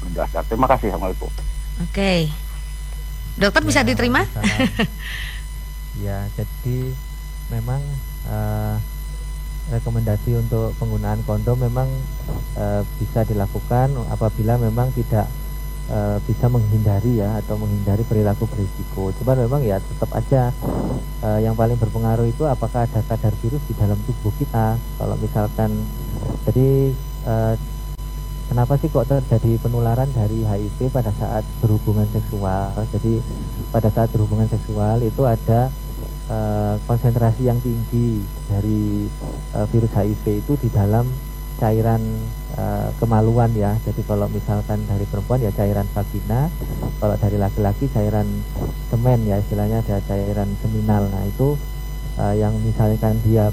berdasar. 0.02 0.42
Terima 0.48 0.68
kasih. 0.72 0.96
Assalamualaikum. 0.96 1.30
Oke. 1.84 1.92
Okay. 1.92 2.22
Dokter 3.36 3.62
ya, 3.62 3.68
bisa 3.68 3.82
diterima? 3.84 4.24
Ya, 6.04 6.28
jadi 6.36 6.92
memang 7.54 7.80
uh, 8.28 8.76
rekomendasi 9.72 10.38
untuk 10.38 10.78
penggunaan 10.78 11.26
kondom 11.26 11.58
memang 11.58 11.90
uh, 12.60 12.86
bisa 13.02 13.26
dilakukan 13.26 13.90
apabila 14.14 14.62
memang 14.62 14.94
tidak 14.94 15.26
uh, 15.90 16.22
bisa 16.26 16.46
menghindari 16.50 17.18
ya 17.22 17.42
atau 17.42 17.58
menghindari 17.58 18.06
perilaku 18.06 18.46
berisiko. 18.50 19.10
Coba 19.22 19.34
memang 19.38 19.66
ya 19.66 19.82
tetap 19.82 20.10
aja 20.14 20.54
uh, 21.26 21.40
yang 21.42 21.58
paling 21.58 21.78
berpengaruh 21.82 22.30
itu 22.30 22.46
apakah 22.46 22.86
ada 22.86 23.02
kadar 23.06 23.34
virus 23.42 23.64
di 23.66 23.74
dalam 23.78 23.98
tubuh 24.06 24.34
kita. 24.38 24.78
Kalau 25.02 25.16
misalkan 25.18 25.72
jadi 26.46 26.94
uh, 27.26 27.54
kenapa 28.54 28.78
sih 28.78 28.90
kok 28.94 29.10
terjadi 29.10 29.58
penularan 29.66 30.10
dari 30.14 30.46
HIV 30.46 30.94
pada 30.94 31.10
saat 31.18 31.42
berhubungan 31.58 32.06
seksual? 32.14 32.70
Jadi 32.94 33.18
pada 33.74 33.90
saat 33.90 34.14
berhubungan 34.14 34.46
seksual 34.46 35.02
itu 35.02 35.26
ada 35.26 35.74
uh, 36.30 36.76
konsentrasi 36.86 37.48
yang 37.50 37.60
tinggi 37.62 38.22
dari 38.50 39.10
uh, 39.54 39.66
virus 39.70 39.94
HIV 39.94 40.46
itu 40.46 40.54
di 40.62 40.70
dalam 40.74 41.06
cairan 41.56 42.04
uh, 42.60 42.92
kemaluan 43.00 43.52
ya. 43.56 43.80
Jadi 43.88 44.04
kalau 44.04 44.28
misalkan 44.28 44.84
dari 44.86 45.08
perempuan 45.08 45.40
ya 45.40 45.52
cairan 45.56 45.88
vagina, 45.96 46.52
kalau 47.00 47.16
dari 47.16 47.38
laki-laki 47.40 47.88
cairan 47.92 48.28
semen 48.92 49.24
ya 49.28 49.40
istilahnya 49.40 49.82
ada 49.86 50.04
cairan 50.04 50.52
seminal. 50.60 51.08
Nah 51.08 51.24
itu 51.24 51.56
uh, 52.20 52.36
yang 52.36 52.54
misalkan 52.64 53.20
dia 53.24 53.52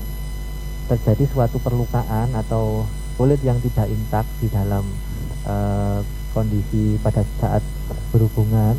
terjadi 0.91 1.25
suatu 1.31 1.63
perlukaan 1.63 2.35
atau 2.35 2.85
kulit 3.15 3.39
yang 3.47 3.61
tidak 3.63 3.87
intak 3.87 4.27
di 4.43 4.51
dalam 4.51 4.83
uh, 5.47 6.03
kondisi 6.35 6.99
pada 7.01 7.23
saat 7.39 7.63
berhubungan. 8.11 8.75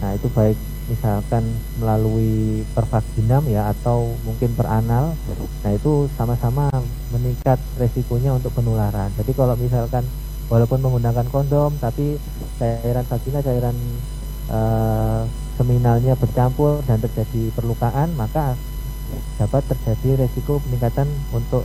Nah 0.00 0.16
itu 0.16 0.26
baik 0.32 0.56
misalkan 0.86 1.44
melalui 1.80 2.60
pervaginam 2.76 3.44
ya 3.48 3.72
atau 3.72 4.12
mungkin 4.28 4.52
peranal 4.52 5.16
nah 5.64 5.72
itu 5.72 6.06
sama-sama 6.16 6.68
meningkat 7.08 7.56
resikonya 7.80 8.36
untuk 8.36 8.52
penularan. 8.52 9.08
Jadi 9.16 9.32
kalau 9.32 9.56
misalkan 9.56 10.04
walaupun 10.52 10.80
menggunakan 10.84 11.26
kondom 11.32 11.72
tapi 11.80 12.20
cairan 12.60 13.04
vagina 13.08 13.40
cairan 13.40 13.76
uh, 14.52 15.24
seminalnya 15.56 16.18
bercampur 16.18 16.82
dan 16.84 17.00
terjadi 17.00 17.48
perlukaan 17.54 18.12
maka 18.18 18.58
dapat 19.38 19.62
terjadi 19.70 20.26
resiko 20.26 20.58
peningkatan 20.68 21.08
untuk 21.32 21.64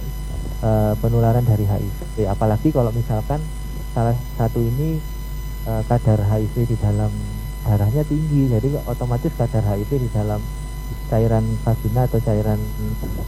uh, 0.64 0.94
penularan 1.04 1.44
dari 1.44 1.66
HIV 1.68 2.30
apalagi 2.30 2.70
kalau 2.72 2.94
misalkan 2.96 3.42
salah 3.92 4.16
satu 4.38 4.60
ini 4.62 5.02
uh, 5.68 5.82
kadar 5.90 6.22
HIV 6.24 6.70
di 6.70 6.78
dalam 6.80 7.12
darahnya 7.66 8.04
tinggi. 8.06 8.52
Jadi 8.52 8.76
otomatis 8.88 9.32
kadar 9.36 9.64
HIV 9.64 9.92
di 10.08 10.10
dalam 10.12 10.42
cairan 11.10 11.46
vagina 11.66 12.06
atau 12.06 12.20
cairan 12.22 12.60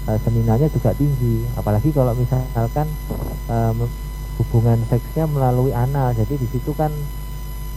uh, 0.08 0.20
seminalnya 0.22 0.70
juga 0.70 0.94
tinggi. 0.96 1.46
Apalagi 1.58 1.90
kalau 1.94 2.14
misalkan 2.18 2.88
uh, 3.50 3.74
hubungan 4.42 4.80
seksnya 4.90 5.30
melalui 5.30 5.76
anal. 5.76 6.14
Jadi 6.18 6.40
di 6.42 6.48
situ 6.50 6.74
kan 6.74 6.90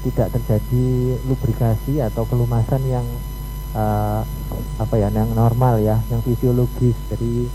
tidak 0.04 0.36
terjadi 0.36 1.16
lubrikasi 1.24 2.04
atau 2.04 2.28
kelumasan 2.28 2.84
yang 2.84 3.06
uh, 3.72 4.20
apa 4.76 4.94
ya 5.00 5.08
yang 5.08 5.32
normal 5.32 5.80
ya 5.80 6.00
yang 6.08 6.20
fisiologis. 6.24 6.96
Jadi 7.12 7.48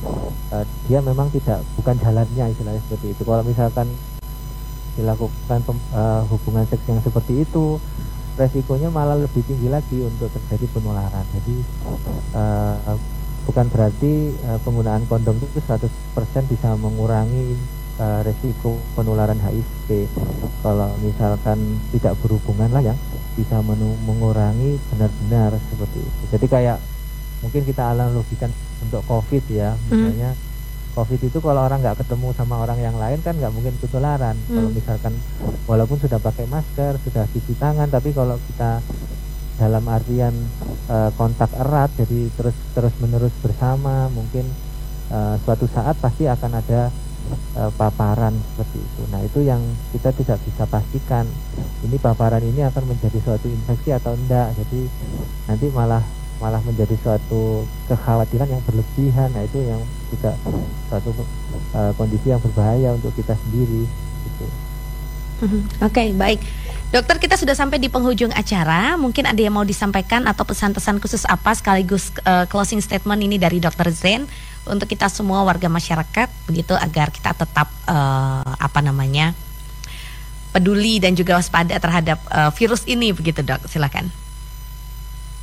uh, 0.53 0.65
dia 0.89 0.99
memang 1.01 1.29
tidak 1.33 1.65
bukan 1.77 1.95
jalannya 1.97 2.45
istilahnya 2.53 2.81
seperti 2.85 3.17
itu. 3.17 3.21
Kalau 3.25 3.43
misalkan 3.45 3.87
dilakukan 4.97 5.63
uh, 5.95 6.27
hubungan 6.27 6.67
seks 6.67 6.83
yang 6.89 6.99
seperti 6.99 7.47
itu 7.47 7.79
resikonya 8.39 8.87
malah 8.87 9.19
lebih 9.19 9.43
tinggi 9.43 9.67
lagi 9.67 9.99
untuk 9.99 10.31
terjadi 10.31 10.65
penularan. 10.71 11.25
Jadi 11.35 11.55
uh, 12.31 12.95
bukan 13.43 13.67
berarti 13.67 14.31
uh, 14.47 14.59
penggunaan 14.63 15.03
kondom 15.11 15.35
itu 15.35 15.59
100% 15.59 15.91
bisa 16.47 16.79
mengurangi 16.79 17.59
uh, 17.99 18.23
resiko 18.23 18.79
penularan 18.95 19.37
HIV. 19.43 20.07
Kalau 20.63 20.95
misalkan 21.03 21.83
tidak 21.91 22.15
berhubungan 22.23 22.71
lah 22.71 22.83
ya, 22.83 22.95
bisa 23.35 23.59
mengurangi 24.07 24.79
benar-benar 24.95 25.59
seperti 25.67 25.99
itu. 25.99 26.23
Jadi 26.31 26.45
kayak 26.47 26.77
mungkin 27.43 27.63
kita 27.67 27.91
analogikan 27.91 28.51
untuk 28.79 29.03
COVID 29.03 29.43
ya, 29.51 29.75
hmm. 29.75 29.83
misalnya. 29.91 30.31
Hmm 30.31 30.48
COVID 30.97 31.21
itu 31.21 31.37
kalau 31.39 31.61
orang 31.63 31.79
nggak 31.85 32.01
ketemu 32.01 32.33
sama 32.33 32.65
orang 32.65 32.79
yang 32.81 32.97
lain 32.97 33.21
kan 33.21 33.37
nggak 33.37 33.53
mungkin 33.53 33.73
ketularan. 33.77 34.35
Hmm. 34.49 34.55
Kalau 34.57 34.69
misalkan 34.73 35.13
walaupun 35.69 35.97
sudah 36.01 36.19
pakai 36.19 36.45
masker, 36.49 36.97
sudah 37.05 37.23
cuci 37.29 37.53
tangan, 37.61 37.87
tapi 37.87 38.09
kalau 38.11 38.35
kita 38.49 38.81
dalam 39.59 39.83
artian 39.91 40.33
uh, 40.87 41.11
kontak 41.19 41.51
erat, 41.55 41.91
jadi 41.99 42.31
terus 42.33 42.57
terus 42.73 42.93
menerus 43.03 43.35
bersama, 43.43 44.07
mungkin 44.09 44.47
uh, 45.11 45.35
suatu 45.45 45.67
saat 45.69 45.99
pasti 45.99 46.25
akan 46.25 46.51
ada 46.57 46.89
uh, 47.59 47.71
paparan 47.75 48.33
seperti 48.53 48.79
itu. 48.81 49.01
Nah 49.11 49.21
itu 49.21 49.39
yang 49.45 49.61
kita 49.93 50.09
tidak 50.15 50.39
bisa 50.47 50.63
pastikan. 50.65 51.27
Ini 51.85 51.95
paparan 52.01 52.43
ini 52.43 52.65
akan 52.65 52.83
menjadi 52.87 53.19
suatu 53.23 53.47
infeksi 53.47 53.93
atau 53.93 54.15
enggak. 54.15 54.55
Jadi 54.57 54.89
nanti 55.47 55.67
malah 55.69 56.03
malah 56.39 56.63
menjadi 56.63 56.95
suatu 57.03 57.67
kekhawatiran 57.91 58.47
yang 58.47 58.63
berlebihan 58.63 59.29
nah 59.35 59.43
itu 59.43 59.59
yang 59.59 59.81
juga 60.09 60.31
suatu 60.87 61.11
uh, 61.75 61.91
kondisi 61.99 62.31
yang 62.31 62.41
berbahaya 62.41 62.95
untuk 62.95 63.11
kita 63.13 63.35
sendiri 63.47 63.83
gitu. 64.25 64.45
Mhm. 65.39 65.59
Oke 65.83 65.91
okay, 65.91 66.07
baik 66.15 66.39
Dokter 66.89 67.21
kita 67.21 67.37
sudah 67.37 67.53
sampai 67.53 67.77
di 67.77 67.85
penghujung 67.85 68.33
acara 68.33 68.97
mungkin 68.97 69.29
ada 69.29 69.37
yang 69.37 69.53
mau 69.53 69.61
disampaikan 69.61 70.25
atau 70.25 70.41
pesan-pesan 70.41 70.97
khusus 70.97 71.21
apa 71.29 71.53
sekaligus 71.53 72.09
uh, 72.25 72.49
closing 72.49 72.81
statement 72.81 73.21
ini 73.21 73.37
dari 73.37 73.61
Dokter 73.61 73.93
Zen 73.93 74.25
untuk 74.65 74.89
kita 74.89 75.05
semua 75.05 75.45
warga 75.45 75.69
masyarakat 75.69 76.27
begitu 76.49 76.73
agar 76.73 77.13
kita 77.13 77.37
tetap 77.37 77.69
uh, 77.85 78.41
apa 78.57 78.81
namanya 78.81 79.37
peduli 80.49 80.97
dan 80.97 81.13
juga 81.13 81.37
waspada 81.37 81.77
terhadap 81.77 82.17
uh, 82.33 82.49
virus 82.57 82.81
ini 82.89 83.13
begitu 83.13 83.45
dok 83.45 83.69
silakan. 83.69 84.09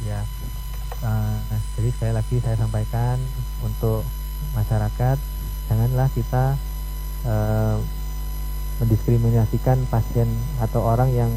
Ya 0.02 0.26
uh, 1.06 1.38
jadi 1.78 1.88
sekali 1.94 2.12
lagi 2.12 2.36
saya 2.42 2.56
sampaikan 2.58 3.16
untuk 3.62 4.02
masyarakat 4.58 5.16
janganlah 5.70 6.08
kita 6.12 6.58
uh, 7.22 7.78
mendiskriminasikan 8.82 9.88
pasien 9.88 10.28
atau 10.60 10.84
orang 10.84 11.08
yang 11.14 11.32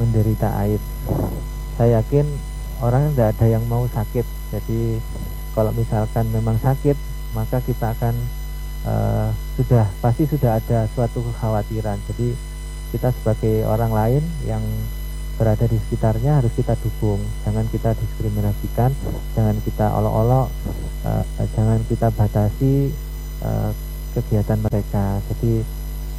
menderita 0.00 0.48
AIDS. 0.64 0.82
Saya 1.76 2.00
yakin 2.00 2.24
orang 2.80 3.12
tidak 3.12 3.36
ada 3.36 3.46
yang 3.58 3.64
mau 3.68 3.84
sakit. 3.90 4.26
Jadi 4.54 4.98
kalau 5.52 5.70
misalkan 5.74 6.30
memang 6.32 6.58
sakit 6.58 6.96
maka 7.34 7.58
kita 7.62 7.94
akan 7.94 8.14
uh, 8.86 9.28
sudah 9.58 9.86
pasti 10.00 10.24
sudah 10.26 10.58
ada 10.58 10.88
suatu 10.94 11.20
kekhawatiran. 11.20 11.98
Jadi 12.10 12.34
kita 12.94 13.10
sebagai 13.10 13.66
orang 13.66 13.90
lain 13.90 14.22
yang 14.46 14.62
berada 15.34 15.66
di 15.66 15.78
sekitarnya 15.78 16.42
harus 16.42 16.52
kita 16.54 16.78
dukung. 16.80 17.20
Jangan 17.46 17.66
kita 17.70 17.94
diskriminasikan 17.98 18.90
jangan 19.34 19.56
kita 19.66 19.86
olok-olok 19.90 20.46
uh, 21.06 21.24
jangan 21.54 21.80
kita 21.90 22.08
batasi 22.14 22.94
uh, 23.42 23.70
kegiatan 24.14 24.58
mereka. 24.62 25.18
Jadi 25.32 25.66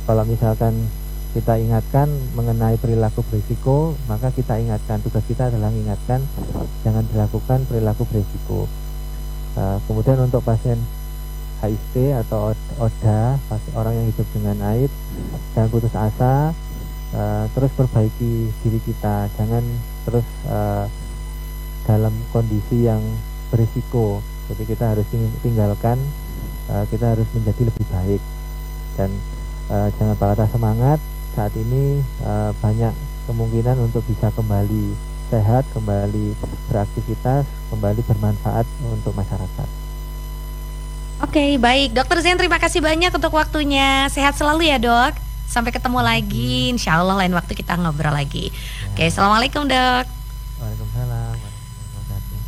kalau 0.05 0.24
misalkan 0.28 0.74
kita 1.36 1.59
ingatkan 1.59 2.07
mengenai 2.36 2.80
perilaku 2.80 3.24
berisiko 3.28 3.95
maka 4.07 4.32
kita 4.32 4.59
ingatkan. 4.59 5.03
Tugas 5.03 5.24
kita 5.28 5.51
adalah 5.51 5.72
mengingatkan 5.72 6.24
jangan 6.84 7.03
dilakukan 7.11 7.59
perilaku 7.68 8.03
berisiko. 8.07 8.68
Uh, 9.55 9.80
kemudian 9.88 10.20
untuk 10.20 10.43
pasien 10.43 10.76
HIV 11.63 12.20
atau 12.28 12.51
ODA 12.78 13.39
orang 13.74 13.93
yang 13.95 14.07
hidup 14.11 14.28
dengan 14.36 14.57
AIDS 14.61 14.91
jangan 15.55 15.70
putus 15.72 15.95
asa 15.95 16.51
uh, 17.16 17.45
terus 17.55 17.72
perbaiki 17.74 18.51
diri 18.61 18.80
kita 18.84 19.32
jangan 19.39 19.63
terus 20.03 20.28
uh, 20.51 20.86
dalam 21.88 22.13
kondisi 22.36 22.86
yang 22.86 23.01
berisiko 23.49 24.20
jadi 24.51 24.63
kita 24.68 24.86
harus 24.93 25.05
tinggalkan 25.41 25.97
uh, 26.70 26.84
kita 26.91 27.16
harus 27.16 27.28
menjadi 27.34 27.72
lebih 27.72 27.86
baik 27.89 28.22
dan 28.99 29.09
uh, 29.72 29.88
jangan 29.97 30.16
patah 30.20 30.49
semangat 30.51 30.99
saat 31.34 31.51
ini 31.55 32.03
uh, 32.24 32.51
banyak 32.59 32.93
kemungkinan 33.26 33.80
untuk 33.82 34.03
bisa 34.05 34.30
kembali 34.36 34.93
sehat 35.32 35.66
kembali 35.74 36.38
beraktivitas 36.70 37.49
kembali 37.74 38.01
bermanfaat 38.05 38.68
untuk 38.91 39.16
masyarakat 39.18 39.70
Oke, 41.24 41.55
baik. 41.55 41.95
Dokter 41.95 42.20
Zen, 42.20 42.36
terima 42.36 42.59
kasih 42.59 42.84
banyak 42.84 43.07
untuk 43.07 43.32
waktunya. 43.32 44.11
Sehat 44.11 44.36
selalu 44.36 44.68
ya, 44.68 44.76
dok. 44.76 45.16
Sampai 45.46 45.72
ketemu 45.72 46.00
lagi, 46.04 46.74
insya 46.74 47.00
Allah 47.00 47.16
lain 47.26 47.34
waktu 47.34 47.54
kita 47.56 47.78
ngobrol 47.80 48.12
lagi. 48.12 48.52
Oke, 48.91 49.08
assalamualaikum 49.08 49.66
dok. 49.70 50.06
Waalaikumsalam. 50.60 51.56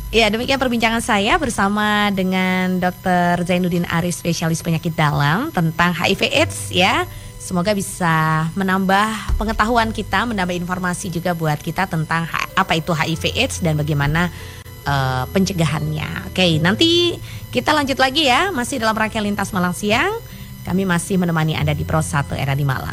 Ya, 0.08 0.32
demikian 0.32 0.56
perbincangan 0.56 1.04
saya 1.04 1.36
bersama 1.36 2.08
dengan 2.08 2.80
Dr. 2.80 3.44
Zainuddin 3.44 3.84
Aris, 3.92 4.16
spesialis 4.16 4.64
penyakit 4.64 4.96
dalam 4.96 5.52
tentang 5.52 5.92
HIV/AIDS 5.92 6.72
ya. 6.72 7.04
Semoga 7.36 7.76
bisa 7.76 8.48
menambah 8.56 9.36
pengetahuan 9.36 9.92
kita, 9.92 10.24
menambah 10.24 10.56
informasi 10.56 11.12
juga 11.12 11.36
buat 11.36 11.60
kita 11.60 11.84
tentang 11.92 12.24
apa 12.56 12.72
itu 12.80 12.96
HIV/AIDS 12.96 13.60
dan 13.60 13.76
bagaimana 13.76 14.32
uh, 14.88 15.28
pencegahannya. 15.28 16.32
Oke, 16.32 16.56
nanti 16.56 17.20
kita 17.52 17.76
lanjut 17.76 18.00
lagi 18.00 18.32
ya, 18.32 18.48
masih 18.48 18.80
dalam 18.80 18.96
rangkaian 18.96 19.28
lintas 19.28 19.52
Malang 19.52 19.76
siang. 19.76 20.16
Kami 20.68 20.84
masih 20.84 21.16
menemani 21.16 21.56
Anda 21.56 21.72
di 21.72 21.80
Pro 21.80 22.04
1 22.04 22.36
Era 22.36 22.52
di 22.52 22.60
Malang. 22.60 22.92